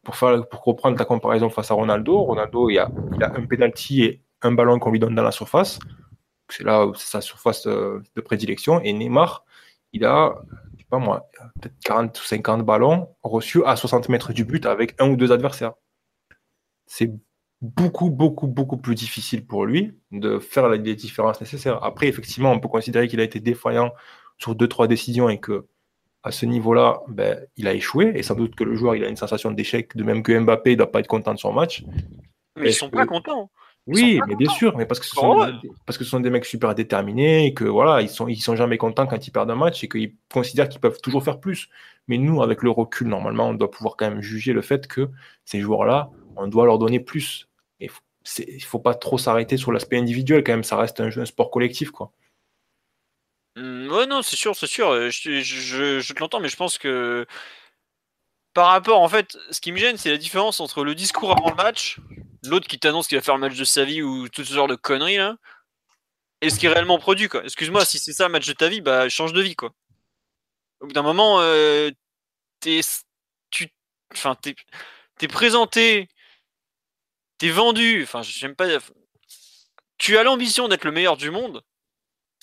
[0.04, 3.44] pour, faire, pour comprendre ta comparaison face à Ronaldo, Ronaldo, il a, il a un
[3.44, 5.80] penalty et un ballon qu'on lui donne dans la surface.
[6.48, 8.80] C'est là où c'est sa surface de prédilection.
[8.80, 9.44] Et Neymar,
[9.92, 10.36] il a
[10.88, 11.28] pas moi,
[11.60, 15.32] peut-être 40 ou 50 ballons reçus à 60 mètres du but avec un ou deux
[15.32, 15.74] adversaires.
[16.86, 17.12] C'est
[17.60, 21.82] beaucoup, beaucoup, beaucoup plus difficile pour lui de faire les différences nécessaires.
[21.82, 23.92] Après, effectivement, on peut considérer qu'il a été défaillant
[24.38, 25.66] sur deux, trois décisions et que
[26.22, 28.12] à ce niveau-là, ben, il a échoué.
[28.16, 30.72] Et sans doute que le joueur il a une sensation d'échec, de même que Mbappé
[30.72, 31.84] ne doit pas être content de son match.
[32.56, 33.50] Mais ils sont pas contents.
[33.86, 36.30] Oui, mais bien sûr, mais parce que, ce sont, des, parce que ce sont des
[36.30, 39.50] mecs super déterminés et que voilà, ils sont, ils sont jamais contents quand ils perdent
[39.50, 41.68] un match et qu'ils considèrent qu'ils peuvent toujours faire plus.
[42.08, 45.08] Mais nous, avec le recul, normalement, on doit pouvoir quand même juger le fait que
[45.44, 47.48] ces joueurs-là, on doit leur donner plus.
[47.78, 47.88] Et
[48.38, 51.26] il faut pas trop s'arrêter sur l'aspect individuel quand même, ça reste un, jeu, un
[51.26, 52.10] sport collectif, quoi.
[53.54, 54.90] Mmh, ouais, non, c'est sûr, c'est sûr.
[54.90, 57.24] Euh, je, je, je te l'entends, mais je pense que
[58.52, 61.50] par rapport, en fait, ce qui me gêne, c'est la différence entre le discours avant
[61.50, 61.98] le match
[62.48, 64.68] l'autre qui t'annonce qu'il va faire le match de sa vie ou tout ce genre
[64.68, 65.36] de conneries là,
[66.40, 67.44] et ce qui est réellement produit quoi?
[67.44, 69.72] Excuse-moi, si c'est ça le match de ta vie, bah change de vie quoi.
[70.80, 71.90] Au bout d'un moment, euh,
[72.60, 72.80] t'es,
[73.50, 73.68] tu,
[75.28, 76.08] présenté,
[77.38, 78.66] t'es vendu, enfin j'aime pas,
[79.98, 81.62] tu as l'ambition d'être le meilleur du monde,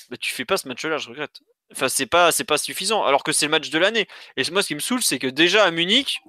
[0.10, 1.42] bah tu fais pas ce match-là, je regrette.
[1.72, 4.08] Enfin c'est pas, c'est pas suffisant, alors que c'est le match de l'année.
[4.38, 6.20] Et moi, ce qui me saoule, c'est que déjà à Munich,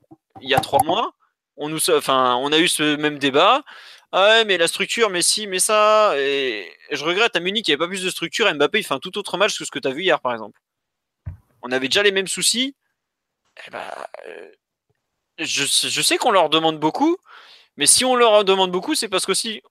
[0.43, 1.15] il y a trois mois
[1.57, 3.63] on nous, enfin, on a eu ce même débat.
[4.13, 6.15] Ah ouais, mais la structure, mais si, mais ça.
[6.19, 8.53] Et, je regrette à Munich, il n'y avait pas plus de structure.
[8.55, 10.33] Mbappé, il fait un tout autre match que ce que tu as vu hier, par
[10.33, 10.61] exemple.
[11.63, 12.77] On avait déjà les mêmes soucis.
[13.67, 13.83] Eh ben,
[14.27, 14.51] euh,
[15.39, 17.17] je, sais qu'on leur demande beaucoup,
[17.77, 19.63] mais si on leur demande beaucoup, c'est parce qu'aussi,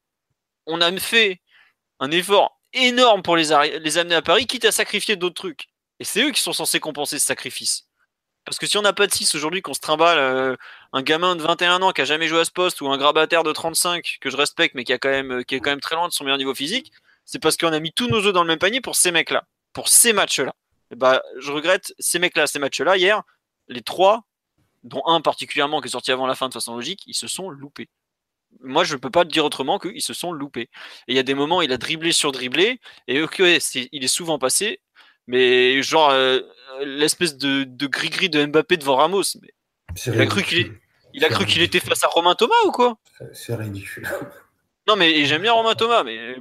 [0.65, 1.41] on a fait
[1.99, 5.69] un effort énorme pour les, les amener à Paris, quitte à sacrifier d'autres trucs.
[5.99, 7.88] Et c'est eux qui sont censés compenser ce sacrifice.
[8.45, 10.55] Parce que si on n'a pas de 6 aujourd'hui, qu'on se trimballe euh,
[10.91, 13.43] un gamin de 21 ans qui a jamais joué à ce poste ou un grabataire
[13.43, 15.95] de 35 que je respecte mais qui, a quand même, qui est quand même très
[15.95, 16.91] loin de son meilleur niveau physique,
[17.25, 19.45] c'est parce qu'on a mis tous nos œufs dans le même panier pour ces mecs-là,
[19.71, 20.53] pour ces matchs-là.
[20.95, 22.97] Bah, je regrette ces mecs-là, ces matchs-là.
[22.97, 23.23] Hier,
[23.67, 24.25] les trois,
[24.83, 27.49] dont un particulièrement qui est sorti avant la fin de façon logique, ils se sont
[27.49, 27.89] loupés.
[28.59, 30.69] Moi, je ne peux pas te dire autrement qu'ils se sont loupés.
[31.07, 34.07] Et il y a des moments, il a dribblé sur dribblé, et ok, il est
[34.07, 34.81] souvent passé,
[35.28, 36.39] mais genre euh,
[36.82, 39.24] l'espèce de, gris-gris de Mbappé devant Ramos.
[39.41, 39.53] Mais
[40.07, 40.74] il a cru qu'il
[41.13, 42.97] il a cru qu'il était face à Romain Thomas ou quoi?
[43.34, 44.07] C'est ridicule.
[44.86, 46.36] Non, mais j'aime bien Romain Thomas, mais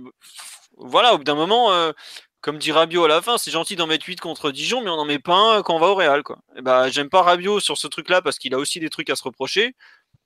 [0.76, 1.92] voilà, au bout d'un moment, euh,
[2.40, 4.96] comme dit Rabiot à la fin, c'est gentil d'en mettre 8 contre Dijon, mais on
[4.96, 6.24] n'en met pas un quand on va au Real.
[6.24, 6.38] Quoi.
[6.56, 9.14] Et bah, j'aime pas Rabiot sur ce truc-là parce qu'il a aussi des trucs à
[9.14, 9.76] se reprocher,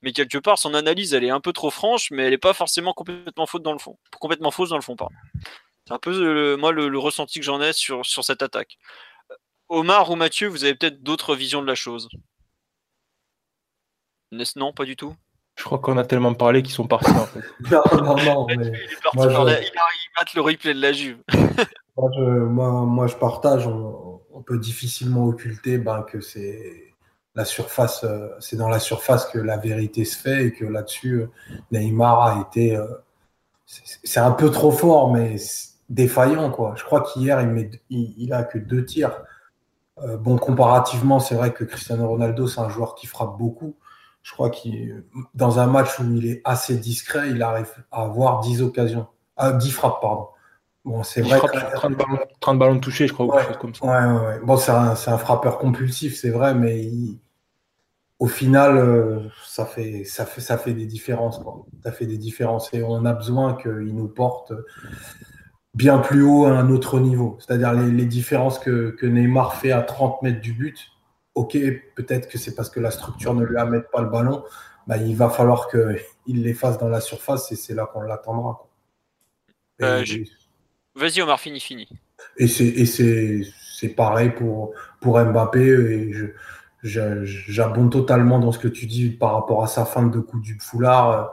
[0.01, 2.53] mais quelque part, son analyse, elle est un peu trop franche, mais elle n'est pas
[2.53, 3.99] forcément complètement faute dans le fond.
[4.19, 5.13] Complètement fausse dans le fond, pardon.
[5.87, 8.77] C'est un peu le, moi le, ressenti que j'en ai sur, sur cette attaque.
[9.69, 12.09] Omar ou Mathieu, vous avez peut-être d'autres visions de la chose
[14.57, 15.15] Non, pas du tout?
[15.55, 17.39] Je crois qu'on a tellement parlé qu'ils sont partis en fait.
[17.71, 18.47] non, non, non.
[18.47, 18.55] Mais...
[18.55, 21.19] Il, est parti il, le replay de la Juve.
[21.97, 23.65] moi, je, moi, je partage.
[23.65, 26.93] On, peut difficilement occulter ben, que c'est
[27.33, 31.21] la surface, euh, c'est dans la surface que la vérité se fait et que là-dessus,
[31.21, 31.31] euh,
[31.71, 32.75] Neymar a été.
[32.75, 32.85] Euh,
[33.65, 35.37] c'est un peu trop fort, mais
[35.89, 36.73] défaillant quoi.
[36.75, 39.23] Je crois qu'hier il, met, il, a que deux tirs.
[40.19, 43.75] bon, comparativement, c'est vrai que Cristiano Ronaldo c'est un joueur qui frappe beaucoup
[44.27, 48.41] je crois qu'il dans un match où il est assez discret, il arrive à avoir
[48.41, 49.07] 10 occasions,
[49.37, 50.27] ah, 10 frappes, pardon.
[50.83, 51.39] Bon, c'est vrai.
[52.41, 53.85] 30, ballons, touchés, je crois, ouais, comme ça.
[53.85, 56.89] Ouais, ouais, Bon, c'est un, un, frappeur compulsif, c'est vrai, mais
[58.19, 61.39] au final, euh, ça, fait, ça, fait, ça fait des différences.
[61.39, 61.65] Quoi.
[61.83, 64.51] Ça fait des différences et on a besoin qu'il nous porte
[65.77, 67.37] bien plus haut à un autre niveau.
[67.39, 70.91] C'est-à-dire les, les différences que, que Neymar fait à 30 mètres du but
[71.37, 71.55] ok,
[71.95, 74.43] peut-être que c'est parce que la structure ne lui amène pas le ballon,
[74.87, 76.01] bah, il va falloir qu'il
[76.43, 78.67] les fasse dans la surface et c'est là qu'on l'attendra.
[79.81, 80.03] Euh,
[80.95, 81.87] vas-y Omar, fini, fini.
[82.37, 86.11] Et c'est pareil pour, pour Mbappé et
[86.81, 90.57] j'abonde totalement dans ce que tu dis par rapport à sa fin de coup du
[90.59, 91.31] foulard.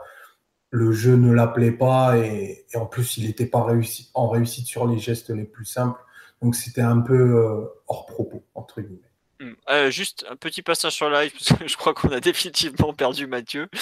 [0.71, 4.87] Le jeu ne l'appelait pas et, en plus il n'était pas réussi, en réussite sur
[4.87, 5.99] les gestes les plus simples.
[6.41, 9.11] Donc c'était un peu euh, hors propos, entre guillemets.
[9.41, 9.51] Hmm.
[9.69, 13.27] Euh, juste un petit passage sur live, parce que je crois qu'on a définitivement perdu
[13.27, 13.67] Mathieu.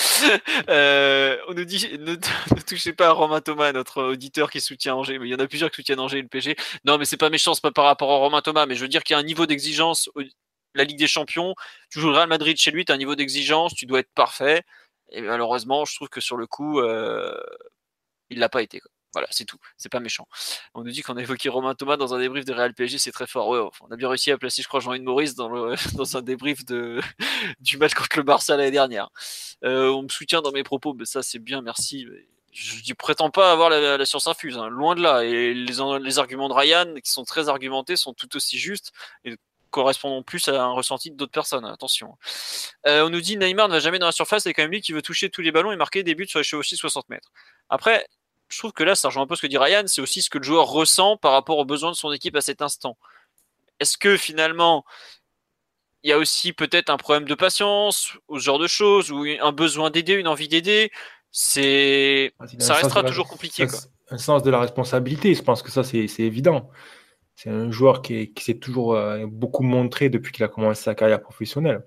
[0.70, 2.16] Euh, on nous dit ne,
[2.66, 5.20] touchez pas à Romain Thomas, notre auditeur qui soutient Angers.
[5.20, 6.56] Mais il y en a plusieurs qui soutiennent Angers et le PG.
[6.86, 8.88] Non, mais c'est pas méchant, c'est pas par rapport à Romain Thomas, mais je veux
[8.88, 10.10] dire qu'il y a un niveau d'exigence.
[10.76, 11.56] La Ligue des Champions,
[11.92, 14.14] tu joues le Real Madrid chez lui, tu as un niveau d'exigence, tu dois être
[14.16, 14.64] parfait.
[15.14, 17.40] Et malheureusement, je trouve que sur le coup, euh,
[18.30, 18.82] il l'a pas été.
[19.14, 19.60] Voilà, c'est tout.
[19.78, 20.28] C'est pas méchant.
[20.74, 23.12] On nous dit qu'on a évoqué Romain Thomas dans un débrief de Real PSG, c'est
[23.12, 23.72] très fort.
[23.82, 25.72] On a bien réussi à placer, je crois, Jean-Yves Maurice dans,
[26.16, 26.66] un débrief
[27.60, 29.10] du match contre le Barça l'année dernière.
[29.64, 32.08] Euh, on me soutient dans mes propos, mais ça c'est bien, merci.
[32.52, 35.24] Je ne prétends pas avoir la, science infuse, hein, loin de là.
[35.24, 38.92] Et les, arguments de Ryan, qui sont très argumentés, sont tout aussi justes
[39.74, 41.66] correspondent plus à un ressenti d'autres personnes.
[41.66, 42.18] Attention.
[42.88, 44.82] Euh, on nous dit Neymar ne va jamais dans la surface, c'est quand même lui
[44.82, 47.10] qui veut toucher tous les ballons et marquer des buts sur les chevaux aussi 60
[47.10, 47.32] mètres.
[47.70, 48.08] Après,
[48.48, 50.30] je trouve que là, ça rejoint un peu ce que dit Ryan, c'est aussi ce
[50.30, 52.98] que le joueur ressent par rapport aux besoins de son équipe à cet instant.
[53.80, 54.86] Est-ce que finalement,
[56.04, 59.26] il y a aussi peut-être un problème de patience ou ce genre de choses, ou
[59.26, 60.92] un besoin d'aider, une envie d'aider?
[61.32, 63.66] C'est ah, ça restera toujours compliqué.
[64.12, 66.70] Un sens de la responsabilité, je pense que ça, c'est évident.
[67.36, 71.22] C'est un joueur qui, s'est toujours euh, beaucoup montré depuis qu'il a commencé sa carrière
[71.22, 71.84] professionnelle.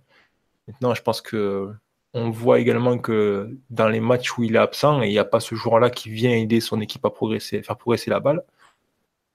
[0.68, 1.72] Maintenant, je pense que
[2.14, 5.40] on voit également que dans les matchs où il est absent il n'y a pas
[5.40, 8.42] ce joueur-là qui vient aider son équipe à progresser, faire progresser la balle,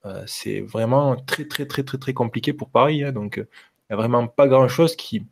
[0.06, 3.04] euh, c'est vraiment très très très très très compliqué pour Paris.
[3.04, 3.12] Hein.
[3.12, 3.46] donc il
[3.90, 5.26] n'y a vraiment pas grand-chose qui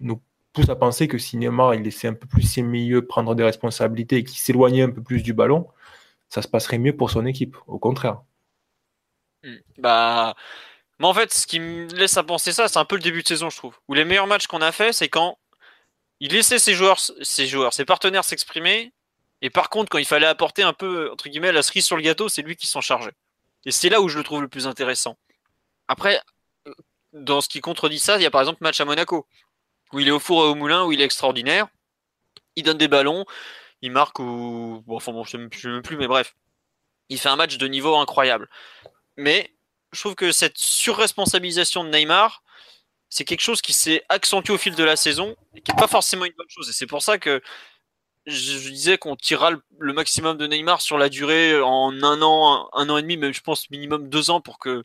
[0.00, 0.20] nous,
[0.52, 3.44] pousse à penser que si Neymar il laissait un peu plus ses milieux prendre des
[3.44, 5.68] responsabilités et qu'il s'éloignait un peu plus du ballon,
[6.28, 7.56] ça se passerait mieux pour son équipe.
[7.66, 8.22] Au contraire.
[9.44, 9.56] Hmm.
[9.78, 10.34] Bah.
[10.98, 13.22] Mais en fait, ce qui me laisse à penser ça, c'est un peu le début
[13.22, 13.76] de saison, je trouve.
[13.88, 15.38] Où les meilleurs matchs qu'on a fait, c'est quand
[16.20, 18.92] il laissait ses joueurs, ses joueurs, ses partenaires s'exprimer.
[19.40, 22.02] Et par contre, quand il fallait apporter un peu, entre guillemets, la cerise sur le
[22.02, 23.12] gâteau, c'est lui qui s'en chargeait.
[23.64, 25.16] Et c'est là où je le trouve le plus intéressant.
[25.86, 26.20] Après,
[27.12, 29.26] dans ce qui contredit ça, il y a par exemple le match à Monaco,
[29.92, 31.68] où il est au four et au moulin, où il est extraordinaire.
[32.56, 33.24] Il donne des ballons,
[33.82, 34.82] il marque ou.
[34.88, 36.34] Enfin bon, je ne sais même plus, mais bref.
[37.08, 38.48] Il fait un match de niveau incroyable.
[39.18, 39.52] Mais
[39.92, 42.42] je trouve que cette surresponsabilisation de Neymar,
[43.10, 45.88] c'est quelque chose qui s'est accentué au fil de la saison et qui n'est pas
[45.88, 46.70] forcément une bonne chose.
[46.70, 47.42] Et c'est pour ça que
[48.26, 52.88] je, disais qu'on tirera le, maximum de Neymar sur la durée en un an, un,
[52.88, 54.84] an et demi, même je pense minimum deux ans pour que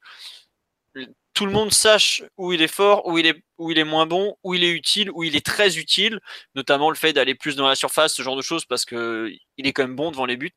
[1.33, 4.07] tout le monde sache où il est fort, où il est, où il est moins
[4.07, 6.19] bon, où il est utile, où il est très utile,
[6.55, 9.67] notamment le fait d'aller plus dans la surface, ce genre de choses, parce que il
[9.67, 10.51] est quand même bon devant les buts.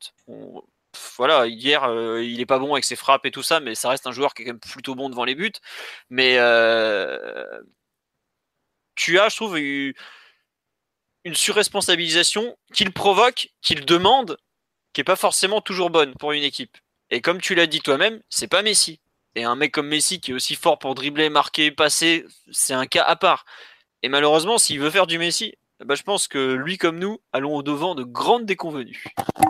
[1.17, 3.89] Voilà, hier, euh, il est pas bon avec ses frappes et tout ça, mais ça
[3.89, 5.51] reste un joueur qui est quand même plutôt bon devant les buts.
[6.09, 7.61] Mais euh,
[8.95, 9.93] tu as, je trouve, une
[11.35, 14.37] surresponsabilisation qu'il provoque, qu'il demande,
[14.93, 16.77] qui est pas forcément toujours bonne pour une équipe.
[17.09, 18.99] Et comme tu l'as dit toi-même, c'est pas Messi.
[19.35, 22.87] Et un mec comme Messi qui est aussi fort pour dribbler, marquer, passer, c'est un
[22.87, 23.45] cas à part.
[24.03, 25.55] Et malheureusement, s'il veut faire du Messi,
[25.85, 29.03] bah, je pense que lui comme nous allons au devant de grandes déconvenues.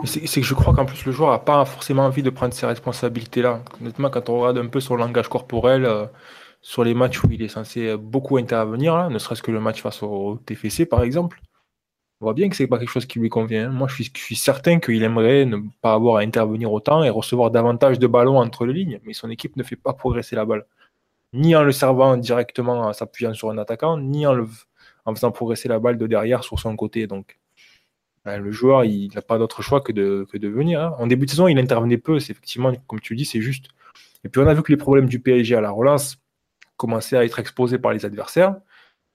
[0.04, 2.66] C'est que je crois qu'en plus le joueur n'a pas forcément envie de prendre ces
[2.66, 3.62] responsabilités-là.
[3.80, 6.06] Honnêtement, quand on regarde un peu son langage corporel, euh,
[6.60, 10.02] sur les matchs où il est censé beaucoup intervenir, ne serait-ce que le match face
[10.02, 11.40] au TFC par exemple,
[12.20, 13.68] on voit bien que c'est pas quelque chose qui lui convient.
[13.68, 18.00] Moi, je suis, certain qu'il aimerait ne pas avoir à intervenir autant et recevoir davantage
[18.00, 20.66] de ballons entre les lignes, mais son équipe ne fait pas progresser la balle.
[21.32, 24.34] Ni en le servant directement en s'appuyant sur un attaquant, ni en,
[25.14, 27.06] faisant progresser la balle de derrière sur son côté.
[27.06, 27.38] Donc,
[28.24, 30.80] ben, le joueur, il n'a pas d'autre choix que de, venir.
[30.80, 30.96] Hein.
[30.98, 32.18] En début de saison, il intervenait peu.
[32.20, 33.66] C'est effectivement, comme tu dis, c'est juste.
[34.24, 36.18] Et puis, on a vu que les problèmes du PSG à la relance
[36.76, 38.56] commençaient à être exposés par les adversaires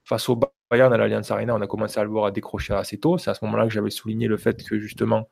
[0.03, 0.39] face au
[0.69, 3.17] Bayern à l'Alliance Arena, on a commencé à le voir à décrocher assez tôt.
[3.17, 5.29] C'est à ce moment-là que j'avais souligné le fait que justement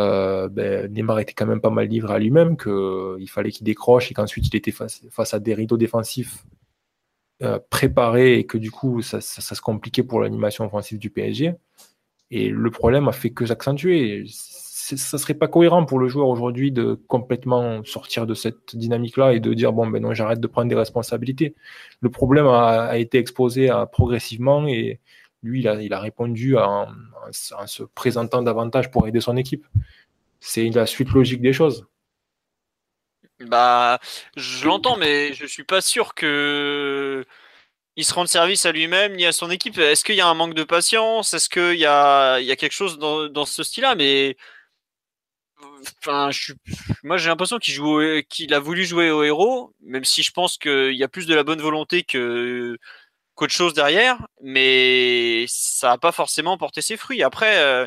[0.00, 4.10] euh, ben, Neymar était quand même pas mal livré à lui-même, qu'il fallait qu'il décroche
[4.10, 6.44] et qu'ensuite il était face, à des rideaux défensifs
[7.42, 11.54] euh, préparés et que du coup ça, se compliquait pour l'animation offensive du PSG.
[12.30, 16.70] Et le problème a fait que s'accentuer ça serait pas cohérent pour le joueur aujourd'hui
[16.70, 20.68] de complètement sortir de cette dynamique-là et de dire bon ben non j'arrête de prendre
[20.68, 21.54] des responsabilités.
[22.00, 25.00] Le problème a, été exposé progressivement et
[25.42, 26.86] lui il a, répondu en,
[27.32, 29.66] se présentant davantage pour aider son équipe.
[30.40, 31.86] C'est la suite logique des choses.
[33.46, 34.00] Bah,
[34.36, 37.24] je l'entends, mais je suis pas sûr que
[37.96, 39.78] il se rende service à lui-même ni à son équipe.
[39.78, 41.34] Est-ce qu'il y a un manque de patience?
[41.34, 43.94] Est-ce qu'il y a, quelque chose dans, ce style-là?
[43.94, 44.36] Mais
[45.98, 46.30] enfin,
[47.02, 51.04] moi j'ai l'impression qu'il a voulu jouer au héros, même si je pense qu'il y
[51.04, 52.78] a plus de la bonne volonté que
[53.34, 57.22] qu'autre chose derrière, mais ça n'a pas forcément porté ses fruits.
[57.22, 57.86] Après, euh,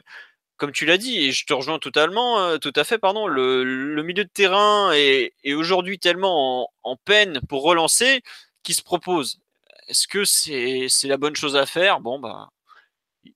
[0.57, 4.01] comme tu l'as dit, et je te rejoins totalement, euh, tout à fait, pardon, le,
[4.03, 8.23] milieu de terrain est, aujourd'hui tellement en, peine pour relancer
[8.63, 9.39] qu'il se propose.
[9.87, 12.01] Est-ce que c'est la bonne chose à faire?
[12.01, 12.49] Bon, bah,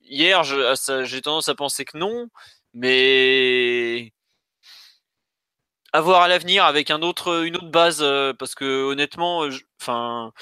[0.02, 2.28] hier, j'ai tendance à penser que non,
[2.74, 4.12] mais
[5.92, 9.46] avoir à l'avenir avec un autre, une autre base, euh, parce que honnêtement,
[9.80, 10.32] enfin,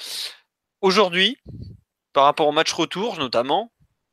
[0.81, 1.37] aujourd'hui,
[2.13, 3.70] par rapport au match retour notamment,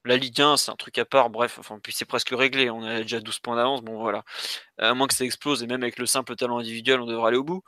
[0.09, 2.83] la Ligue 1, c'est un truc à part, bref, enfin, puis c'est presque réglé, on
[2.83, 4.25] a déjà 12 points d'avance, bon voilà.
[4.79, 7.37] À moins que ça explose, et même avec le simple talent individuel, on devrait aller
[7.39, 7.63] au bout.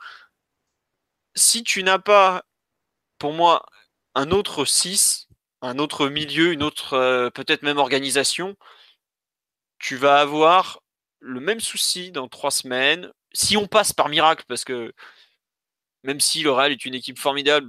[1.35, 2.43] Si tu n'as pas,
[3.19, 3.65] pour moi,
[4.15, 5.27] un autre 6,
[5.61, 8.55] un autre milieu, une autre, euh, peut-être même organisation,
[9.79, 10.81] tu vas avoir
[11.19, 14.93] le même souci dans trois semaines, si on passe par miracle, parce que
[16.03, 17.67] même si le Real est une équipe formidable,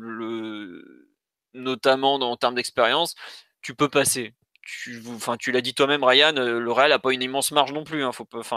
[1.55, 3.15] notamment en termes d'expérience,
[3.63, 4.35] tu peux passer.
[4.65, 8.05] Tu, l'as dit toi-même, Ryan, euh, le Real n'a pas une immense marge non plus.
[8.05, 8.13] Hein.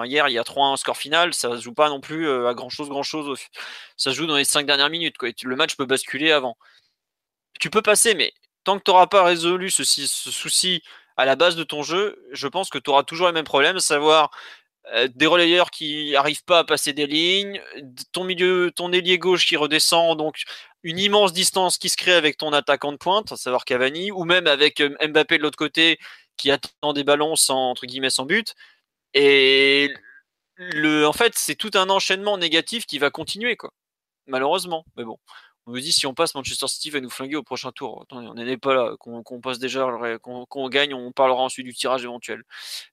[0.05, 2.53] Hier, il y a 3-1 score final, ça ne joue pas non plus euh, à
[2.53, 3.39] grand-chose, grand-chose.
[3.97, 5.15] Ça se joue dans les 5 dernières minutes.
[5.43, 6.57] Le match peut basculer avant.
[7.59, 8.33] Tu peux passer, mais
[8.63, 10.83] tant que tu n'auras pas résolu ce, souci
[11.17, 13.79] à la base de ton jeu, je pense que tu auras toujours les mêmes problèmes,
[13.79, 14.31] savoir
[14.93, 17.61] euh, des relayeurs qui n'arrivent pas à passer des lignes,
[18.11, 20.43] ton milieu, ton ailier gauche qui redescend, donc
[20.83, 24.25] une immense distance qui se crée avec ton attaquant de pointe, à savoir Cavani, ou
[24.25, 25.97] même avec euh, Mbappé de l'autre côté
[26.37, 28.53] qui attend des ballons sans entre guillemets sans but.
[29.13, 29.89] Et
[30.57, 33.71] le, en fait, c'est tout un enchaînement négatif qui va continuer, quoi.
[34.27, 35.19] Malheureusement, mais bon
[35.67, 38.03] on nous dit si on passe, Manchester City va nous flinguer au prochain tour.
[38.03, 38.95] Attendez, on n'est pas là.
[38.99, 39.87] Qu'on passe déjà,
[40.21, 42.43] qu'on gagne, on parlera ensuite du tirage éventuel.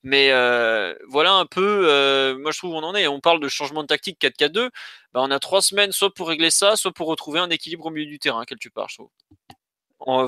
[0.03, 3.07] Mais euh, voilà un peu, euh, moi je trouve on en est.
[3.07, 4.71] On parle de changement de tactique 4-4-2.
[5.13, 7.91] Bah, on a trois semaines soit pour régler ça, soit pour retrouver un équilibre au
[7.91, 9.11] milieu du terrain, quelque part, je trouve.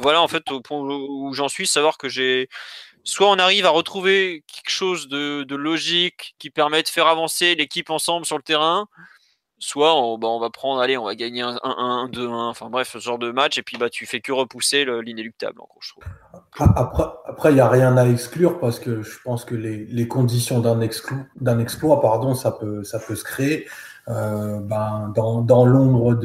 [0.03, 2.49] voilà en fait au point où j'en suis, savoir que j'ai
[3.05, 7.91] soit on arrive à retrouver quelque chose de logique qui permet de faire avancer l'équipe
[7.91, 8.87] ensemble sur le terrain,
[9.59, 12.91] soit on, bah, on, va prendre, allez, on va gagner un 1-1, 2-1, enfin bref,
[12.93, 16.05] ce genre de match, et puis bah, tu fais que repousser l'inéluctable, en je trouve.
[17.27, 20.61] Après, il n'y a rien à exclure parce que je pense que les, les conditions
[20.61, 23.67] d'un exploit, pardon, ça peut, ça peut se créer
[24.09, 26.21] euh, ben, dans, dans l'ombre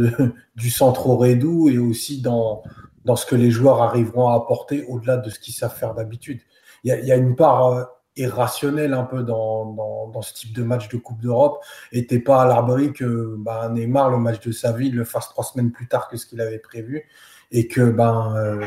[0.55, 2.61] du centre au Redou et aussi dans,
[3.05, 6.41] dans ce que les joueurs arriveront à apporter au-delà de ce qu'ils savent faire d'habitude.
[6.83, 7.83] Il y, y, a une part, euh,
[8.15, 11.63] irrationnel un peu dans, dans, ce type de match de Coupe d'Europe.
[11.91, 15.29] Et t'es pas à l'abri que ben, Neymar, le match de sa vie, le fasse
[15.29, 17.07] trois semaines plus tard que ce qu'il avait prévu.
[17.51, 18.65] Et que ben, euh,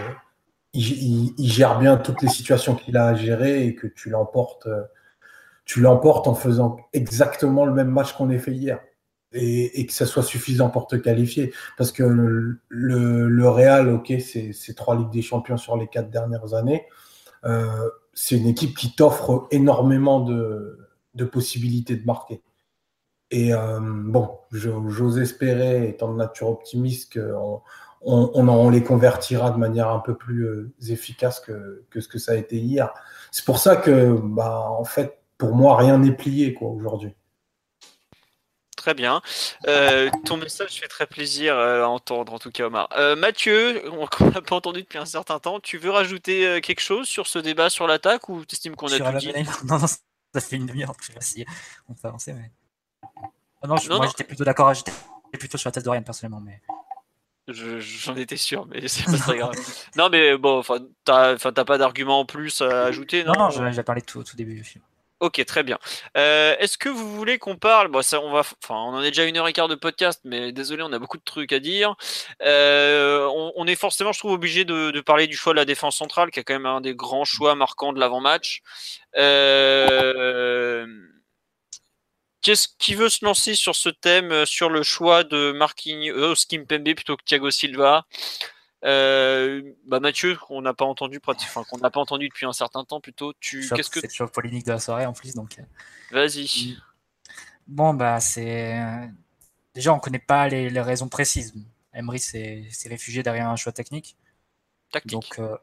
[0.72, 4.82] il, gère bien toutes les situations qu'il a à gérer et que tu l'emportes, euh,
[5.64, 8.80] tu l'emportes en faisant exactement le même match qu'on a fait hier.
[9.34, 11.54] Et, que ça soit suffisant pour te qualifier.
[11.78, 16.52] Parce que le, le, Real, ok, c'est trois Ligues des Champions sur les quatre dernières
[16.52, 16.84] années.
[17.46, 20.78] Euh, c'est une équipe qui t'offre énormément de,
[21.30, 22.42] possibilités de marquer.
[23.30, 27.62] Et euh, bon, j'ose espérer, étant de nature optimiste, qu'on
[28.02, 32.34] on, les convertira de manière un peu plus euh, efficace que, ce que ça a
[32.36, 32.92] été hier.
[33.30, 37.14] C'est pour ça que, bah, en fait, pour moi, rien n'est plié aujourd'hui.
[38.82, 39.22] Très bien.
[39.68, 42.88] Euh, ton message fait très plaisir à entendre, en tout cas, Omar.
[43.16, 43.80] Mathieu,
[44.10, 47.38] qu'on n'a pas entendu depuis un certain temps, tu veux rajouter quelque chose sur ce
[47.38, 49.32] débat sur l'attaque ou tu estimes qu'on a tout dit?
[49.64, 50.94] Non, non, ça fait une demi-heure.
[51.00, 51.46] Je sais pas si
[51.88, 52.50] on peut avancer, mais.
[53.62, 54.90] Ah non, moi j'étais plutôt d'accord, j'étais
[55.38, 56.60] plutôt sur la tête de Ryan personnellement, mais.
[57.46, 59.54] J'en étais sûr, mais c'est pas très grave.
[59.94, 63.82] non, mais bon, enfin, t'as pas d'argument en plus à ajouter, non Non, non, j'ai
[63.84, 64.82] parlé tout, tout début du film.
[65.22, 65.78] Ok, très bien.
[66.16, 69.46] Euh, est-ce que vous voulez qu'on parle on va, on en est déjà une heure
[69.46, 71.94] et quart de podcast, mais désolé, on a beaucoup de trucs à dire.
[72.42, 76.32] Euh, on, est forcément, je trouve, obligé de, parler du choix de la défense centrale,
[76.32, 78.62] qui est quand même un des grands choix marquants de l'avant-match.
[79.16, 80.88] Euh,
[82.40, 87.16] qu'est-ce qui veut se lancer sur ce thème, sur le choix de Marquinhos, Kimpembe plutôt
[87.16, 88.06] que Thiago Silva?
[88.84, 92.84] Euh, bah Mathieu, qu'on n'a pas entendu, enfin, qu'on n'a pas entendu depuis un certain
[92.84, 93.32] temps plutôt.
[93.38, 95.58] Tu, qu'est-ce que c'est le polémique de la soirée en plus, donc.
[95.58, 95.62] Euh.
[96.10, 96.76] Vas-y.
[97.68, 98.76] Bon bah c'est
[99.72, 101.54] déjà on connaît pas les, raisons précises.
[101.94, 104.16] Emery s'est, réfugié derrière un choix technique.
[104.90, 105.12] Tactique.
[105.12, 105.56] Donc euh,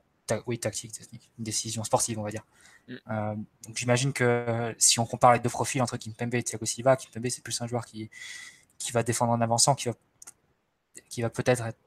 [0.47, 2.45] oui tactique, technique, une décision sportive on va dire.
[2.87, 3.45] Mm.
[3.67, 7.27] donc j'imagine que si on compare les deux profils entre Kimpembe et Thiago Silva, Kimpembe
[7.29, 8.09] c'est plus un joueur qui
[8.77, 9.95] qui va défendre en avançant, qui va
[11.09, 11.77] qui va peut-être être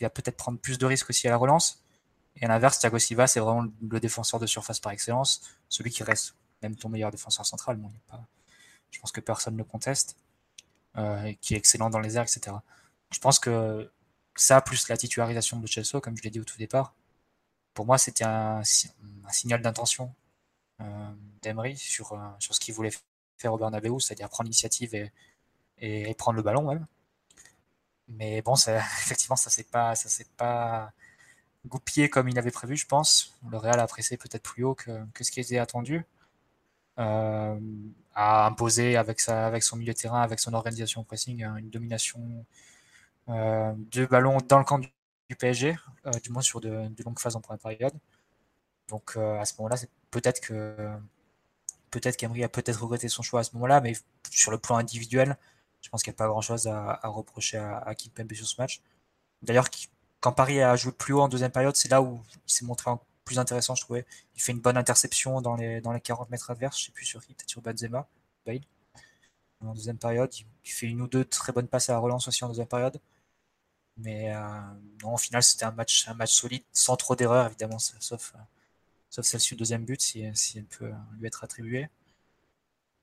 [0.00, 1.84] qui va peut-être prendre plus de risques aussi à la relance.
[2.36, 6.02] Et à l'inverse, Thiago Silva, c'est vraiment le défenseur de surface par excellence, celui qui
[6.02, 7.78] reste même ton meilleur défenseur central.
[8.90, 10.16] Je pense que personne ne conteste,
[10.96, 12.56] euh, qui est excellent dans les airs, etc.
[13.10, 13.92] Je pense que
[14.36, 16.94] ça, plus la titularisation de Chelsea, comme je l'ai dit au tout départ,
[17.74, 20.14] pour moi, c'était un, signal d'intention
[20.80, 21.10] euh,
[21.42, 22.92] d'Emery sur, euh, sur ce qu'il voulait
[23.36, 25.12] faire au Bernabeu, c'est-à-dire prendre l'initiative et,
[25.76, 26.86] et, prendre le ballon même.
[28.10, 28.54] Mais bon,
[29.02, 30.92] effectivement, ça s'est pas, s'est pas
[31.66, 33.36] goupillé comme il avait prévu, je pense.
[33.50, 36.04] Le Real a pressé peut-être plus haut que, que, ce qui était attendu.
[36.98, 37.58] Euh,
[38.14, 42.44] a imposé avec, sa, avec son milieu de terrain, avec son organisation pressing, une domination
[43.28, 44.88] euh, de ballon dans le camp du,
[45.38, 45.76] PSG,
[46.06, 47.94] euh, du moins sur de, longues phases en première période.
[48.88, 49.76] Donc euh, à ce moment-là,
[50.10, 50.74] peut-être que
[51.90, 53.94] peut-être qu'Emery a peut-être regretté son choix à ce moment-là, mais
[54.30, 55.36] sur le plan individuel,
[55.80, 58.82] je pense qu'il n'y a pas grand-chose à, reprocher à, à Kimpembe sur ce match.
[59.42, 59.68] D'ailleurs,
[60.20, 62.90] quand Paris a joué plus haut en deuxième période, c'est là où il s'est montré
[63.24, 64.06] plus intéressant, je trouvais.
[64.36, 66.92] Il fait une bonne interception dans les, dans les 40 mètres adverses, je ne sais
[66.92, 68.08] plus sur qui, peut-être sur Benzema,
[68.46, 68.60] Bale.
[69.60, 70.32] En deuxième période,
[70.64, 72.98] il fait une ou deux très bonnes passes à la relance aussi en deuxième période.
[73.98, 74.40] Mais euh,
[75.02, 78.34] non, au final, c'était un match, un match solide, sans trop d'erreurs, évidemment, sauf,
[79.10, 81.88] sauf celle-ci au deuxième but, si, si elle peut lui être attribuée.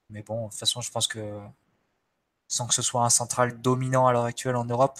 [0.09, 1.39] Mais bon, de toute façon, je pense que
[2.47, 4.99] sans que ce soit un central dominant à l'heure actuelle en Europe,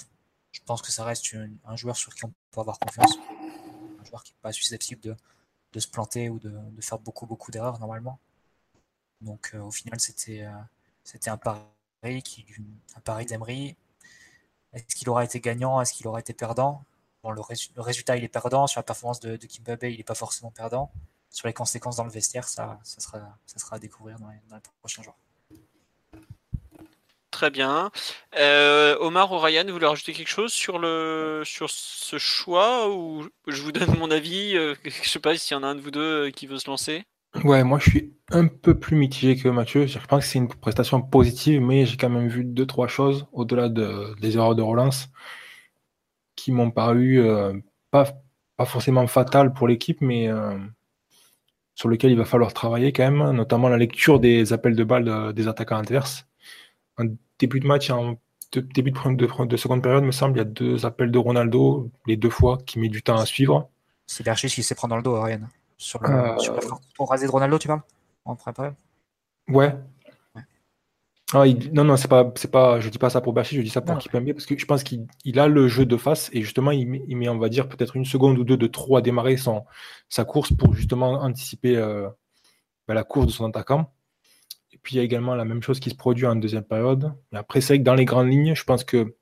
[0.52, 3.18] je pense que ça reste un joueur sur qui on peut avoir confiance.
[4.00, 5.16] Un joueur qui n'est pas susceptible
[5.74, 6.52] de, se planter ou de,
[6.82, 8.20] faire beaucoup, beaucoup d'erreurs normalement.
[9.22, 10.52] Donc euh, au final, c'était euh,
[11.04, 12.46] c'était un pari, qui,
[12.96, 13.76] un pari d'Emery.
[14.74, 15.80] Est-ce qu'il aura été gagnant?
[15.80, 16.84] Est-ce qu'il aura été perdant?
[17.24, 17.42] Bon, le,
[17.82, 18.68] résultat, il est perdant.
[18.68, 20.92] Sur la performance de, de Kimpembe, il n'est pas forcément perdant.
[21.30, 24.40] Sur les conséquences dans le vestiaire, ça, sera, ça à découvrir dans les
[24.82, 25.18] prochains jours.
[27.38, 27.92] Très bien.
[28.40, 33.28] Euh, Omar ou Ryan, vous voulez rajouter quelque chose sur, le, sur ce choix ou
[33.46, 35.76] je vous donne mon avis Je euh, Je sais pas s'il y en a un
[35.76, 37.04] de vous deux euh, qui veut se lancer.
[37.44, 39.86] Ouais, moi je suis un peu plus mitigé que Mathieu.
[39.86, 43.28] Je pense que c'est une prestation positive, mais j'ai quand même vu deux, trois choses
[43.34, 45.10] au-delà de, des erreurs de relance
[46.36, 47.24] qui m'ont paru
[47.92, 48.14] pas,
[48.56, 50.28] pas forcément fatales pour l'équipe, mais
[51.76, 55.34] sur lesquelles il va falloir travailler quand même, notamment la lecture des appels de balles
[55.36, 56.27] des attaquants adverses
[57.40, 58.18] début de match, en
[58.52, 62.18] début de, de, seconde période, me semble, il y a deux appels de Ronaldo, les
[62.18, 63.70] deux fois, qui met du temps à suivre.
[64.06, 65.42] C'est Berchis qui s'est prendre dans le dos, Ryan.
[65.78, 66.38] Sur le, euh...
[66.40, 66.58] sur
[66.96, 67.82] pour raser de Ronaldo, tu parles
[68.26, 68.74] En prépa
[69.50, 69.76] Ouais.
[71.34, 71.44] Ah,
[71.74, 73.82] non, non, c'est pas, c'est pas, je dis pas ça pour Berchis, je dis ça
[73.82, 76.88] pour Kipembe, parce que je pense qu'il a le jeu de face et justement, il
[76.88, 79.66] met, on va dire, peut-être une seconde ou deux de trop à démarrer son,
[80.08, 82.08] sa course pour justement anticiper euh,
[82.88, 83.92] bah, la course de son attaquant.
[84.88, 87.12] Puis il y a également la même chose qui se produit en deuxième période.
[87.34, 89.16] Après, c'est vrai que dans les grandes lignes, je pense que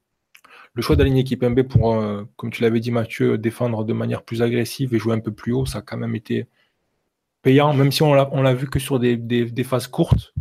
[0.75, 4.21] le choix d'aligner équipe MB pour, euh, comme tu l'avais dit Mathieu, défendre de manière
[4.21, 6.45] plus agressive et jouer un peu plus haut, ça a quand même été
[7.41, 10.35] payant, même si on l'a vu que sur des, phases courtes.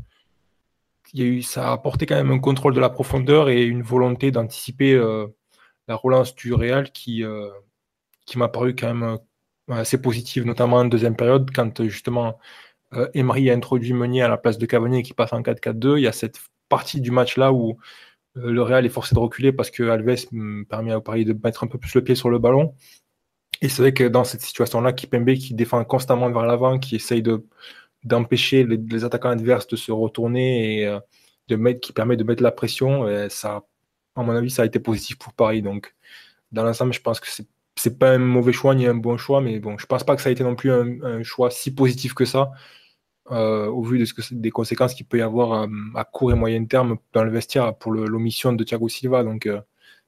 [1.15, 3.63] Il y a eu, ça a apporté quand même un contrôle de la profondeur et
[3.63, 5.27] une volonté d'anticiper euh,
[5.89, 7.49] la relance du Real qui, euh,
[8.27, 9.19] qui m'a paru quand même
[9.71, 12.39] assez positive, notamment en deuxième période, quand justement
[13.15, 15.99] Emery a introduit Meunier à la place de Cavani qui passe en 4-4-2.
[15.99, 17.79] Il y a cette partie du match là où
[18.37, 20.27] euh, le Real est forcé de reculer parce que Alves
[20.69, 22.75] permet à Paris de mettre un peu plus le pied sur le ballon.
[23.63, 27.23] Et c'est vrai que dans cette situation-là, Kipembe qui défend constamment vers l'avant, qui essaye
[27.23, 27.47] de
[28.05, 33.07] d'empêcher les, attaquants adverses de se retourner et euh, qui permet de mettre la pression,
[33.31, 33.65] ça,
[34.15, 35.63] à mon avis, ça a été positif pour Paris.
[35.63, 35.95] Donc,
[36.53, 37.47] dans l'ensemble, je pense que c'est
[37.77, 40.23] c'est pas un mauvais choix ni un bon choix, mais bon, je pense pas que
[40.23, 42.53] ça a été non plus un choix si positif que ça.
[43.31, 46.31] Euh, au vu de ce que, des conséquences qu'il peut y avoir euh, à, court
[46.33, 49.25] et moyen terme dans le vestiaire pour l'omission de Thiago Silva.
[49.25, 49.63] Donc, euh,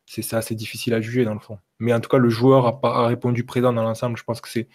[0.05, 1.59] c'est assez difficile à juger dans le fond.
[1.79, 4.19] Mais en tout cas, le joueur a, répondu présent dans l'ensemble.
[4.19, 4.69] Je pense que c'est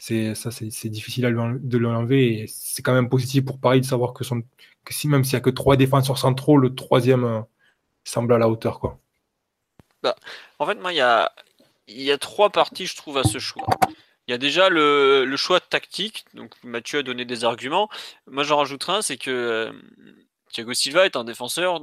[0.00, 3.80] c'est ça c'est difficile à lui de l'enlever et c'est quand même positif pour Paris
[3.80, 4.22] de savoir que,
[4.84, 7.44] que si même s'il n'y a que trois défenseurs centraux le troisième
[8.04, 9.00] semble à la hauteur quoi
[10.04, 10.14] bah,
[10.60, 11.32] en fait moi il y a
[11.88, 13.66] y a trois parties je trouve à ce choix
[14.28, 16.26] il y a déjà le, choix tactique.
[16.34, 17.88] Donc Mathieu a donné des arguments.
[18.26, 19.72] Moi j'en rajouterai un, c'est que euh,
[20.52, 21.80] Thiago Silva est un défenseur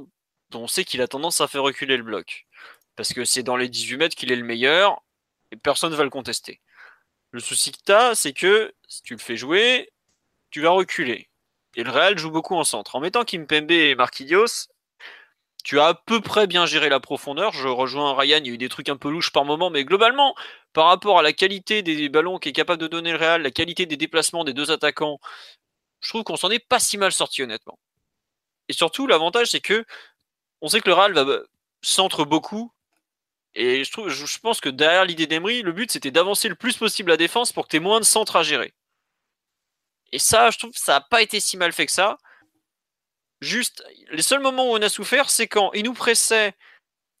[0.50, 2.46] dont on sait qu'il a tendance à faire reculer le bloc.
[2.94, 5.02] Parce que c'est dans les 18 mètres qu'il est le meilleur
[5.50, 6.60] et personne ne va le contester.
[7.32, 9.90] Le souci que tu as, c'est que si tu le fais jouer,
[10.50, 11.28] tu vas reculer.
[11.74, 12.94] Et le Real joue beaucoup en centre.
[12.94, 14.68] En mettant Kimpembe et Marquinhos,
[15.66, 17.52] tu as à peu près bien géré la profondeur.
[17.52, 19.84] Je rejoins Ryan, il y a eu des trucs un peu louches par moment, mais
[19.84, 20.36] globalement,
[20.72, 23.50] par rapport à la qualité des ballons qui est capable de donner le Real, la
[23.50, 25.18] qualité des déplacements des deux attaquants,
[26.00, 27.80] je trouve qu'on s'en est pas si mal sorti honnêtement.
[28.68, 29.84] Et surtout, l'avantage, c'est que
[30.60, 31.40] on sait que le Real va
[31.82, 32.70] centre beaucoup.
[33.56, 37.16] Et je, pense que derrière l'idée d'Emery, le but c'était d'avancer le plus possible la
[37.16, 38.72] défense pour que tu aies moins de centres à gérer.
[40.12, 42.18] Et ça, je trouve ça n'a pas été si mal fait que ça.
[43.40, 46.54] Juste, les seuls moments où on a souffert, c'est quand il nous pressait.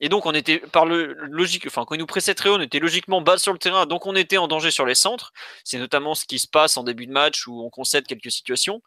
[0.00, 2.60] Et donc, on était par le logique, enfin, quand il nous pressait très haut, on
[2.60, 5.32] était logiquement bas sur le terrain, donc on était en danger sur les centres.
[5.64, 8.82] C'est notamment ce qui se passe en début de match où on concède quelques situations.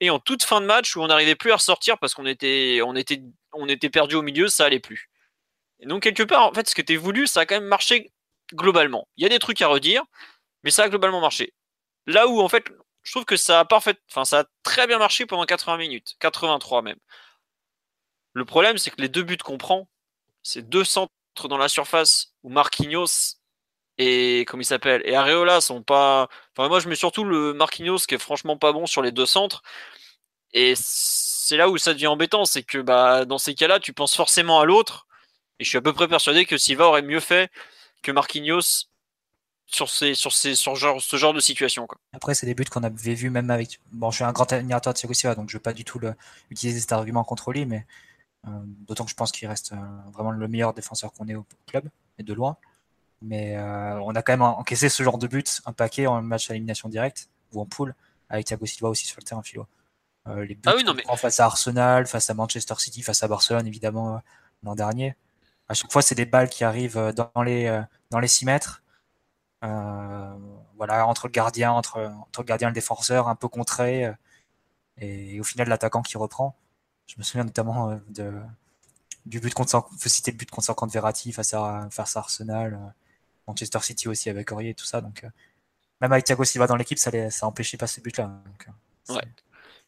[0.00, 2.80] Et en toute fin de match où on n'arrivait plus à ressortir parce qu'on était,
[2.84, 3.22] on était,
[3.52, 5.10] on était perdu au milieu, ça allait plus.
[5.80, 8.12] Et donc, quelque part, en fait, ce que tu voulu, ça a quand même marché
[8.52, 9.08] globalement.
[9.16, 10.04] Il y a des trucs à redire,
[10.62, 11.52] mais ça a globalement marché.
[12.06, 12.64] Là où, en fait,
[13.04, 16.16] je trouve que ça a parfait, enfin ça a très bien marché pendant 80 minutes,
[16.20, 16.98] 83 même.
[18.32, 19.88] Le problème, c'est que les deux buts qu'on prend,
[20.42, 21.12] c'est deux centres
[21.48, 23.36] dans la surface où Marquinhos
[23.98, 26.28] et comme il s'appelle et Areola sont pas.
[26.56, 29.26] Enfin moi je mets surtout le Marquinhos qui est franchement pas bon sur les deux
[29.26, 29.62] centres.
[30.52, 34.16] Et c'est là où ça devient embêtant, c'est que bah dans ces cas-là, tu penses
[34.16, 35.06] forcément à l'autre.
[35.58, 37.50] Et je suis à peu près persuadé que Silva aurait mieux fait
[38.02, 38.86] que Marquinhos
[39.66, 41.86] sur, ces, sur, ces, sur genre, ce genre de situation.
[41.86, 41.98] Quoi.
[42.12, 43.80] Après, c'est des buts qu'on avait vus même avec.
[43.92, 45.84] Bon, je suis un grand admirateur de Thiago Silva, donc je ne veux pas du
[45.84, 46.14] tout le,
[46.50, 47.86] utiliser cet argument contre lui, mais
[48.46, 48.50] euh,
[48.86, 49.76] d'autant que je pense qu'il reste euh,
[50.12, 51.88] vraiment le meilleur défenseur qu'on ait au club,
[52.18, 52.56] et de loin.
[53.22, 56.50] Mais euh, on a quand même encaissé ce genre de but, un paquet en match
[56.50, 57.94] à élimination directe ou en poule,
[58.28, 59.66] avec Thiago Silva aussi sur le terrain philo.
[60.26, 61.04] les buts ah oui, non, mais...
[61.16, 64.20] face à Arsenal, face à Manchester City, face à Barcelone, évidemment,
[64.62, 65.16] l'an dernier.
[65.68, 68.83] À chaque fois, c'est des balles qui arrivent dans les, dans les 6 mètres
[70.76, 74.12] voilà, entre le gardien, entre, entre le gardien et le défenseur, un peu contré, euh,
[74.98, 76.56] et, au final l'attaquant qui reprend.
[77.06, 78.32] Je me souviens notamment euh, de,
[79.26, 82.94] du but contre, faut citer le but contre 50 Verratti face à, face Arsenal,
[83.46, 85.00] Manchester City aussi avec Aurier et tout ça.
[85.00, 85.26] Donc,
[86.00, 88.30] même avec Thiago Silva dans l'équipe, ça, ça empêchait pas ces buts-là.
[89.10, 89.22] ouais.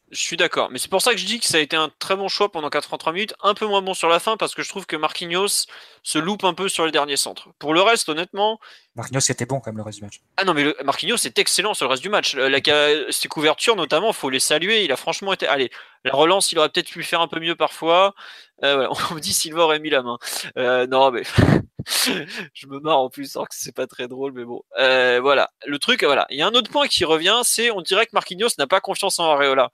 [0.09, 1.91] Je suis d'accord, mais c'est pour ça que je dis que ça a été un
[1.99, 4.63] très bon choix pendant 83 minutes, un peu moins bon sur la fin parce que
[4.63, 5.65] je trouve que Marquinhos
[6.01, 7.49] se loupe un peu sur les derniers centres.
[7.59, 8.57] Pour le reste, honnêtement.
[8.95, 10.21] Marquinhos était bon quand même le reste du match.
[10.37, 12.35] Ah non, mais le, Marquinhos est excellent sur le reste du match.
[12.35, 12.59] La,
[13.11, 14.85] ses couvertures, notamment, faut les saluer.
[14.85, 15.45] Il a franchement été.
[15.45, 15.69] Allez,
[16.05, 18.15] la relance, il aurait peut-être pu faire un peu mieux parfois.
[18.63, 20.17] Euh, on me dit Silva aurait mis la main.
[20.57, 21.23] Euh, non, mais.
[22.53, 24.61] je me marre en plus, alors que c'est pas très drôle, mais bon.
[24.79, 25.49] Euh, voilà.
[25.65, 26.25] Le truc, voilà.
[26.29, 28.79] Il y a un autre point qui revient, c'est on dirait que Marquinhos n'a pas
[28.79, 29.71] confiance en Areola.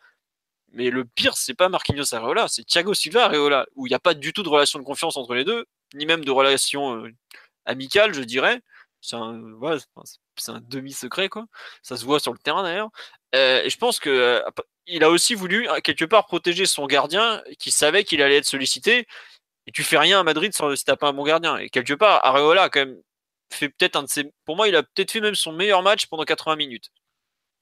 [0.73, 3.99] Mais le pire, c'est pas Marquinhos Areola, c'est Thiago Silva Areola, où il n'y a
[3.99, 7.11] pas du tout de relation de confiance entre les deux, ni même de relation euh,
[7.65, 8.61] amicale, je dirais.
[9.01, 9.41] C'est un,
[10.47, 11.45] un demi-secret, quoi.
[11.83, 12.89] Ça se voit sur le terrain d'ailleurs.
[13.35, 14.41] Euh, et je pense que euh,
[14.87, 19.07] il a aussi voulu quelque part protéger son gardien, qui savait qu'il allait être sollicité.
[19.67, 21.57] Et tu fais rien à Madrid sans, si t'as pas un bon gardien.
[21.57, 23.01] Et quelque part, Areola quand même
[23.51, 24.31] fait peut-être un de ses.
[24.45, 26.91] Pour moi, il a peut-être fait même son meilleur match pendant 80 minutes.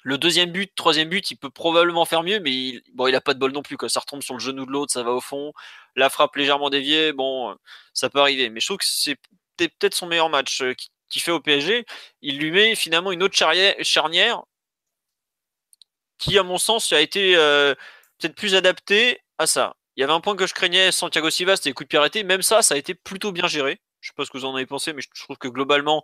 [0.03, 3.21] Le deuxième but, troisième but, il peut probablement faire mieux, mais il, bon, il a
[3.21, 3.77] pas de bol non plus.
[3.77, 3.89] Quoi.
[3.89, 5.53] Ça retombe sur le genou de l'autre, ça va au fond.
[5.95, 7.55] La frappe légèrement déviée, bon,
[7.93, 8.49] ça peut arriver.
[8.49, 9.17] Mais je trouve que c'est
[9.57, 10.73] peut-être son meilleur match euh,
[11.09, 11.85] qu'il fait au PSG.
[12.21, 14.43] Il lui met finalement une autre charnière
[16.17, 17.75] qui, à mon sens, a été euh,
[18.19, 19.75] peut-être plus adaptée à ça.
[19.95, 21.99] Il y avait un point que je craignais, Santiago Silva, c'était les coups de pied
[21.99, 22.23] arrêtés.
[22.23, 23.79] Même ça, ça a été plutôt bien géré.
[23.99, 26.03] Je sais pas ce que vous en avez pensé, mais je trouve que globalement,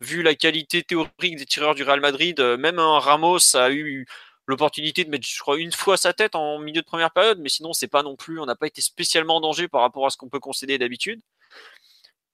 [0.00, 4.06] vu la qualité théorique des tireurs du Real Madrid, euh, même un Ramos a eu
[4.46, 7.48] l'opportunité de mettre, je crois, une fois sa tête en milieu de première période, mais
[7.48, 10.10] sinon, c'est pas non plus, on n'a pas été spécialement en danger par rapport à
[10.10, 11.20] ce qu'on peut concéder d'habitude.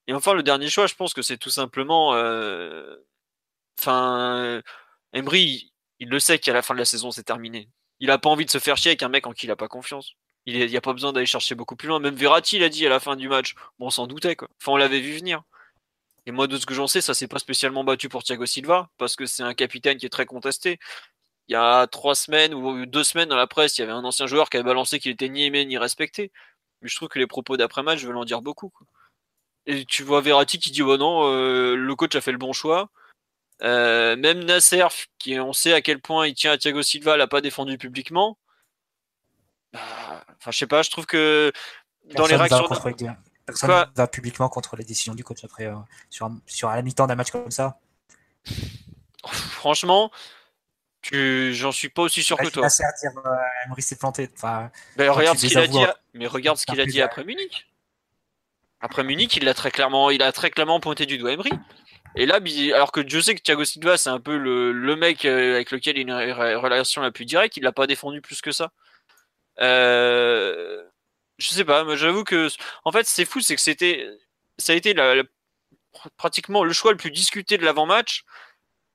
[0.07, 2.95] Et enfin, le dernier choix, je pense que c'est tout simplement, euh,
[3.79, 4.61] enfin,
[5.13, 7.69] Emery, il le sait qu'à la fin de la saison, c'est terminé.
[7.99, 9.55] Il a pas envie de se faire chier avec un mec en qui il a
[9.55, 10.13] pas confiance.
[10.45, 11.99] Il n'y a pas besoin d'aller chercher beaucoup plus loin.
[11.99, 13.55] Même Verratti l'a dit à la fin du match.
[13.79, 14.47] Bon, on s'en doutait, quoi.
[14.61, 15.43] Enfin, on l'avait vu venir.
[16.27, 18.89] Et moi, de ce que j'en sais, ça s'est pas spécialement battu pour Thiago Silva,
[18.97, 20.77] parce que c'est un capitaine qui est très contesté.
[21.47, 24.03] Il y a trois semaines ou deux semaines dans la presse, il y avait un
[24.03, 26.33] ancien joueur qui avait balancé qu'il était ni aimé ni respecté.
[26.81, 28.73] Mais je trouve que les propos d'après-match veulent en dire beaucoup.
[29.67, 32.51] Et tu vois Verratti qui dit oh non, euh, le coach a fait le bon
[32.51, 32.89] choix.
[33.63, 34.87] Euh, même Nasser,
[35.19, 38.37] qui on sait à quel point il tient à Thiago Silva, l'a pas défendu publiquement.
[39.71, 39.79] Bah,
[40.37, 41.53] enfin, je sais pas, je trouve que
[42.15, 42.67] dans les réactions.
[43.47, 45.75] Personne ne va publiquement contre les décisions du coach après, euh,
[46.09, 47.79] sur, sur la mi-temps d'un match comme ça.
[49.25, 50.11] Franchement,
[51.11, 52.65] j'en suis pas aussi sûr que toi.
[52.65, 54.29] À dire, euh, s'est planté.
[54.35, 55.79] Enfin, ben, regarde ce qu'il a dit,
[56.13, 57.67] mais regarde ce qu'il a dit après Munich.
[58.81, 61.51] Après Munich, il a très clairement, il a très clairement pointé du doigt Emery.
[62.15, 62.39] Et là,
[62.75, 65.71] alors que je sais que Thiago Silva, c'est un peu le, le, mec euh, avec
[65.71, 68.71] lequel il a une relation la plus directe, il l'a pas défendu plus que ça.
[69.59, 70.83] Euh,
[71.37, 72.49] je sais pas, mais j'avoue que
[72.85, 74.07] en fait c'est fou, c'est que c'était
[74.57, 74.95] ça a été
[76.17, 78.23] pratiquement le choix le plus discuté de l'avant-match,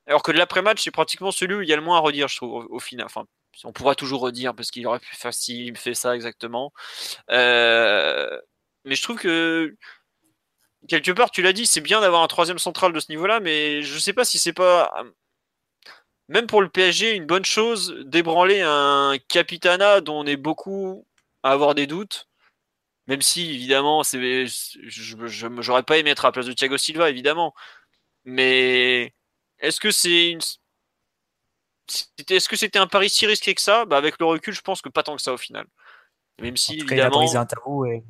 [0.06, 2.28] alors que de l'après-match c'est pratiquement celui où il y a le moins à redire,
[2.28, 3.06] je trouve au, final.
[3.06, 3.26] Enfin,
[3.64, 6.72] on pourra toujours redire parce qu'il aurait pu faire s'il fait ça exactement.
[7.30, 8.40] Euh,
[8.84, 9.76] mais je trouve que
[10.88, 13.82] quelque part, tu l'as dit, c'est bien d'avoir un troisième central de ce niveau-là, mais
[13.82, 14.92] je sais pas si c'est pas
[16.28, 21.06] même pour le PSG une bonne chose d'ébranler un Capitana dont on est beaucoup
[21.42, 22.28] à avoir des doutes
[23.06, 27.10] même si, évidemment, c'est, je n'aurais pas aimé être à la place de Thiago Silva,
[27.10, 27.54] évidemment.
[28.24, 29.14] Mais
[29.58, 30.40] est-ce que c'est une.
[32.28, 33.84] Est-ce que c'était un pari si risqué que ça?
[33.84, 35.66] Bah Avec le recul, je pense que pas tant que ça au final.
[36.40, 36.96] Même si, évidemment.
[36.96, 38.04] Il a brisé un tabou, et...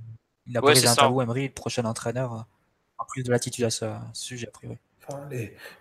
[0.46, 2.46] il a brisé un tabou, Emery, le prochain entraîneur,
[2.98, 4.78] en plus de l'attitude à ce sujet, a priori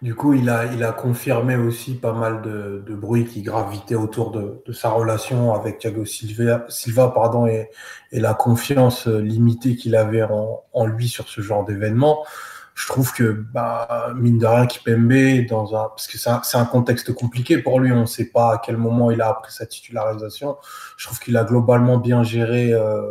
[0.02, 3.96] du coup, il a, il a confirmé aussi pas mal de, de bruit qui gravitait
[3.96, 7.70] autour de, de, sa relation avec Thiago Silva, pardon, et,
[8.12, 12.26] et la confiance limitée qu'il avait en, en, lui sur ce genre d'événement.
[12.74, 16.66] Je trouve que, bah, mine de rien, Kipembe, dans un, parce que c'est un, un,
[16.66, 19.66] contexte compliqué pour lui, on ne sait pas à quel moment il a appris sa
[19.66, 20.58] titularisation.
[20.98, 23.02] Je trouve qu'il a globalement bien géré euh,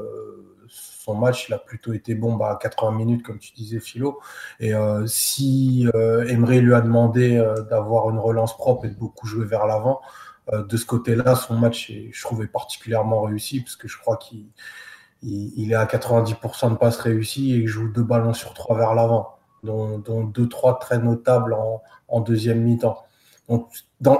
[1.04, 4.20] son match, il a plutôt été bon bah, à 80 minutes, comme tu disais, Philo.
[4.58, 8.94] Et euh, si euh, Emery lui a demandé euh, d'avoir une relance propre et de
[8.94, 10.00] beaucoup jouer vers l'avant,
[10.52, 14.46] de ce côté-là, son match, est, je trouvais particulièrement réussi, parce que je crois qu'il
[15.22, 18.94] il, est à 90% de passes réussies et il joue deux ballons sur trois vers
[18.94, 21.56] l'avant, dont, dont, deux, trois très notables
[22.08, 22.98] en, deuxième mi-temps.
[23.48, 23.70] Donc,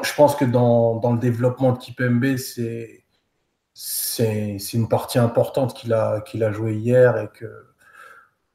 [0.05, 3.00] je pense que dans, dans le développement de Kipembe, c'est
[3.83, 7.47] c'est une partie importante qu'il a, qu'il a joué hier et que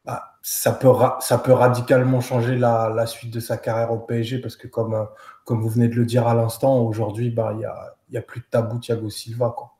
[0.04, 0.88] bah, ça, peut
[1.18, 5.08] ça peut radicalement changer la, la, suite de sa carrière au PSG parce que comme,
[5.44, 8.22] comme vous venez de le dire à l'instant, aujourd'hui, bah, il n'y a, y a
[8.22, 9.52] plus de tabou Thiago Silva.
[9.56, 9.72] Quoi.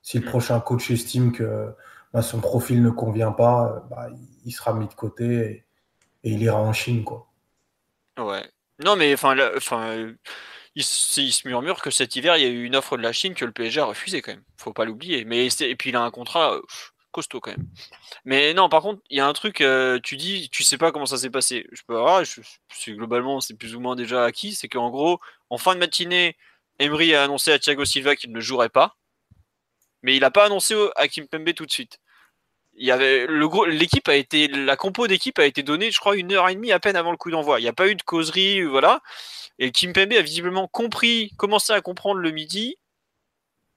[0.00, 0.30] Si le mm.
[0.30, 1.74] prochain coach estime que
[2.14, 4.08] bah, son profil ne convient pas, bah,
[4.46, 5.66] il sera mis de côté
[6.24, 7.04] et, il ira en Chine.
[7.04, 7.28] Quoi.
[8.18, 8.50] Ouais.
[8.82, 10.14] Non, mais enfin, enfin
[10.76, 13.34] il, se murmure que cet hiver, il y a eu une offre de la Chine
[13.34, 14.44] que le PSG a refusé quand même.
[14.58, 15.24] Faut pas l'oublier.
[15.24, 16.62] Mais et puis il a un contrat euh,
[17.12, 17.66] costaud quand même.
[18.26, 19.62] Mais non, par contre, il y a un truc.
[19.62, 21.66] Euh, tu dis, tu sais pas comment ça s'est passé.
[21.72, 22.24] Je peux voir.
[22.24, 22.42] Je,
[22.92, 24.54] globalement, c'est plus ou moins déjà acquis.
[24.54, 26.36] C'est qu'en gros, en fin de matinée,
[26.78, 28.96] Emery a annoncé à Thiago Silva qu'il ne jouerait pas.
[30.02, 32.00] Mais il n'a pas annoncé à Kim Pembe tout de suite.
[32.78, 36.16] Il y avait le l'équipe a été la compo d'équipe a été donnée, je crois,
[36.16, 37.58] une heure et demie à peine avant le coup d'envoi.
[37.58, 39.00] Il n'y a pas eu de causerie, voilà.
[39.58, 42.76] Et Kim Pembe a visiblement compris, commencé à comprendre le midi,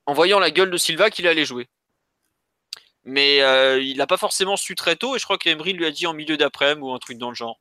[0.05, 1.67] en voyant la gueule de Silva qu'il allait jouer.
[3.05, 5.91] Mais euh, il n'a pas forcément su très tôt, et je crois qu'Emery lui a
[5.91, 7.59] dit en milieu d'après-midi ou un truc dans le genre.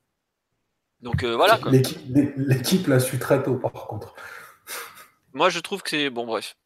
[1.00, 1.60] Donc euh, voilà.
[2.36, 4.14] L'équipe l'a su très tôt, par contre.
[5.32, 6.10] Moi, je trouve que c'est.
[6.10, 6.56] Bon, bref.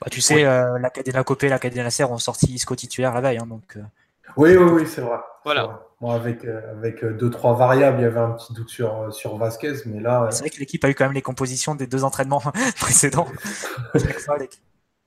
[0.00, 3.14] Bah, tu sais, euh, la Cadena Copé et la Cadena Serre ont sorti Isco titulaire
[3.14, 3.38] la veille.
[3.38, 3.76] Hein, donc,
[4.36, 5.18] Oui, oui, oui, c'est vrai.
[5.44, 5.80] Voilà.
[6.00, 9.02] Moi, avec, euh, avec euh, deux, trois variables, il y avait un petit doute sur,
[9.02, 10.28] euh, sur Vasquez, mais là.
[10.30, 12.42] C'est vrai que l'équipe a eu quand même les compositions des deux entraînements
[12.80, 13.28] précédents.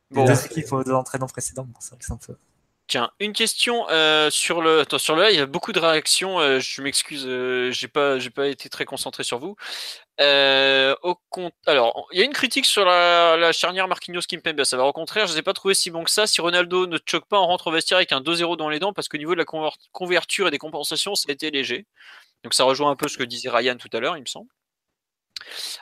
[0.10, 0.24] Bon.
[0.24, 1.66] Les deux équipes aux deux entraînements précédents.
[1.66, 2.34] Bon, c'est un peu.
[2.88, 5.80] Tiens, une question euh, sur le attends, sur le live, il y a beaucoup de
[5.80, 6.40] réactions.
[6.40, 9.58] euh, je m'excuse, euh, j'ai pas j'ai pas été très concentré sur vous.
[10.20, 14.64] Euh, au compte, alors il y a une critique sur la, la charnière Marquinhos Kimpembe.
[14.64, 16.26] Ça va au contraire, je les ai pas trouvé si bon que ça.
[16.26, 18.94] Si Ronaldo ne choque pas, on rentre au vestiaire avec un 2-0 dans les dents
[18.94, 19.46] parce qu'au niveau de la
[19.92, 21.86] couverture et des compensations, ça a été léger.
[22.44, 24.50] Donc ça rejoint un peu ce que disait Ryan tout à l'heure, il me semble.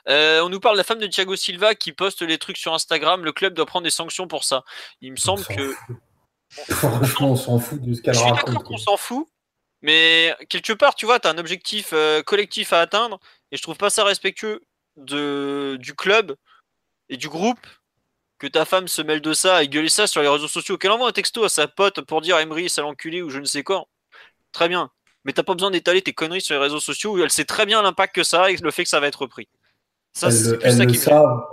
[0.09, 2.73] Euh, on nous parle de la femme de Thiago Silva qui poste les trucs sur
[2.73, 3.23] Instagram.
[3.23, 4.63] Le club doit prendre des sanctions pour ça.
[5.01, 5.73] Il me semble s'en que.
[6.69, 8.47] Franchement, on s'en fout de ce qu'elle je suis raconte.
[8.47, 9.27] d'accord qu'on s'en fout,
[9.81, 13.19] mais quelque part, tu vois, tu as un objectif euh, collectif à atteindre,
[13.51, 14.61] et je trouve pas ça respectueux
[14.97, 16.35] de, du club
[17.09, 17.59] et du groupe
[18.37, 20.77] que ta femme se mêle de ça et gueuler ça sur les réseaux sociaux.
[20.77, 23.45] Qu'elle envoie un texto à sa pote pour dire Emery, sale enculé ou je ne
[23.45, 23.85] sais quoi.
[24.51, 24.89] Très bien.
[25.23, 27.65] Mais t'as pas besoin d'étaler tes conneries sur les réseaux sociaux où elle sait très
[27.65, 29.47] bien l'impact que ça a et le fait que ça va être repris.
[30.13, 31.43] Ça, Elles, c'est le- elles ça le savent.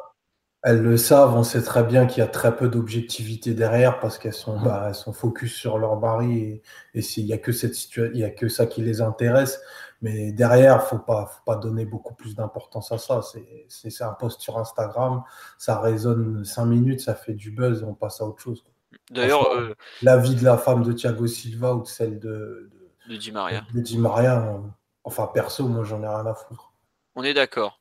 [0.65, 4.17] Elles le savent, on sait très bien qu'il y a très peu d'objectivité derrière parce
[4.19, 6.63] qu'elles sont, bah, elles sont focus sur leur mari et,
[6.95, 9.61] et s'il y a que cette situa- il y a que ça qui les intéresse.
[10.03, 13.21] Mais derrière, faut pas, faut pas donner beaucoup plus d'importance à ça.
[13.69, 15.23] C'est, un post sur Instagram,
[15.59, 18.65] ça résonne cinq minutes, ça fait du buzz et on passe à autre chose.
[19.11, 22.71] D'ailleurs, euh, La vie de la femme de Thiago Silva ou de celle de,
[23.09, 23.65] de, de Di Maria.
[23.73, 24.61] de Di Maria,
[25.05, 26.73] enfin perso, moi j'en ai rien à foutre.
[27.15, 27.81] On est d'accord.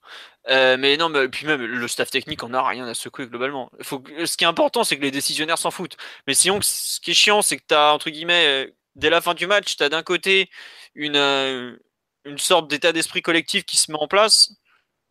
[0.50, 3.72] Euh, mais non, mais puis même le staff technique, on n'a rien à secouer globalement.
[3.82, 5.98] Faut que- ce qui est important, c'est que les décisionnaires s'en foutent.
[6.28, 9.22] Mais sinon, ce qui est chiant, c'est que tu as, entre guillemets, euh, dès la
[9.22, 10.50] fin du match, tu as d'un côté
[10.96, 11.16] une,
[12.26, 14.54] une sorte d'état d'esprit collectif qui se met en place.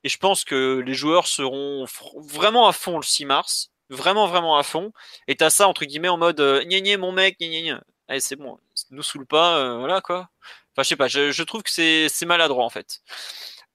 [0.05, 3.71] Et je pense que les joueurs seront vraiment à fond le 6 mars.
[3.91, 4.93] Vraiment, vraiment à fond.
[5.27, 7.83] Et tu as ça, entre guillemets, en mode euh, gna gna, mon mec, gna gna.
[8.09, 8.59] Allez, c'est bon,
[8.91, 10.29] nous saoule pas, euh, voilà quoi.
[10.73, 13.01] Enfin, je sais pas, je, je trouve que c'est maladroit en fait.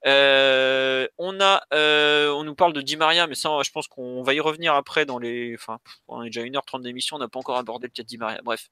[0.06, 4.22] Euh, on a, euh, on nous parle de Di Maria, mais ça, je pense qu'on
[4.22, 5.54] va y revenir après dans les.
[5.54, 8.16] Enfin, on est déjà 1h30 d'émission, on n'a pas encore abordé le cas de Di
[8.16, 8.40] Maria.
[8.44, 8.68] Bref.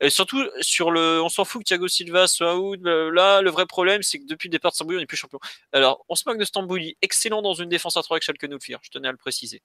[0.00, 1.22] Et surtout, sur le.
[1.22, 2.80] On s'en fout que Thiago Silva soit out.
[2.82, 5.40] Là, le vrai problème, c'est que depuis le départ de Stambouli, on n'est plus champion.
[5.72, 8.80] Alors, on se moque de Stambouli, excellent dans une défense à 3 avec Schalke 04,
[8.82, 9.62] je tenais à le préciser.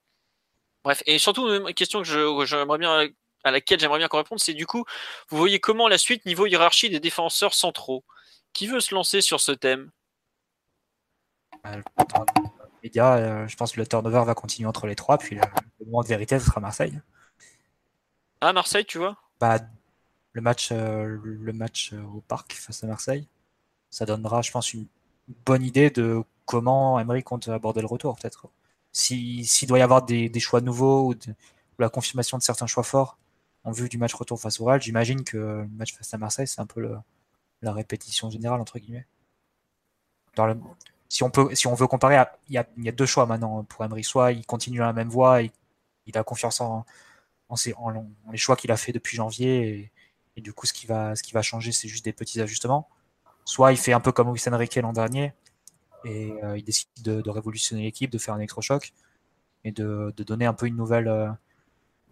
[0.83, 3.07] Bref, et surtout, une question que j'aimerais bien
[3.45, 4.83] à laquelle j'aimerais bien qu'on réponde, c'est du coup,
[5.29, 8.03] vous voyez comment la suite niveau hiérarchie des défenseurs centraux?
[8.53, 9.89] Qui veut se lancer sur ce thème?
[9.89, 10.02] Euh,
[11.63, 15.35] dans les médias, euh, je pense que le turnover va continuer entre les trois, puis
[15.35, 15.41] le,
[15.79, 16.99] le moment de vérité, ce sera Marseille.
[18.41, 19.17] Ah, Marseille, tu vois?
[19.39, 19.59] Bah,
[20.33, 23.27] le match, euh, le match euh, au parc face à Marseille,
[23.89, 24.87] ça donnera, je pense, une
[25.45, 28.47] bonne idée de comment Emery compte aborder le retour, peut-être.
[28.91, 32.43] Si- S'il doit y avoir des, des choix nouveaux ou, de- ou la confirmation de
[32.43, 33.17] certains choix forts
[33.63, 36.47] en vue du match retour face au Real, j'imagine que le match face à Marseille,
[36.47, 36.97] c'est un peu le-
[37.61, 39.07] la répétition générale, entre guillemets.
[40.35, 40.57] Dans le,
[41.13, 43.85] si, on peut, si on veut comparer, à- il y a, deux choix maintenant pour
[43.85, 44.03] Emery.
[44.03, 45.51] Soit il continue dans la même voie, il,
[46.07, 46.85] il a confiance en,
[48.31, 49.91] les choix qu'il a fait depuis janvier et,
[50.37, 52.89] et du coup ce qui va changer c'est juste des petits ajustements
[53.45, 55.33] soit il fait un peu comme Luis Enrique l'an dernier
[56.05, 58.93] et euh, il décide de, révolutionner l'équipe de faire un électrochoc
[59.63, 61.29] et de, donner un peu une nouvelle euh,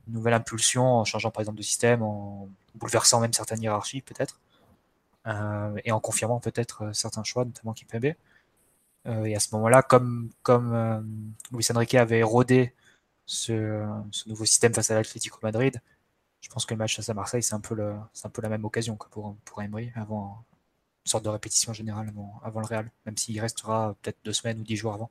[0.08, 4.40] une nouvelle impulsion en changeant par exemple de système en bouleversant même certaines hiérarchies peut-être
[5.28, 8.14] euh, et en confirmant peut-être certains choix notamment Kimpembe euh,
[9.06, 11.00] et à ce moment-là comme comme euh,
[11.52, 12.74] Luis Enrique avait rodé
[13.26, 15.82] ce, ce nouveau système face à l'Atlético Madrid
[16.42, 18.42] je pense que le match face à Marseille, c'est un peu le, c'est un peu
[18.42, 20.44] la même occasion quoi, pour, pour Emery avant
[21.06, 24.60] une sorte de répétition générale avant, avant le Real, même s'il restera peut-être deux semaines
[24.60, 25.10] ou dix jours avant.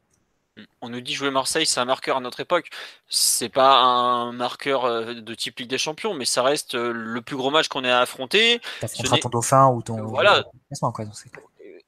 [0.82, 2.68] On nous dit jouer Marseille, c'est un marqueur à notre époque.
[3.08, 7.22] C'est pas un marqueur euh, de type Ligue des Champions, mais ça reste euh, le
[7.22, 8.60] plus gros match qu'on ait à affronter.
[8.80, 10.44] T'affronteras ton dauphin ou ton Voilà.
[10.92, 11.06] quoi.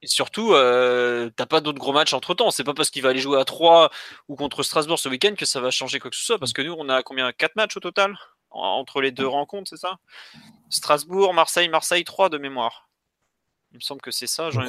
[0.03, 2.51] Et surtout, euh, t'as pas d'autres gros matchs entre temps.
[2.51, 3.91] C'est pas parce qu'il va aller jouer à 3
[4.29, 6.39] ou contre Strasbourg ce week-end que ça va changer quoi que ce soit.
[6.41, 7.31] Parce que nous, on a combien?
[7.33, 8.19] 4 matchs au total?
[8.51, 9.99] En- entre les deux rencontres, c'est ça?
[10.71, 12.89] Strasbourg, Marseille, Marseille 3 de mémoire.
[13.71, 14.51] Il me semble que c'est ça.
[14.51, 14.61] Je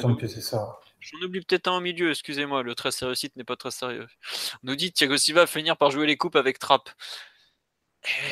[1.00, 4.06] J'en oublie peut-être un au milieu, excusez-moi, le très sérieux site n'est pas très sérieux.
[4.62, 6.88] On nous dit Thiago Silva va finir par jouer les coupes avec Trapp.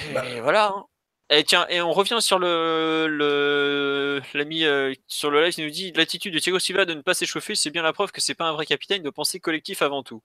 [0.08, 0.22] Et Bah.
[0.40, 0.68] voilà.
[0.68, 0.84] hein.
[1.30, 5.92] Et tiens, et on revient sur le l'ami euh, sur le live, il nous dit
[5.92, 8.44] l'attitude de Thiago Silva de ne pas s'échauffer, c'est bien la preuve que c'est pas
[8.48, 10.22] un vrai capitaine de penser collectif avant tout.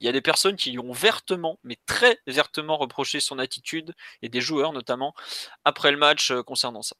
[0.00, 3.92] Il y a des personnes qui lui ont vertement, mais très vertement reproché son attitude,
[4.22, 5.14] et des joueurs notamment,
[5.64, 6.96] après le match euh, concernant ça.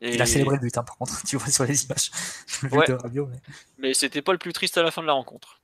[0.00, 2.10] Et- Il a célébré le but, hein, par contre, tu vois sur les images.
[2.62, 2.86] Le but Ouais.
[2.88, 3.38] de Rabiot, mais...
[3.78, 5.60] Mais c'était pas le plus triste à la fin de la rencontre.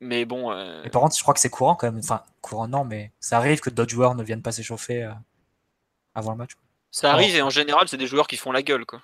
[0.00, 0.50] Mais bon.
[0.52, 2.00] euh, mais par contre, je crois que c'est courant quand même.
[2.02, 5.12] Enfin, courant non, mais ça arrive que d'autres joueurs ne viennent pas s'échauffer euh,
[6.16, 6.52] avant le match.
[6.90, 9.02] Ça arrive et en général, c'est des joueurs qui font la gueule, quoi.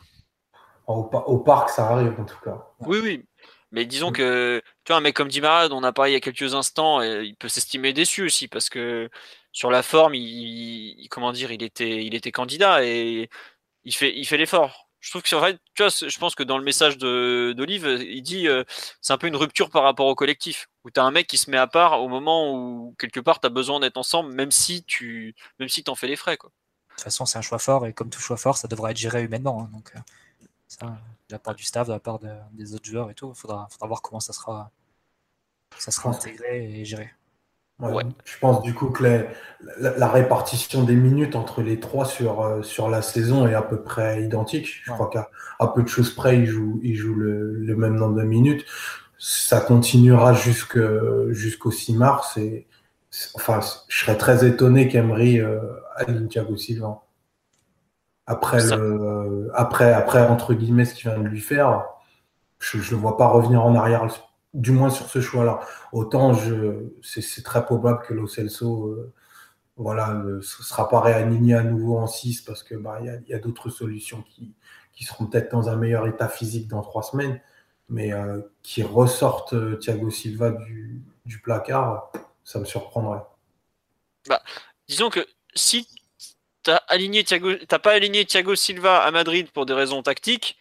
[0.86, 2.66] au, parc, ça arrive en tout cas.
[2.80, 3.24] Oui, oui.
[3.70, 4.14] Mais disons mm.
[4.14, 6.54] que tu vois, un mec comme Dimara, dont on a parlé il y a quelques
[6.54, 9.10] instants, il peut s'estimer déçu aussi parce que
[9.52, 13.28] sur la forme, il, comment dire, il était, il était candidat et
[13.84, 14.88] il fait, il fait l'effort.
[15.00, 18.22] Je trouve que c'est vrai, tu vois, je pense que dans le message d'Olive, il
[18.22, 18.62] dit euh,
[19.00, 21.38] c'est un peu une rupture par rapport au collectif, où tu as un mec qui
[21.38, 24.52] se met à part au moment où quelque part tu as besoin d'être ensemble, même
[24.52, 26.36] si tu même si en fais les frais.
[26.36, 26.50] Quoi.
[27.02, 28.96] De toute façon, c'est un choix fort et comme tout choix fort, ça devrait être
[28.96, 29.62] géré humainement.
[29.62, 29.98] Hein, donc, euh,
[30.68, 32.20] ça, de la part du staff, de la part
[32.52, 34.70] des autres joueurs et tout, il faudra, faudra voir comment ça sera,
[35.78, 37.10] ça sera intégré et géré.
[38.24, 39.26] Je pense du coup que
[39.78, 43.82] la, répartition des minutes entre les trois sur, euh, sur la saison est à peu
[43.82, 44.80] près identique.
[44.84, 45.28] Je crois qu'à
[45.74, 48.64] peu de choses près, ils jouent, ils jouent le, même nombre de minutes.
[49.18, 52.36] Ça continuera jusqu'au 6 mars.
[52.36, 52.68] Et,
[53.34, 53.58] enfin,
[53.88, 55.58] je serais très étonné qu'Emery euh,
[55.96, 57.02] aligne Thiago Silva.
[58.26, 61.84] Après, le, après, après, entre guillemets, ce qu'il vient de lui faire,
[62.58, 64.06] je ne le vois pas revenir en arrière
[64.54, 65.60] du moins sur ce choix-là.
[65.92, 66.32] Autant
[67.02, 69.12] c'est très probable que Lo Celso euh,
[69.76, 73.70] voilà, ne sera pas réaligné à nouveau en 6 parce que bah, y a, d'autres
[73.70, 74.54] solutions qui,
[74.92, 77.40] qui seront peut-être dans un meilleur état physique dans trois semaines,
[77.88, 82.12] mais euh, qui ressortent euh, Thiago Silva du, du, placard,
[82.44, 83.22] ça me surprendrait.
[84.28, 84.42] Bah,
[84.86, 85.86] disons que si
[86.64, 90.58] tu n'as pas aligné Thiago Silva à Madrid pour des raisons tactiques,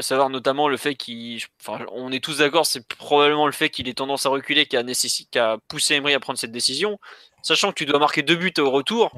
[0.00, 1.42] savoir notamment le fait qu'il.
[1.60, 4.76] Enfin, on est tous d'accord, c'est probablement le fait qu'il ait tendance à reculer qui
[4.76, 6.98] a, qui a poussé Emery à prendre cette décision.
[7.42, 9.12] Sachant que tu dois marquer deux buts au retour,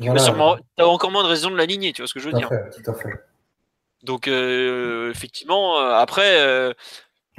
[0.00, 2.50] tu as encore moins de raison de l'aligner, tu vois ce que je veux dire.
[4.02, 6.72] Donc, euh, effectivement, euh, après, euh,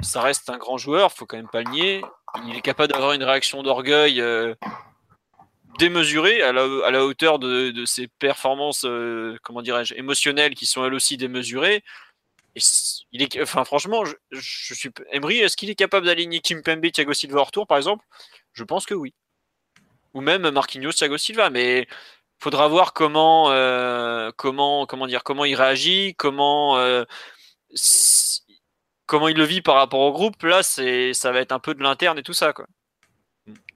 [0.00, 2.04] ça reste un grand joueur, faut quand même pas le nier.
[2.46, 4.22] Il est capable d'avoir une réaction d'orgueil
[5.78, 8.86] démesurée à la, hauteur de, ses performances,
[9.42, 11.82] comment dirais-je, émotionnelles qui sont elles aussi démesurées
[13.12, 14.90] il est, enfin, franchement, je, suis.
[15.12, 18.04] Emery, est-ce qu'il est capable d'aligner Kim Pembe, Thiago Silva au retour, par exemple?
[18.52, 19.14] Je pense que oui.
[20.14, 21.50] Ou même Marquinhos, Thiago Silva.
[21.50, 21.86] Mais
[22.38, 27.04] faudra voir comment, euh, comment, comment dire, comment il réagit, comment, euh,
[29.06, 30.42] comment il le vit par rapport au groupe.
[30.42, 32.66] Là, c'est, ça va être un peu de l'interne et tout ça, quoi.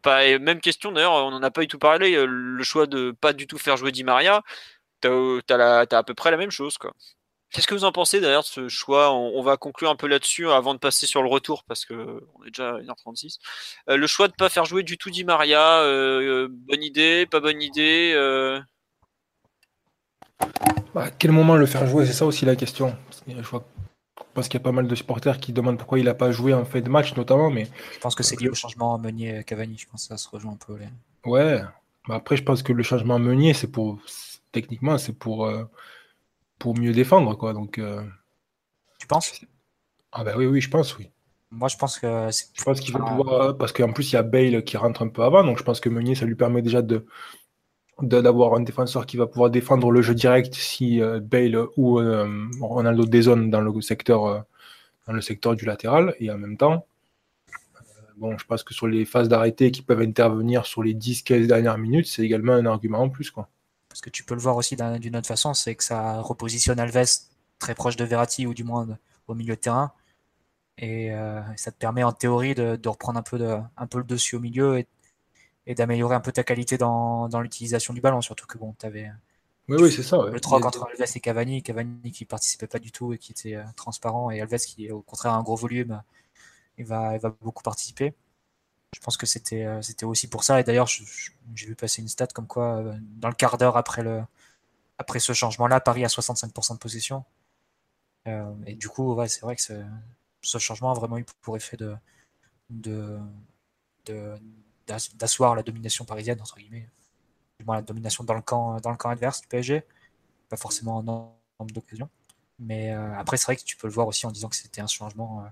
[0.02, 2.14] Pas, même question d'ailleurs, on n'en a pas du tout parlé.
[2.14, 4.42] Euh, le choix de pas du tout faire jouer Di Maria,
[5.00, 5.10] t'as,
[5.48, 6.92] as, à peu près la même chose, quoi.
[7.52, 9.12] Qu'est-ce que vous en pensez d'ailleurs de ce choix?
[9.12, 12.44] On, va conclure un peu là-dessus avant de passer sur le retour parce que on
[12.44, 13.36] est déjà à 1h36.
[13.90, 17.40] Euh, le choix de pas faire jouer du tout Di Maria, euh, bonne idée, pas
[17.40, 18.58] bonne idée euh?
[20.94, 22.06] bah, À quel moment le faire jouer?
[22.06, 22.96] C'est ça aussi la question.
[24.32, 26.54] Pense qu'il y a pas mal de supporters qui demandent pourquoi il n'a pas joué
[26.54, 27.50] en fait de match notamment.
[27.50, 27.68] Mais...
[27.94, 29.76] Je pense que c'est lié au changement Meunier Cavani.
[29.78, 30.76] Je pense que ça se rejoint un peu.
[31.24, 31.60] Ouais.
[32.08, 33.98] Bah, après, je pense que le changement Meunier, c'est pour
[34.52, 35.48] techniquement, c'est pour
[36.62, 37.52] pour mieux défendre, quoi.
[37.52, 38.02] Donc, euh,
[38.98, 39.44] Tu penses?
[40.12, 41.10] Ah bah oui, oui, je pense, oui.
[41.50, 42.28] Moi, je pense que.
[42.54, 43.32] Je pense qu'il va pouvoir.
[43.32, 45.64] Euh, parce qu'en plus, il y a Bale qui rentre un peu avant, donc je
[45.64, 47.04] pense que Meunier, ça lui permet déjà de
[48.02, 52.00] d'avoir un défenseur qui va pouvoir défendre le jeu direct si euh, Bale ou
[52.60, 54.44] Ronaldo dézone dans le secteur
[55.06, 56.86] dans le secteur du latéral et en même temps
[58.16, 61.78] bon je pense que sur les phases d'arrêté qui peuvent intervenir sur les 10-15 dernières
[61.78, 63.48] minutes c'est également un argument en plus quoi
[63.92, 67.04] parce que tu peux le voir aussi d'une autre façon, c'est que ça repositionne Alves
[67.58, 68.88] très proche de Verratti ou du moins
[69.28, 69.92] au milieu de terrain.
[70.78, 74.04] Et euh, ça te permet en théorie de, reprendre un peu, de, un peu le
[74.04, 74.86] dessus au milieu et,
[75.68, 78.20] d'améliorer un peu ta qualité dans, l'utilisation du ballon.
[78.20, 79.10] Surtout que bon, tu avais
[79.68, 81.62] oui, oui, c'est ça, le 3 entre Alves et Cavani.
[81.62, 84.30] Cavani qui participait pas du tout et qui était euh, transparent.
[84.30, 86.02] Et Alves qui, au contraire, a un gros volume,
[86.78, 88.14] il va, il va beaucoup participer
[88.94, 90.60] je pense que c'était euh, c'était aussi pour ça.
[90.60, 94.02] Et d'ailleurs, j'ai vu passer une stat comme quoi, euh, dans le quart d'heure après,
[94.02, 94.22] le,
[94.98, 97.24] après ce changement-là, Paris a 65% de possession.
[98.66, 99.62] Et du coup, ouais, c'est vrai que
[100.42, 101.96] ce changement a vraiment eu pour effet de,
[102.70, 103.18] de,
[105.14, 106.88] d'asseoir la domination parisienne, entre guillemets.
[107.58, 109.84] Du moins, la domination dans le camp, dans le camp adverse du PSG.
[110.48, 111.36] Pas forcément en nombre
[111.72, 112.10] d'occasions.
[112.58, 114.86] Mais après, c'est vrai que tu peux le voir aussi en disant que c'était un
[114.86, 115.44] changement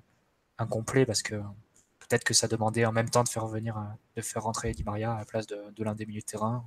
[0.59, 1.43] incomplet parce que
[2.11, 3.83] peut-être que ça demandait en même temps de faire revenir, euh,
[4.17, 6.65] de faire rentrer Di Maria à la place de, l'un des milieux de terrain.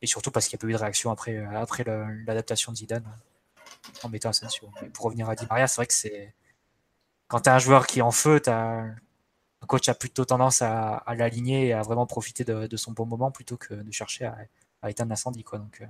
[0.00, 2.78] Et surtout parce qu'il n'y a pas eu de réaction après, euh, après l'adaptation de
[2.78, 3.06] Zidane
[4.02, 4.70] en mettant Asensio.
[4.94, 6.34] Pour revenir à Di Maria, c'est vrai que c'est.
[7.28, 8.86] Quand tu as un joueur qui est en feu, as...
[9.64, 13.56] coach a plutôt tendance à, l'aligner et à vraiment profiter de, son bon moment plutôt
[13.56, 14.26] que de chercher
[14.82, 15.44] à, éteindre l'incendie.
[15.52, 15.86] Donc, euh,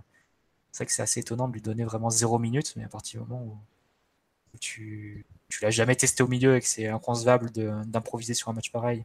[0.72, 3.22] c'est vrai que c'est assez étonnant de lui donner vraiment zéro minute, mais à partir
[3.22, 5.26] du moment où tu,
[5.62, 9.05] l'as jamais testé au milieu et que c'est inconcevable d'improviser sur un match pareil,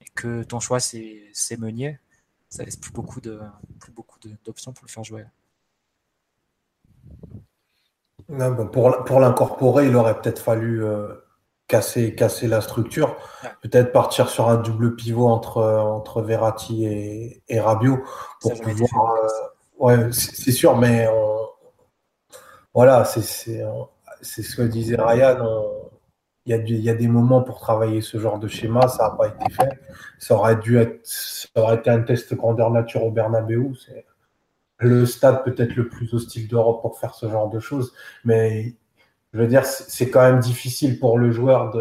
[0.00, 1.98] et que ton choix c'est Meunier,
[2.48, 3.40] ça laisse plus beaucoup de
[3.92, 5.24] beaucoup d'options pour le faire jouer.
[8.72, 11.14] pour pour l'incorporer, il aurait peut-être fallu euh,
[11.70, 13.16] casser, casser la structure.
[13.62, 18.02] Peut-être partir sur un double pivot entre, entre Verratti et, et Rabiot
[18.40, 19.14] pour pouvoir.
[19.14, 19.28] Euh,
[19.78, 21.06] ouais, c'est sûr, mais
[22.74, 23.22] voilà, c'est
[24.22, 25.38] ce que disait Ryan.
[26.46, 29.04] Il y, a il y, a des moments pour travailler ce genre de schéma, ça
[29.04, 29.78] n'a pas été fait.
[30.18, 33.72] Ça aurait dû être, ça aurait été un test grandeur nature au Bernabeu.
[33.74, 34.06] C'est
[34.78, 37.92] le stade peut-être le plus hostile d'Europe pour faire ce genre de choses,
[38.24, 38.74] mais
[39.32, 41.72] je veux dire, c'est quand même difficile pour le joueur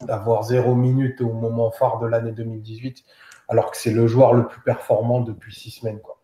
[0.00, 3.02] d'avoir zéro minute au moment phare de l'année 2018,
[3.48, 6.00] alors que c'est le joueur le plus performant depuis six semaines.
[6.00, 6.20] Quoi.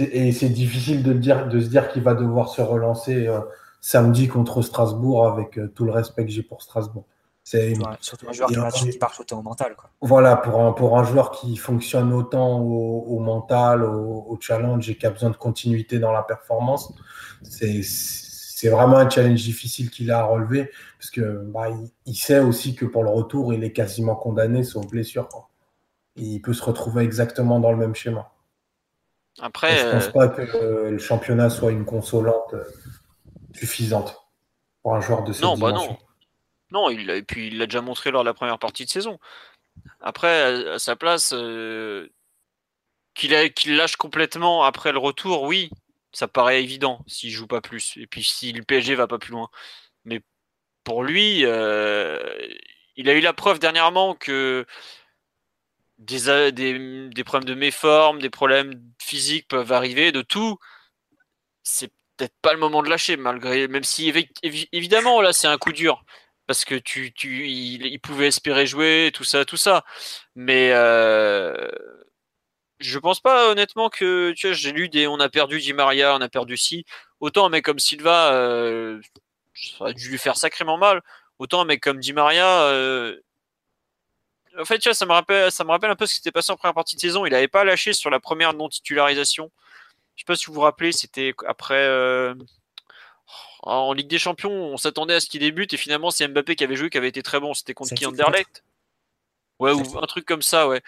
[0.00, 3.40] Et c'est difficile de, dire, de se dire qu'il va devoir se relancer euh,
[3.80, 7.04] samedi contre Strasbourg avec euh, tout le respect que j'ai pour Strasbourg.
[7.44, 9.76] C'est surtout un joueur qui, qui part autant au mental.
[9.76, 9.88] Quoi.
[10.00, 14.96] Voilà, pour un, pour un joueur qui fonctionne autant au, mental, au, au, challenge et
[14.96, 16.92] qui a besoin de continuité dans la performance,
[17.44, 17.82] c'est
[18.56, 21.66] c'est vraiment un challenge difficile qu'il a à relever, parce que bah,
[22.06, 25.28] il, sait aussi que pour le retour, il est quasiment condamné sauf blessure.
[26.16, 28.32] il peut se retrouver exactement dans le même schéma.
[29.40, 32.64] Après, je pense euh, pas que le, championnat soit une consolante euh,
[33.52, 34.26] suffisante
[34.82, 35.98] pour un joueur de cette non, Bah non,
[36.70, 36.88] non.
[36.88, 39.18] Il, et puis il l'a déjà montré lors de la première partie de saison.
[40.00, 42.08] Après, à, sa place, euh,
[43.12, 45.68] qu'il lâche complètement après le retour, oui,
[46.16, 47.98] ça paraît évident s'il joue pas plus.
[47.98, 49.50] Et puis si le PSG va pas plus loin.
[50.06, 50.22] Mais
[50.84, 52.18] pour lui, euh,
[52.96, 54.66] il a eu la preuve dernièrement que
[55.98, 60.58] des, des, problèmes de méforme, des problèmes physiques peuvent arriver, de tout.
[61.62, 64.10] C'est peut-être pas le moment de lâcher, malgré, même si
[64.72, 66.02] évidemment là c'est un coup dur
[66.46, 69.84] parce que tu, tu il, pouvait espérer jouer, tout ça, tout ça.
[70.34, 71.68] Mais euh,
[72.78, 76.14] je pense pas honnêtement que tu vois j'ai lu des on a perdu Di Maria
[76.16, 76.84] on a perdu si.
[77.20, 79.00] Autant un mec comme Silva euh,
[79.54, 81.02] ça a dû lui faire sacrément mal.
[81.38, 83.18] Autant un mec comme Di Maria euh,
[84.58, 86.32] en fait tu vois ça me rappelle ça me rappelle un peu ce qui s'était
[86.32, 87.24] passé en première partie de saison.
[87.26, 89.50] Il avait pas lâché sur la première non titularisation
[90.16, 92.34] je sais pas si vous vous rappelez c'était après euh,
[93.62, 96.64] en Ligue des Champions on s'attendait à ce qu'il débute et finalement c'est Mbappé qui
[96.64, 97.54] avait joué qui avait été très bon.
[97.54, 98.64] C'était contre qui Anderlecht?
[99.58, 100.82] ouais ou un truc comme ça ouais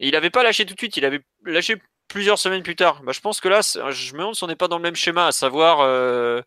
[0.00, 1.76] et il n'avait pas lâché tout de suite, il avait lâché
[2.08, 3.02] plusieurs semaines plus tard.
[3.02, 4.96] Bah, je pense que là, je me demande si on n'est pas dans le même
[4.96, 6.40] schéma, à savoir euh,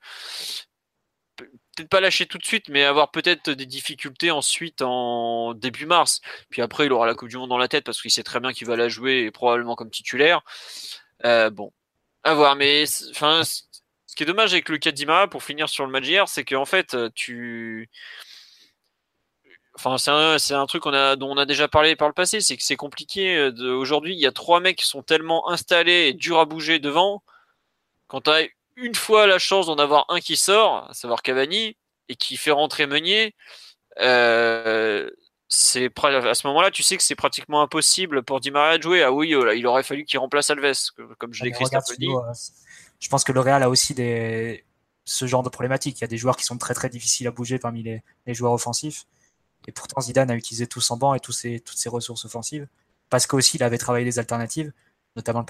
[1.38, 6.20] peut-être pas lâcher tout de suite, mais avoir peut-être des difficultés ensuite en début mars.
[6.50, 8.40] Puis après, il aura la Coupe du Monde dans la tête parce qu'il sait très
[8.40, 10.42] bien qu'il va la jouer probablement comme titulaire.
[11.24, 11.72] Euh, bon,
[12.24, 12.56] à voir.
[12.56, 14.92] Mais enfin, ce qui est dommage avec le cas
[15.28, 17.90] pour finir sur le match hier, c'est qu'en fait, tu
[19.76, 22.64] Enfin, c'est un, truc a, dont on a déjà parlé par le passé, c'est que
[22.64, 23.36] c'est compliqué.
[23.36, 26.78] Euh, aujourd'hui, il y a trois mecs qui sont tellement installés et durs à bouger
[26.80, 27.24] devant.
[28.08, 28.44] Quand tu as
[28.76, 31.76] une fois la chance d'en avoir un qui sort, à savoir Cavani,
[32.08, 33.34] et qui fait rentrer Meunier,
[34.00, 35.10] euh,
[35.48, 39.02] c'est à ce moment-là, tu sais que c'est pratiquement impossible pour Di Maria de jouer.
[39.02, 41.66] Ah oui, euh, il aurait fallu qu'il remplace Alves, comme je l'ai écrit
[43.00, 44.66] Je pense que le Real a aussi des...
[45.06, 46.00] ce genre de problématique.
[46.00, 48.54] Il y a des joueurs qui sont très très difficiles à bouger parmi les joueurs
[48.54, 49.06] offensifs.
[49.68, 52.68] Et pourtant, Zidane a utilisé tout son banc et tous ses, toutes ses ressources offensives.
[53.10, 54.72] Parce qu'aussi, il avait travaillé des alternatives,
[55.16, 55.46] notamment le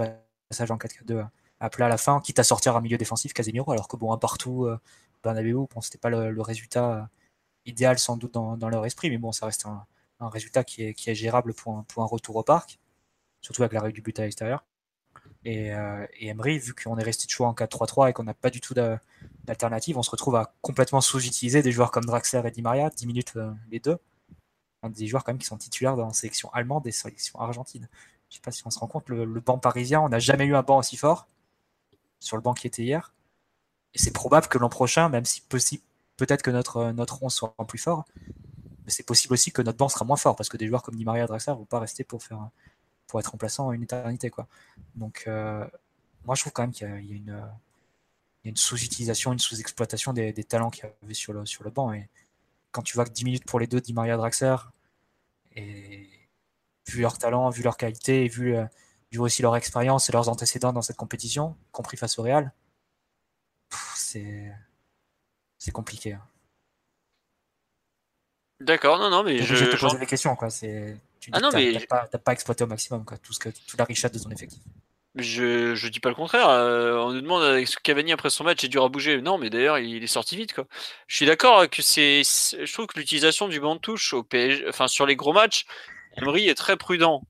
[0.49, 1.25] passage en 4-4-2
[1.59, 4.11] à plat à la fin, quitte à sortir un milieu défensif Casemiro, alors que bon,
[4.11, 4.77] un partout, euh,
[5.23, 7.01] Bernabeu, bon, c'était pas le, résultat euh,
[7.65, 9.85] idéal sans doute dans, leur esprit, mais bon, ça reste un,
[10.19, 12.79] résultat qui est, gérable pour un, pour un retour au parc,
[13.41, 14.65] surtout avec l'arrêt du but à l'extérieur.
[15.45, 18.61] Et, euh, Emery, vu qu'on est resté choix en 4-3-3 et qu'on n'a pas du
[18.61, 22.89] tout d'alternative, on se retrouve à complètement sous-utiliser des joueurs comme Draxler et Di Maria,
[22.89, 23.97] 10 minutes euh, les deux.
[24.89, 27.87] Des joueurs quand même qui sont titulaires dans la sélection allemande et sélection argentine.
[28.29, 30.55] Je sais pas si on se rend compte, le, banc parisien, on n'a jamais eu
[30.55, 31.27] un banc aussi fort
[32.19, 33.13] sur le banc qui était hier.
[33.93, 35.83] Et c'est probable que l'an prochain, même si possible,
[36.17, 38.05] peut-être que notre, notre 11 soit plus fort,
[38.85, 40.95] mais c'est possible aussi que notre banc sera moins fort parce que des joueurs comme
[40.95, 42.49] Di Maria et Draxler ne vont pas rester pour faire
[43.13, 44.31] pour être remplaçant une éternité.
[44.31, 44.47] Quoi.
[44.95, 45.67] Donc, euh,
[46.25, 47.47] moi, je trouve quand même qu'il y, a une,
[48.43, 51.93] une sous-utilisation, une sous-exploitation des, talents qu'il y avait sur le, sur le banc.
[51.93, 52.09] Et
[52.71, 54.55] quand tu vois que 10 minutes pour les deux, Di Maria Draxler,
[55.55, 56.09] et
[56.87, 58.65] vu leur talent, vu leur qualité, et vu, euh,
[59.11, 62.51] vu aussi leur expérience et leurs antécédents dans cette compétition, compris face au Real,
[63.93, 64.51] c'est
[65.59, 66.13] c'est compliqué.
[66.13, 66.27] Hein.
[68.59, 70.49] D'accord, non, non, mais je, je te poser des questions, quoi.
[70.49, 70.97] C'est
[71.31, 71.39] tu ah
[71.89, 74.59] pas, pas, exploité au maximum quoi, tout ce que, toute la richesse de ton effectif.
[75.15, 76.49] Je, je dis pas le contraire.
[76.49, 79.21] Euh, on nous demande avec ce Cavani après son match est dur à bouger.
[79.21, 80.65] Non, mais d'ailleurs il est sorti vite quoi.
[81.07, 84.65] Je suis d'accord que c'est, je trouve que l'utilisation du banc de touche au PSG,
[84.67, 85.65] enfin sur les gros matchs,
[86.17, 87.23] Emery est très prudent.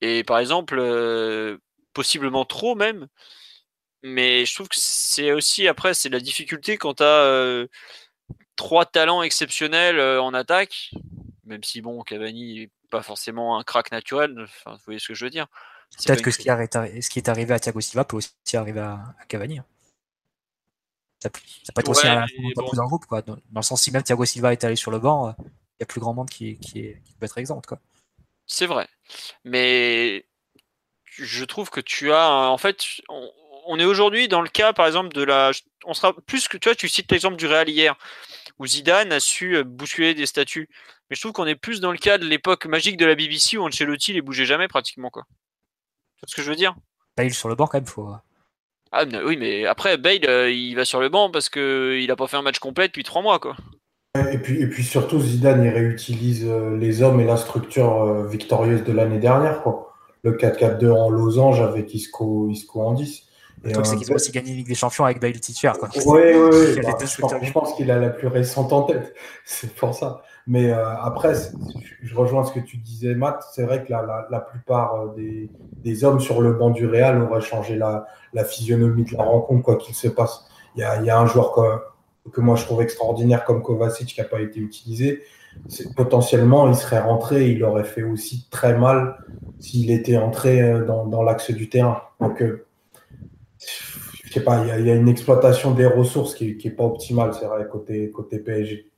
[0.00, 1.58] Et par exemple, euh,
[1.94, 3.06] possiblement trop même,
[4.02, 7.66] Mais je trouve que c'est aussi, après, c'est la difficulté quand tu as
[8.56, 10.90] trois talents exceptionnels en attaque,
[11.44, 15.24] même si, bon, Cavani pas forcément un crack naturel, enfin, vous voyez ce que je
[15.24, 15.46] veux dire.
[16.06, 18.80] Peut-être que ce qui, est, ce qui, est arrivé à Thiago Silva peut aussi arriver
[18.80, 19.58] à, Cavani.
[19.58, 19.66] Hein.
[21.20, 21.40] Ça, peut
[21.78, 23.22] être aussi un, plus dans groupe, quoi.
[23.22, 25.86] Dans, le sens, si même Thiago Silva est allé sur le banc, il y a
[25.86, 27.78] plus grand monde qui, qui, peut être exempt, quoi.
[28.46, 28.88] C'est vrai.
[29.44, 30.26] Mais
[31.06, 32.50] je trouve que tu as.
[32.50, 35.52] En fait, on, est aujourd'hui dans le cas, par exemple, de la.
[35.84, 36.58] On sera plus que.
[36.58, 37.96] Tu vois, tu cites l'exemple du Real hier,
[38.58, 40.68] où Zidane a su euh, bousculer des statuts.
[41.08, 43.58] Mais je trouve qu'on est plus dans le cas de l'époque magique de la BBC
[43.58, 45.24] où Ancelotti les bougeait jamais pratiquement, quoi.
[46.20, 46.74] C'est ce que je veux dire?
[47.16, 48.08] Bale sur le banc, quand même, faut.
[48.92, 52.26] Ah oui, mais après, Bale, euh, il va sur le banc parce qu'il n'a pas
[52.26, 53.56] fait un match complet depuis trois mois, quoi.
[54.30, 58.84] Et puis, et puis surtout, Zidane, il réutilise euh, les hommes et la structure victorieuse
[58.84, 59.92] de l'année dernière, quoi
[60.22, 63.24] le 4-4-2 en losange avec Isco, Isco en 10.
[63.64, 65.76] Le truc, c'est qu'ils ont aussi gagné la Ligue des Champions avec Bale titulaire.
[65.80, 66.82] Oui, oui, oui.
[67.42, 69.14] je, pense, qu'il a la plus récente en tête.
[69.44, 70.22] C'est pour ça.
[70.46, 71.34] Mais euh, après,
[72.02, 73.44] je rejoins ce que tu disais, Matt.
[73.52, 77.22] C'est vrai que la, la, plupart euh, des, des, hommes sur le banc du Real
[77.22, 80.44] auraient changé la, la physionomie de la rencontre, quoi qu'il se passe.
[80.74, 83.62] Il y a, il y a un joueur que, que moi je trouve extraordinaire comme
[83.62, 85.22] Kovacic qui n'a pas été utilisé
[85.96, 89.16] potentiellement, il serait rentré, il aurait fait aussi très mal
[89.58, 92.02] s'il était entré euh, dans, l'axe du terrain.
[92.20, 92.66] Donc, euh,
[94.24, 97.46] je sais pas, il y, a une exploitation des ressources qui n'est pas optimale, c'est
[97.46, 98.90] vrai, côté, côté PSG.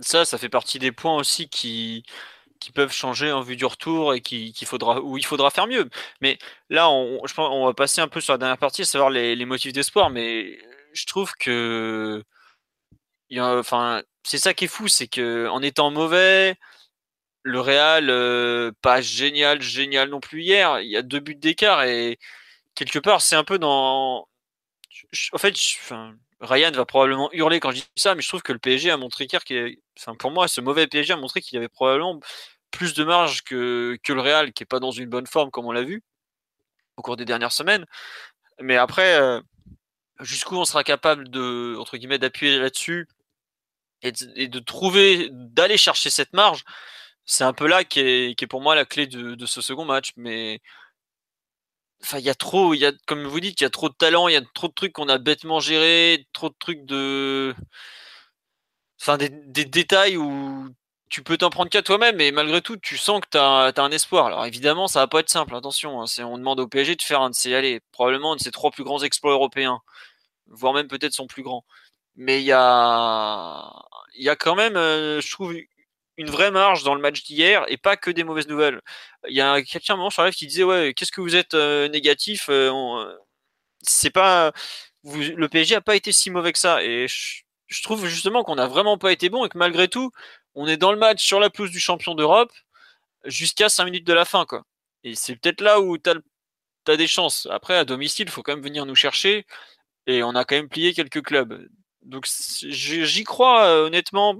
[0.00, 2.04] Ça, ça fait partie des points aussi qui,
[2.60, 5.88] qui peuvent changer en vue du retour et qui, faudra, où il faudra faire mieux.
[6.20, 6.38] Mais
[6.68, 9.10] là, on, je pense, on va passer un peu sur la dernière partie, à savoir
[9.10, 10.10] les, les motifs d'espoir.
[10.10, 10.58] Mais
[10.92, 12.22] je trouve que,
[13.38, 16.56] enfin, c'est ça qui est fou, c'est que en étant mauvais,
[17.42, 20.80] le Real euh, pas génial, génial non plus hier.
[20.80, 22.18] Il y a deux buts d'écart et
[22.74, 24.28] quelque part c'est un peu dans.
[25.32, 25.54] En fait,
[26.40, 28.96] Ryan va probablement hurler quand je dis ça, mais je trouve que le PSG a
[28.96, 29.42] montré qu'hier,
[29.98, 32.20] enfin pour moi, ce mauvais PSG a montré qu'il avait probablement
[32.70, 35.66] plus de marge que, que le Real, qui est pas dans une bonne forme comme
[35.66, 36.02] on l'a vu
[36.96, 37.86] au cours des dernières semaines.
[38.60, 39.40] Mais après, euh,
[40.20, 43.08] jusqu'où on sera capable de entre guillemets d'appuyer là-dessus
[44.02, 46.64] et de, trouver, d'aller chercher cette marge,
[47.26, 49.84] c'est un peu là qui est, est, pour moi la clé de, de ce second
[49.84, 50.12] match.
[50.16, 50.60] Mais
[52.02, 53.88] enfin, il y a trop, il y a, comme vous dites, il y a trop
[53.88, 56.84] de talent, il y a trop de trucs qu'on a bêtement gérés, trop de trucs
[56.84, 57.54] de,
[59.00, 60.68] enfin, des, des détails où
[61.10, 63.90] tu peux t'en prendre qu'à toi-même, et malgré tout, tu sens que tu as, un
[63.90, 64.26] espoir.
[64.26, 66.00] Alors évidemment, ça va pas être simple, attention.
[66.02, 68.52] Hein, on demande au PSG de faire un de ses, allez, probablement un de ses
[68.52, 69.80] trois plus grands exploits européens,
[70.48, 71.64] voire même peut-être son plus grand.
[72.16, 73.72] Mais il y a,
[74.14, 75.54] y a quand même, euh, je trouve,
[76.20, 78.80] une vraie marge dans le match d'hier et pas que des mauvaises nouvelles.
[79.28, 81.54] Il y a quelqu'un un moment sur live qui disait ouais, qu'est-ce que vous êtes
[81.54, 82.70] euh, négatif euh,
[83.82, 84.52] C'est pas,
[85.04, 88.66] le PSG a pas été si mauvais que ça et je, trouve justement qu'on a
[88.66, 90.10] vraiment pas été bon et que malgré tout,
[90.54, 92.52] on est dans le match sur la pelouse du champion d'Europe
[93.24, 94.64] jusqu'à 5 minutes de la fin quoi.
[95.04, 97.48] Et c'est peut-être là où tu as, des chances.
[97.50, 99.46] Après, à domicile, il faut quand même venir nous chercher.
[100.06, 101.68] Et on a quand même plié quelques clubs.
[102.02, 104.36] Donc j'y crois euh, honnêtement.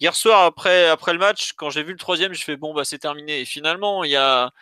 [0.00, 2.84] Hier soir après après le match, quand j'ai vu le troisième, je fais bon bah
[2.84, 3.40] c'est terminé.
[3.40, 4.52] Et finalement il y a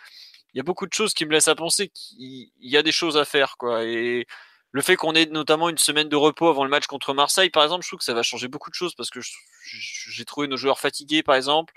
[0.55, 3.17] y a beaucoup de choses qui me laissent à penser qu'il y a des choses
[3.17, 3.85] à faire quoi.
[3.85, 4.27] Et
[4.73, 7.63] le fait qu'on ait notamment une semaine de repos avant le match contre Marseille, par
[7.65, 9.21] exemple, je trouve que ça va changer beaucoup de choses parce que
[9.65, 11.73] j'ai trouvé nos joueurs fatigués, par exemple.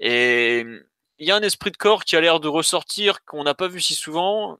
[0.00, 0.64] Et
[1.18, 3.68] il y a un esprit de corps qui a l'air de ressortir qu'on n'a pas
[3.68, 4.58] vu si souvent.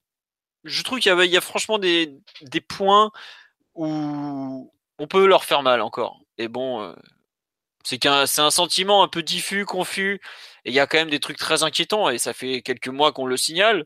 [0.64, 3.10] Je trouve qu'il y, y, a franchement des, des points
[3.74, 4.72] où,
[5.02, 6.20] on peut leur faire mal encore.
[6.38, 6.94] Et bon, euh,
[7.82, 10.20] c'est qu'un, c'est un sentiment un peu diffus, confus,
[10.64, 13.10] et il y a quand même des trucs très inquiétants, et ça fait quelques mois
[13.12, 13.84] qu'on le signale.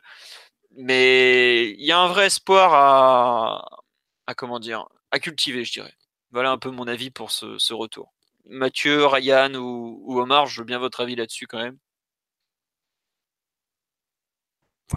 [0.77, 3.83] Mais il y a un vrai espoir à,
[4.27, 5.95] à comment dire, à cultiver, je dirais.
[6.33, 8.13] Voilà un peu mon avis pour ce, retour.
[8.45, 11.79] Mathieu, Ryan ou, Omar, je veux bien votre avis là-dessus quand même.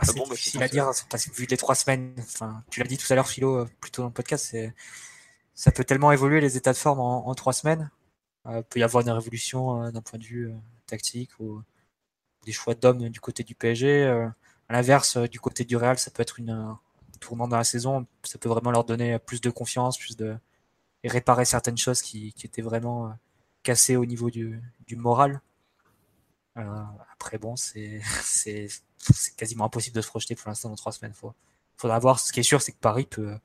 [0.03, 2.87] c'est ah bah, difficile à dire, parce que vu les trois semaines, enfin, tu l'as
[2.87, 4.73] dit tout à l'heure, Philo, euh, plutôt dans le podcast, c'est
[5.59, 7.91] ça peut tellement évoluer les états de forme en, trois semaines.
[8.45, 10.55] Il euh, peut y avoir une révolution euh, d'un point de vue euh,
[10.85, 11.61] tactique ou
[12.45, 14.07] des choix d'hommes du côté du PSG.
[14.07, 14.33] à
[14.73, 16.79] l'inverse, du côté du Real, ça peut être une, un
[17.19, 18.07] tournant dans la saison.
[18.23, 20.37] Ça peut vraiment leur donner plus de confiance, plus de
[21.03, 23.13] et réparer certaines choses qui, étaient vraiment
[23.63, 25.41] cassées au niveau du, du moral.
[26.55, 27.99] après, bon, c'est
[29.35, 31.13] quasiment impossible de se projeter pour l'instant dans trois semaines.
[31.21, 31.31] Il
[31.75, 32.17] faudra voir.
[32.17, 33.37] Ce qui est sûr, c'est que Paris peut,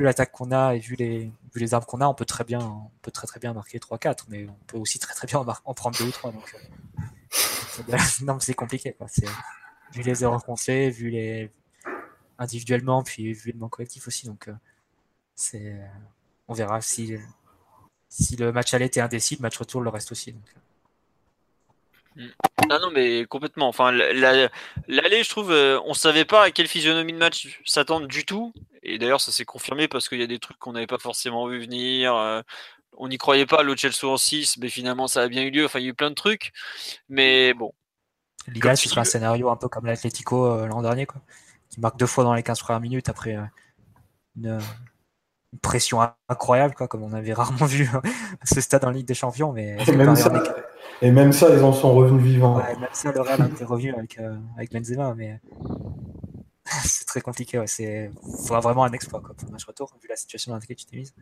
[0.00, 2.42] vu l'attaque qu'on a et vu les, vu les armes qu'on a, on peut très
[2.42, 5.44] bien, on peut très très bien marquer 3-4, mais on peut aussi très très bien
[5.66, 6.32] en, prendre 2 ou 3.
[6.32, 6.56] Donc,
[7.90, 8.96] euh, non, c'est compliqué.
[9.92, 11.50] Vu les erreurs qu'on fait, vu les,
[12.38, 14.26] individuellement, puis évidemment collectif aussi.
[14.26, 14.48] Donc,
[15.34, 15.78] c'est,
[16.48, 17.18] on verra si,
[18.08, 20.32] si le match aller était indécis, le match retour le reste aussi.
[20.32, 22.30] Donc.
[22.70, 23.68] Ah non, mais complètement.
[23.68, 24.48] Enfin, l'aller,
[24.88, 28.54] je trouve, on savait pas à quelle physionomie de match s'attendre du tout.
[28.82, 31.46] Et d'ailleurs, ça s'est confirmé parce qu'il y a des trucs qu'on n'avait pas forcément
[31.46, 32.14] vu venir.
[32.96, 35.64] on n'y croyait pas, le Chelsea en 6, mais finalement, ça a bien eu lieu.
[35.64, 36.52] Enfin, il y a eu plein de trucs.
[37.08, 37.72] Mais bon.
[38.48, 41.20] L'idéal, ce serait un scénario un peu comme l'Atletico l'an dernier, quoi,
[41.68, 43.36] qui marque deux fois dans les 15 premières minutes après
[44.36, 44.58] une,
[45.62, 49.52] pression incroyable, quoi, comme on avait rarement vu à ce stade en Ligue des Champions.
[49.52, 50.32] Mais et, même ça,
[51.02, 52.56] et même ça, ils en sont revenus vivants.
[52.56, 55.40] Ouais, même ça, le Real été revenu avec, euh, avec Benzema, mais
[56.84, 57.58] c'est très compliqué.
[57.58, 57.66] Ouais.
[57.66, 60.76] C'est faudra vraiment un exploit quoi, pour le match retour, vu la situation dans laquelle
[60.76, 61.14] tu t'es mise.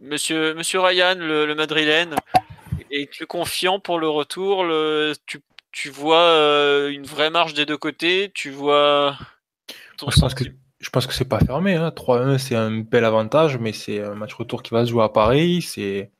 [0.00, 2.16] Monsieur, Monsieur Ryan, le, le Madrilène,
[2.90, 4.64] es-tu confiant pour le retour?
[4.64, 5.40] Le, tu,
[5.72, 8.32] tu, vois euh, une vraie marge des deux côtés?
[8.34, 9.16] Tu vois.
[9.98, 10.44] Ton je pense que
[10.78, 11.74] je pense que c'est pas fermé.
[11.74, 11.92] Hein.
[11.94, 15.10] 3-1, c'est un bel avantage, mais c'est un match retour qui va se jouer à
[15.10, 15.62] Paris.
[15.62, 16.10] C'est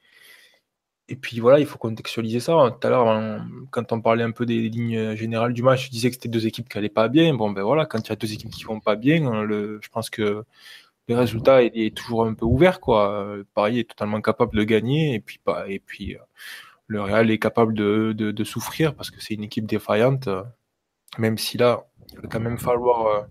[1.11, 2.53] et puis voilà, il faut contextualiser ça.
[2.81, 6.09] Tout à l'heure, quand on parlait un peu des lignes générales du match, je disais
[6.09, 7.35] que c'était deux équipes qui n'allaient pas bien.
[7.35, 9.19] Bon, ben voilà, quand il y a deux équipes qui vont pas bien,
[9.49, 10.45] je pense que
[11.09, 12.79] le résultat est, toujours un peu ouvert.
[13.55, 15.41] Paris est totalement capable de gagner, et puis,
[15.85, 16.17] puis
[16.87, 20.29] le Real est capable de, de, souffrir parce que c'est une équipe défaillante.
[21.19, 23.23] Même si là, il va quand même falloir euh,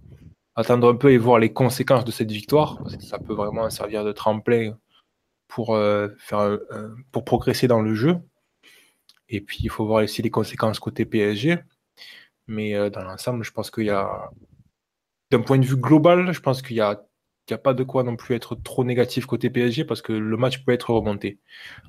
[0.55, 2.77] attendre un peu et voir les conséquences de cette victoire.
[2.99, 4.77] Ça peut vraiment servir de tremplin
[5.49, 6.57] pour, euh, faire,
[7.11, 8.15] pour progresser dans le jeu.
[9.27, 11.57] Et puis, il faut voir aussi les conséquences côté PSG.
[12.47, 14.31] Mais euh, dans l'ensemble, je pense qu'il y a,
[15.31, 17.03] d'un point de vue global, je pense qu'il n'y a,
[17.51, 20.63] a pas de quoi non plus être trop négatif côté PSG parce que le match
[20.63, 21.39] peut être remonté.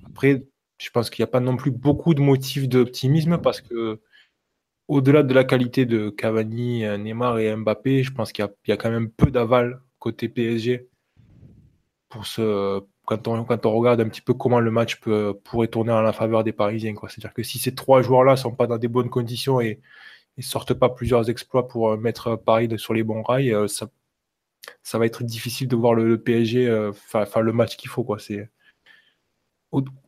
[0.06, 0.46] Après,
[0.78, 4.00] je pense qu'il n'y a pas non plus beaucoup de motifs d'optimisme parce que
[4.88, 8.76] au-delà de la qualité de Cavani, Neymar et Mbappé, je pense qu'il y, y, a
[8.76, 10.88] quand même peu d'aval côté PSG
[12.08, 16.00] pour ce, quand on, regarde un petit peu comment le match peut, pourrait tourner en
[16.00, 16.94] la faveur des Parisiens.
[17.08, 19.80] C'est-à-dire que si ces trois joueurs-là ne sont pas dans des bonnes conditions et
[20.36, 24.98] ne sortent pas plusieurs exploits pour euh, mettre Paris sur les bons rails, euh, ça,
[24.98, 28.06] va être difficile de voir le, PSG euh, faire, le match qu'il faut.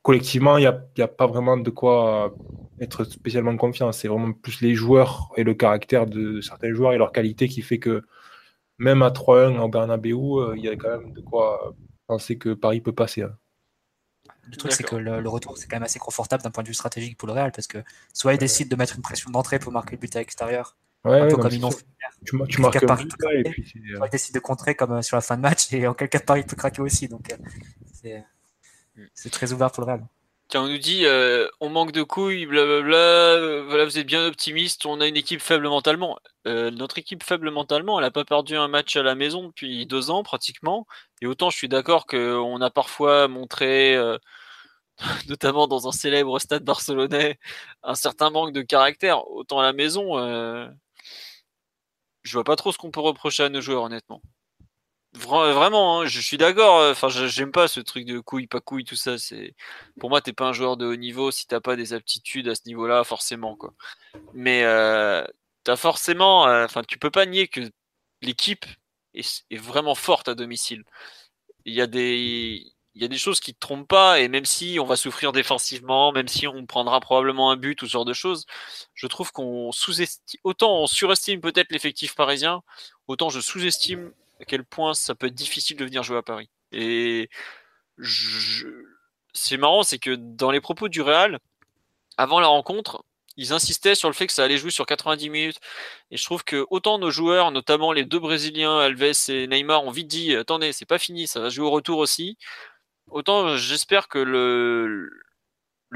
[0.02, 2.32] Collectivement, il n'y a, a, pas vraiment de quoi
[2.80, 3.90] être spécialement confiant.
[3.90, 7.62] C'est vraiment plus les joueurs et le caractère de certains joueurs et leur qualité qui
[7.62, 8.02] fait que
[8.78, 11.74] même à 3-1 en Bernabeu, il y a quand même de quoi
[12.12, 13.22] penser que Paris peut passer.
[13.22, 13.36] Hein.
[14.44, 16.74] Le truc, c'est que le, retour, c'est quand même assez confortable d'un point de vue
[16.74, 17.78] stratégique pour le Real, parce que
[18.12, 21.28] soit ils décident de mettre une pression d'entrée pour marquer le but à l'extérieur, un
[21.28, 21.84] peu comme ils l'ont fait.
[22.24, 23.64] Tu, tu marques Paris et puis
[23.96, 26.08] soit ils décident de contrer comme euh, sur la fin de match, et en quel
[26.08, 27.08] cas Paris peut craquer aussi.
[27.08, 28.18] Donc euh,
[28.96, 29.06] mm.
[29.14, 30.06] c'est très ouvert pour le Real
[30.58, 33.62] on nous dit euh, on manque de couilles, blablabla.
[33.64, 34.86] Voilà, vous êtes bien optimiste.
[34.86, 36.18] On a une équipe faible mentalement.
[36.46, 39.86] Euh, notre équipe faible mentalement, elle n'a pas perdu un match à la maison depuis
[39.86, 40.86] deux ans pratiquement.
[41.20, 44.18] Et autant je suis d'accord qu'on a parfois montré, euh,
[45.28, 47.38] notamment dans un célèbre stade barcelonais,
[47.82, 49.28] un certain manque de caractère.
[49.30, 50.18] Autant à la maison,
[52.22, 54.22] je vois pas trop ce qu'on peut reprocher à nos joueurs, honnêtement
[55.14, 56.78] vraiment, hein, je suis d'accord.
[56.80, 59.18] Euh, enfin, j'aime pas ce truc de couille, pas couille, tout ça.
[59.18, 59.54] C'est
[60.00, 62.54] pour moi, t'es pas un joueur de haut niveau si t'as pas des aptitudes à
[62.54, 63.74] ce niveau-là, forcément, quoi.
[64.34, 65.24] Mais euh,
[65.64, 67.60] t'as forcément, euh, enfin, tu peux pas nier que
[68.22, 68.66] l'équipe
[69.14, 70.84] est, vraiment forte à domicile.
[71.64, 74.44] Il y a des, il y a des choses qui te trompent pas, et même
[74.44, 78.04] si on va souffrir défensivement, même si on prendra probablement un but ou ce genre
[78.04, 78.46] de choses,
[78.94, 82.62] je trouve qu'on sous-estime, autant on surestime peut-être l'effectif parisien,
[83.08, 86.50] autant je sous-estime à quel point ça peut être difficile de venir jouer à Paris.
[86.72, 87.30] Et
[89.34, 91.38] c'est marrant, c'est que dans les propos du Real,
[92.16, 93.04] avant la rencontre,
[93.36, 95.60] ils insistaient sur le fait que ça allait jouer sur 90 minutes.
[96.10, 99.90] Et je trouve que autant nos joueurs, notamment les deux Brésiliens, Alves et Neymar, ont
[99.90, 102.36] vite dit attendez, c'est pas fini, ça va jouer au retour aussi.
[103.08, 105.10] Autant j'espère que le,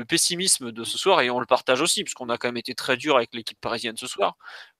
[0.08, 2.96] pessimisme de ce soir, et on le partage aussi, puisqu'on a quand même été très
[2.96, 4.36] dur avec l'équipe parisienne ce soir,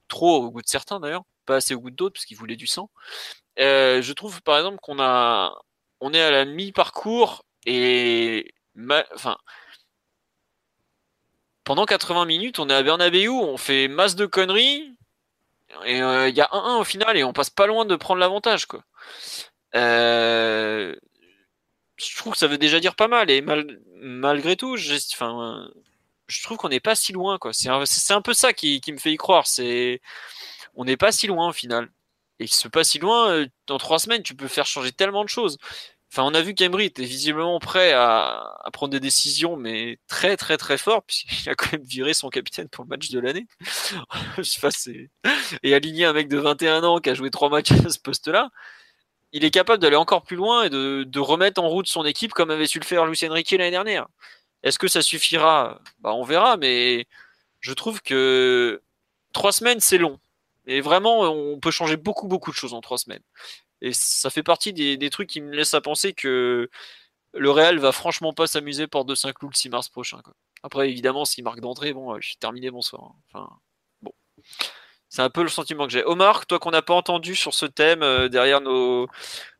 [0.08, 2.66] trop au goût de certains d'ailleurs, pas assez au goût d'autres, parce qu'ils voulaient du
[2.66, 2.90] sang.
[3.60, 5.54] Euh, je trouve par exemple qu'on a,
[6.00, 8.54] on est à la mi-parcours et,
[9.14, 9.36] enfin,
[11.66, 14.94] pendant 80 minutes, on est à Bernabeu, on fait masse de conneries
[15.84, 18.20] et euh, il y a 1-1 au final et on passe pas loin de prendre
[18.20, 18.84] l'avantage quoi.
[19.74, 20.94] Euh,
[21.96, 23.42] je trouve que ça veut déjà dire pas mal et
[23.96, 25.68] malgré tout, je, enfin,
[26.28, 27.52] je trouve qu'on n'est pas si loin quoi.
[27.52, 29.48] C'est un, peu ça qui, me fait y croire.
[29.48, 30.00] C'est,
[30.76, 31.90] on n'est pas si loin au final
[32.38, 35.28] et se passe si loin, euh, dans trois semaines, tu peux faire changer tellement de
[35.28, 35.58] choses.
[36.12, 40.56] Enfin, on a vu qu'Emery était visiblement prêt à, prendre des décisions, mais très très
[40.56, 43.46] très fort, puisqu'il a quand même viré son capitaine pour le match de l'année.
[45.62, 48.50] et aligné un mec de 21 ans qui a joué trois matchs à ce poste-là.
[49.32, 52.50] Il est capable d'aller encore plus loin et de, remettre en route son équipe comme
[52.50, 54.06] avait su le faire Lucien Riquet l'année dernière.
[54.62, 55.80] Est-ce que ça suffira?
[56.00, 57.06] Bah, On verra, mais
[57.60, 58.82] je trouve que
[59.32, 60.18] trois semaines, c'est long.
[60.66, 63.22] Et vraiment, on peut changer beaucoup, beaucoup de choses en trois semaines.
[63.82, 66.70] Et ça fait partie des, trucs qui me laissent à penser que
[67.34, 70.20] le Real va franchement pas s'amuser pour 2-5 loups le 6 mars prochain.
[70.62, 73.02] Après, évidemment, s'il marque d'entrée, bon, euh, je suis terminé, bonsoir.
[73.04, 73.14] Hein.
[73.28, 73.50] Enfin,
[74.02, 74.12] bon.
[75.08, 76.04] C'est un peu le sentiment que j'ai.
[76.04, 79.06] Omar, toi qu'on n'a pas entendu sur ce thème, euh, derrière nos,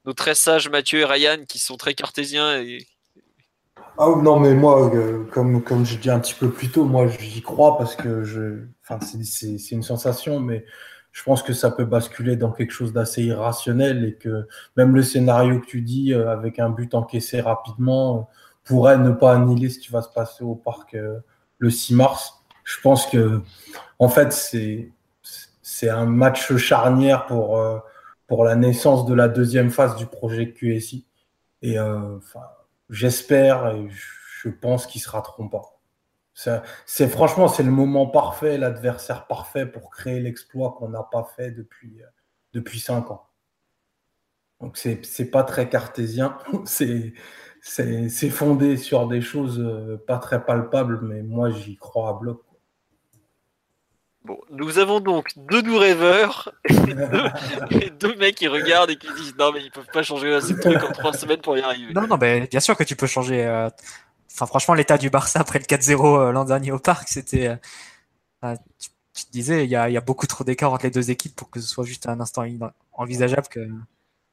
[0.05, 2.87] nos, très sages Mathieu et Ryan, qui sont très cartésiens et
[3.99, 7.07] ah non, mais moi, euh, comme, comme je dis un petit peu plus tôt, moi
[7.07, 10.67] j'y crois parce que je, enfin, c'est une sensation, mais
[11.17, 15.03] je pense que ça peut basculer dans quelque chose d'assez irrationnel et que même le
[15.03, 18.21] scénario que tu dis euh, avec un but encaissé rapidement euh,
[18.65, 20.95] pourrait ne pas annihiler ce qui va se passer au parc
[21.59, 22.43] le 6 mars.
[22.65, 23.41] Je pense que,
[23.99, 24.91] en fait, c'est
[25.63, 27.63] c'est un match charnière pour,
[28.27, 31.07] pour la naissance de la deuxième phase du projet QSI.
[31.63, 32.41] Et enfin
[32.89, 35.51] J'espère et je pense qu'ils se rateront.
[36.37, 41.51] C'est franchement c'est le moment parfait, l'adversaire parfait pour créer l'exploit qu'on n'a pas fait
[41.51, 42.07] depuis euh,
[42.53, 43.27] depuis cinq ans.
[44.61, 46.37] Donc c'est c'est pas très cartésien,
[46.67, 47.15] c'est
[47.63, 52.43] c'est fondé sur des choses euh, pas très palpables, mais moi j'y crois à bloc.
[54.23, 59.37] Bon, nous avons donc deux doux rêveurs et deux, mecs qui regardent et qui disent
[59.39, 61.95] non mais ils peuvent pas changer ces trucs en trois semaines pour y arriver.
[61.95, 63.47] Non non mais bien sûr que tu peux changer.
[63.47, 63.71] Euh,
[64.37, 67.59] enfin franchement l'état du Barça après le 4-0 euh, l'an dernier au parc c'était.
[68.45, 68.55] Euh,
[69.15, 71.35] tu, te disais il y a, y a, beaucoup trop d'écart entre les deux équipes
[71.35, 72.45] pour que ce soit juste un instant
[72.93, 73.67] envisageable que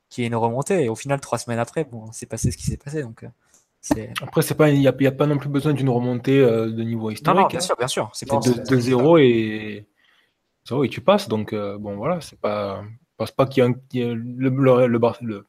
[0.09, 2.57] qu'il y ait une remontée et au final trois semaines après bon c'est passé ce
[2.57, 3.25] qui s'est passé donc.
[4.21, 6.83] Après, c'est pas, il n'y a, a, pas non plus besoin d'une remontée euh, de
[6.83, 7.41] niveau historique.
[7.41, 7.61] Non, bien hein.
[7.61, 8.09] sûr, bien sûr.
[8.13, 9.85] C'est 2-0 et
[10.67, 11.27] 0 et tu passes.
[11.27, 12.83] Donc, euh, bon, voilà, c'est pas.
[13.17, 15.43] Pense pas qu'il y a, un, le, le, le,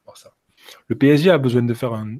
[0.87, 2.17] le, PSG a besoin de faire un,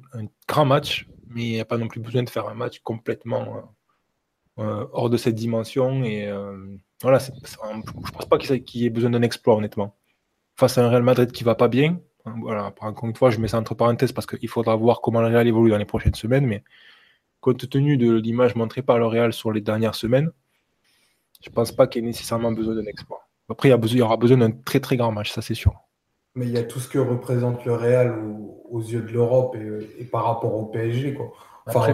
[0.48, 3.74] grand match, mais il n'y a pas non plus besoin de faire un match complètement
[4.58, 6.04] euh, hors de cette dimension.
[6.04, 6.30] Et
[7.02, 9.96] voilà, je pense pas qu'il y ait besoin d'un exploit, honnêtement.
[10.56, 13.48] Face à un Real Madrid qui va pas bien, voilà, encore une fois, je mets
[13.48, 16.46] ça entre parenthèses parce qu'il faudra voir comment le Real évolue dans les prochaines semaines,
[16.46, 16.64] mais
[17.40, 20.30] compte tenu de l'image montrée par le Real sur les dernières semaines,
[21.40, 23.28] je pense pas qu'il y ait nécessairement besoin d'un exploit.
[23.48, 25.74] Après, il y, aura besoin d'un très très grand match, ça c'est sûr.
[26.36, 28.14] Mais il y a tout ce que représente le Real
[28.70, 29.56] aux, yeux de l'Europe
[29.98, 31.14] et, par rapport au PSG.
[31.14, 31.32] Quoi.
[31.66, 31.92] Enfin,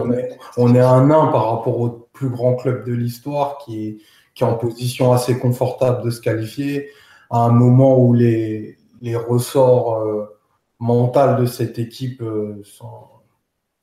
[0.57, 3.97] on, est, un nain par rapport au plus grand club de l'histoire qui est,
[4.35, 6.89] qui est en position assez confortable de se qualifier
[7.31, 10.25] à un moment où les, les ressorts euh,
[10.79, 12.61] mentaux de cette équipe euh,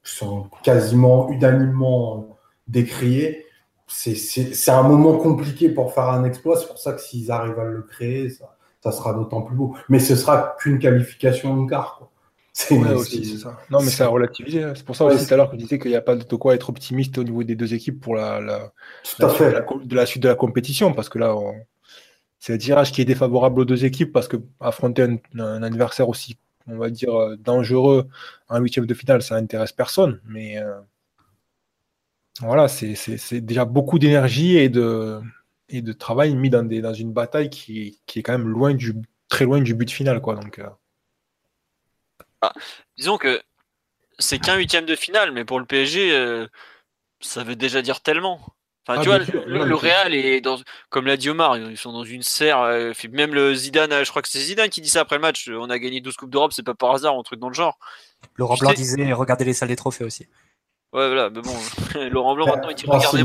[0.03, 2.37] sont, quasiment unanimement
[2.69, 3.47] décriés.
[3.87, 6.57] C'est un moment compliqué pour faire un exploit.
[6.57, 9.77] C'est pour ça que s'ils arrivent à le créer, ça, sera d'autant plus beau.
[9.89, 12.09] Mais ce sera qu'une qualification en quart.
[12.53, 12.75] C'est
[13.39, 13.59] ça.
[13.71, 14.65] Non, mais ça a relativisé.
[14.75, 16.37] C'est pour ça aussi tout à l'heure que je disais qu'il n'y a pas de
[16.37, 18.73] quoi être optimiste au niveau des deux équipes pour la, la,
[19.21, 21.55] de la suite de la compétition, parce que là, on,
[22.41, 25.07] c'est un tirage qui est défavorable aux deux équipes parce que affronter
[25.39, 28.09] un, adversaire aussi, on va dire, euh, dangereux
[28.49, 30.21] en huitième de finale, ça n'intéresse personne.
[30.25, 30.81] Mais euh,
[32.41, 35.21] voilà, c'est déjà beaucoup d'énergie et de,
[35.71, 38.75] et de travail mis dans, des, dans une bataille qui, qui, est quand même loin
[38.75, 38.95] du,
[39.29, 40.21] très loin du but final.
[40.21, 40.69] Quoi, donc, euh.
[42.43, 42.53] ah,
[42.97, 43.41] disons que
[44.19, 46.47] c'est qu'un huitième de finale, mais pour le PSG,
[47.21, 48.41] ça veut déjà dire tellement.
[48.87, 52.03] Enfin, ah, tu vois, le, Real est dans, comme l'a dit Omar, ils sont dans
[52.03, 52.61] une serre.
[52.61, 55.49] Euh, même le Zidane, je crois que c'est Zidane qui dit ça après le match.
[55.49, 57.79] On a gagné 12 Coupes d'Europe, c'est pas par hasard, un truc dans le genre.
[58.37, 60.27] Laurent Blanc disait regardez les salles des trophées aussi.
[60.93, 61.55] Ouais, voilà, mais bon,
[62.11, 63.25] Laurent Blanc maintenant il dit regardez.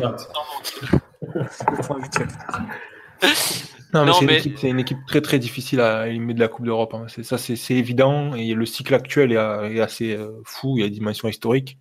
[3.94, 6.94] Non, mais c'est une, équipe très très difficile à éliminer de la Coupe d'Europe.
[6.94, 7.06] Hein.
[7.24, 8.36] Ça, c'est évident.
[8.36, 10.78] Et le cycle actuel est, assez euh, fou.
[10.78, 11.78] Il y a une dimension historique.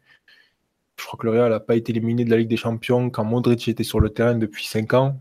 [0.99, 3.25] Je crois que le Real n'a pas été éliminé de la Ligue des Champions quand
[3.25, 5.21] Modric était sur le terrain depuis 5 ans.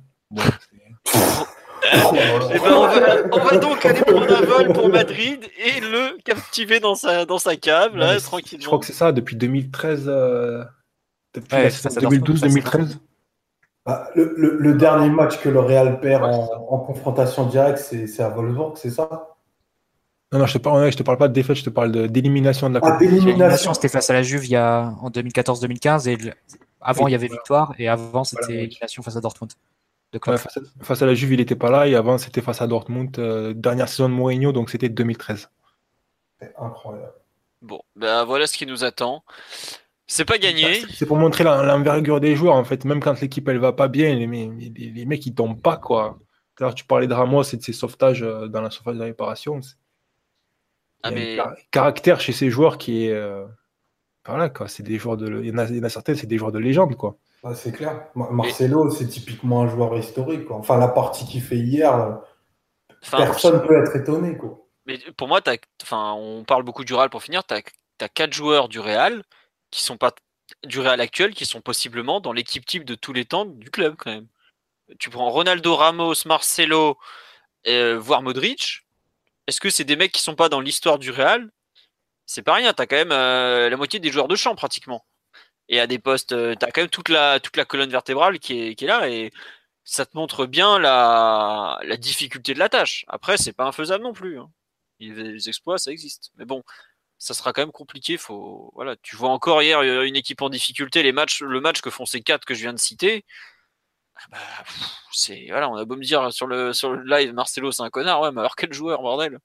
[1.85, 2.73] Eh ben,
[3.31, 7.37] on, va, donc aller prendre un vol pour Madrid et le captiver dans sa, dans
[7.37, 8.61] sa cave, là, tranquillement.
[8.61, 10.05] Je crois que c'est ça, depuis 2013.
[10.07, 10.63] Euh,
[11.33, 12.97] depuis 2012-2013.
[13.85, 18.91] Bah, le, dernier match que le Real perd en, confrontation directe, c'est à Wolfsburg, c'est
[18.91, 19.35] ça?
[20.31, 22.69] Non, non, je te parle, je te parle pas de défaite, je te parle d'élimination
[22.69, 26.33] de, la ah, L'élimination, c'était face à la Juve il y a, en 2014-2015 et
[26.81, 29.51] avant il y avait victoire et avant c'était élimination face à Dortmund.
[30.81, 33.53] face, à, la Juve, il n'était pas là et avant c'était face à Dortmund, euh,
[33.53, 35.49] dernière saison de Mourinho, donc c'était 2013.
[36.39, 37.13] C'est incroyable.
[37.61, 39.23] Bon, ben voilà ce qui nous attend.
[40.07, 40.81] C'est pas gagné.
[40.93, 42.85] C'est pour montrer l'envergure des joueurs, en fait.
[42.85, 46.19] Même quand l'équipe elle va pas bien, les, les, les mecs ils tombent pas, quoi.
[46.59, 49.59] Alors, tu parlais de Ramos et de ses sauvetages euh, dans la surface de réparation.
[51.01, 51.39] Ah, mais...
[51.39, 53.11] un caractère chez ces joueurs qui est.
[53.11, 53.45] Euh,
[54.25, 54.67] voilà, quoi.
[54.67, 55.41] C'est des joueurs de.
[55.43, 57.17] Il y en a, certains, c'est des joueurs de légende, quoi.
[57.55, 58.07] c'est clair.
[58.15, 60.57] Marcelo, c'est typiquement un joueur historique, quoi.
[60.57, 62.13] Enfin, la partie qu'il fait hier, euh,
[63.11, 64.59] personne ne peut être étonné, quoi.
[64.85, 65.41] Mais pour moi,
[65.81, 67.43] enfin, on parle beaucoup du Real pour finir.
[67.45, 69.23] Tu as, quatre joueurs du Real
[69.73, 70.13] qui sont pas
[70.65, 73.95] du Real actuel, qui sont possiblement dans l'équipe type de tous les temps du club,
[73.97, 74.27] quand même
[74.99, 76.97] tu prends Ronaldo, Ramos, Marcelo,
[77.67, 78.85] euh, voire Modric.
[79.47, 81.49] Est-ce que c'est des mecs qui sont pas dans l'histoire du Real?
[82.25, 82.73] C'est pas rien.
[82.73, 85.05] Tu as quand même euh, la moitié des joueurs de champ pratiquement.
[85.69, 88.81] Et à des postes, euh, tu as quand même toute la, colonne vertébrale qui est,
[88.81, 89.09] là.
[89.09, 89.31] Et
[89.83, 93.05] ça te montre bien la, la difficulté de la tâche.
[93.07, 94.39] Après, c'est pas infaisable non plus.
[94.39, 94.49] Hein.
[94.99, 96.31] Les exploits, ça existe.
[96.37, 96.63] Mais bon,
[97.23, 98.17] ça sera quand même compliqué.
[98.17, 101.03] Faut, voilà, tu vois encore hier une équipe en difficulté.
[101.03, 103.25] Les matchs, le match que font ces quatre que je viens de citer,
[104.15, 104.37] ah bah,
[105.11, 107.89] c'est voilà, on a beau me dire sur le sur le live Marcelo c'est un
[107.89, 109.39] connard, ouais, mais alors quel joueur bordel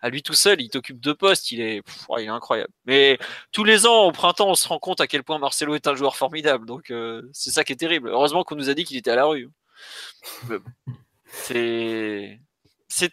[0.00, 1.82] à lui tout seul, il t'occupe deux postes, il est,
[2.18, 2.72] il est incroyable.
[2.84, 3.18] Mais
[3.52, 5.94] tous les ans, au printemps, on se rend compte à quel point Marcelo est un
[5.94, 6.66] joueur formidable.
[6.66, 8.10] Donc euh, c'est ça qui est terrible.
[8.10, 9.50] Heureusement qu'on nous a dit qu'il était à la rue.
[11.26, 12.40] C'est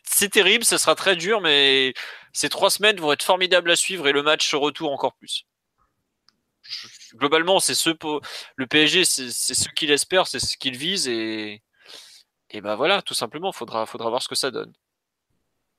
[0.04, 1.94] c'est terrible, ce sera très dur, mais
[2.32, 5.46] ces trois semaines vont être formidables à suivre et le match retour encore plus
[7.16, 7.92] globalement, c'est ce
[8.56, 11.62] le PSG, c'est ce qu'il espère, c'est ce qu'il vise et
[12.50, 14.74] et ben voilà, tout simplement, faudra faudra voir ce que ça donne.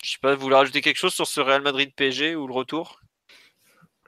[0.02, 2.52] Je sais pas, vous voulez rajouter quelque chose sur ce Real Madrid PSG ou le
[2.52, 3.00] retour?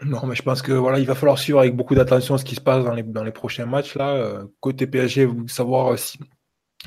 [0.02, 2.54] Non, mais je pense que voilà, il va falloir suivre avec beaucoup d'attention ce qui
[2.54, 4.14] se passe dans les, prochains matchs là.
[4.14, 6.18] Euh, côté PSG, savoir si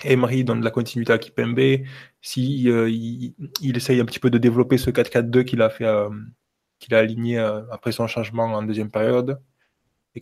[0.04, 1.86] Emery donne de la continuité à Kipembe,
[2.22, 6.10] si euh, il, essaye un petit peu de développer ce 4-4-2 qu'il a fait, euh,
[6.80, 7.38] qu'il a aligné
[7.72, 9.42] après son changement en deuxième période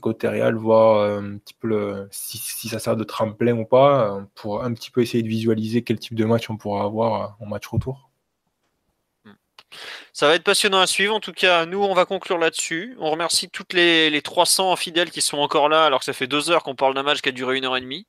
[0.06, 2.38] et voir euh, un petit peu le, si,
[2.70, 6.00] ça sert de tremplin ou pas, euh, pour un petit peu essayer de visualiser quel
[6.00, 8.10] type de match on pourra avoir euh, en match retour.
[10.14, 11.14] Ça va être passionnant à suivre.
[11.14, 12.96] En tout cas, nous, on va conclure là-dessus.
[13.00, 16.28] On remercie toutes les, les 300 fidèles qui sont encore là, alors que ça fait
[16.28, 18.08] deux heures qu'on parle d'un match qui a duré une heure et demie.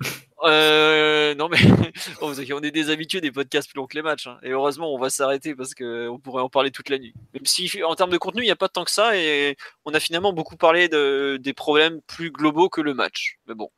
[0.44, 1.56] Euh, non mais
[2.20, 4.38] on est des habitués des podcasts plus longs que les matchs hein.
[4.42, 7.14] et heureusement on va s'arrêter parce qu'on pourrait en parler toute la nuit.
[7.32, 9.56] Même si en termes de contenu il n'y a pas tant que ça et
[9.86, 13.38] on a finalement beaucoup parlé de, des problèmes plus globaux que le match.
[13.48, 13.70] Mais bon,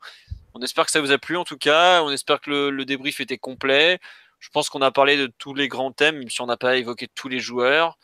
[0.53, 3.21] on espère que ça vous a plu en tout cas, on espère que le débrief
[3.21, 3.99] était complet.
[4.39, 6.77] Je pense qu'on a parlé de tous les grands thèmes, même si on n'a pas
[6.77, 7.97] évoqué tous les joueurs.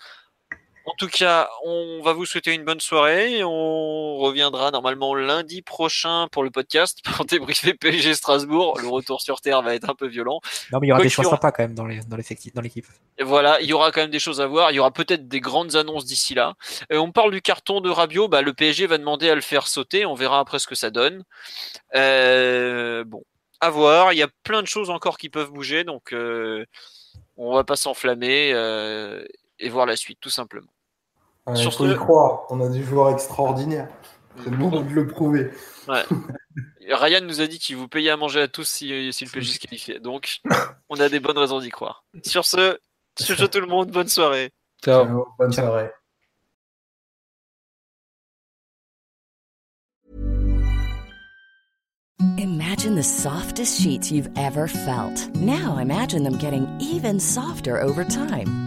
[0.86, 3.42] En tout cas, on va vous souhaiter une bonne soirée.
[3.44, 8.78] On reviendra normalement lundi prochain pour le podcast pour débriefer PSG Strasbourg.
[8.82, 10.42] Le retour sur terre va être un peu violent.
[10.74, 12.86] Non, mais il y aura des choses sympas quand même dans l'équipe.
[13.18, 14.72] Et voilà, il y aura quand même des choses à voir.
[14.72, 16.56] Il y aura peut-être des grandes annonces d'ici là.
[16.90, 18.28] Et on parle du carton de Rabiot.
[18.28, 20.06] Bah, le PSG va demander à le faire sauter.
[20.06, 21.24] On verra après ce que ça donne.
[21.96, 23.24] Euh, bon,
[23.62, 24.12] à voir.
[24.12, 25.86] Il y a plein de choses encore qui peuvent bouger.
[25.86, 26.66] Donc, euh,
[27.38, 28.52] on va pas s'enflammer.
[28.54, 29.24] Euh,
[29.60, 30.73] et voir la suite, tout simplement.
[31.46, 33.90] Faut y croire, on a des joueurs extraordinaires.
[34.38, 35.52] C'est le moment de le prouver.
[36.90, 39.60] Ryan nous a dit qu'il vous payait à manger à tous si, le PSG se
[39.60, 40.00] qualifiait.
[40.00, 40.42] Donc,
[40.90, 42.04] on a des bonnes raisons d'y croire.
[42.26, 42.78] Sur ce,
[43.20, 44.52] souhaite tout le monde bonne soirée.
[44.84, 45.26] Ciao.
[45.38, 45.90] Bonne soirée.
[52.38, 55.34] Imagine the softest sheets you've ever felt.
[55.36, 58.63] Now imagine them getting even softer over time.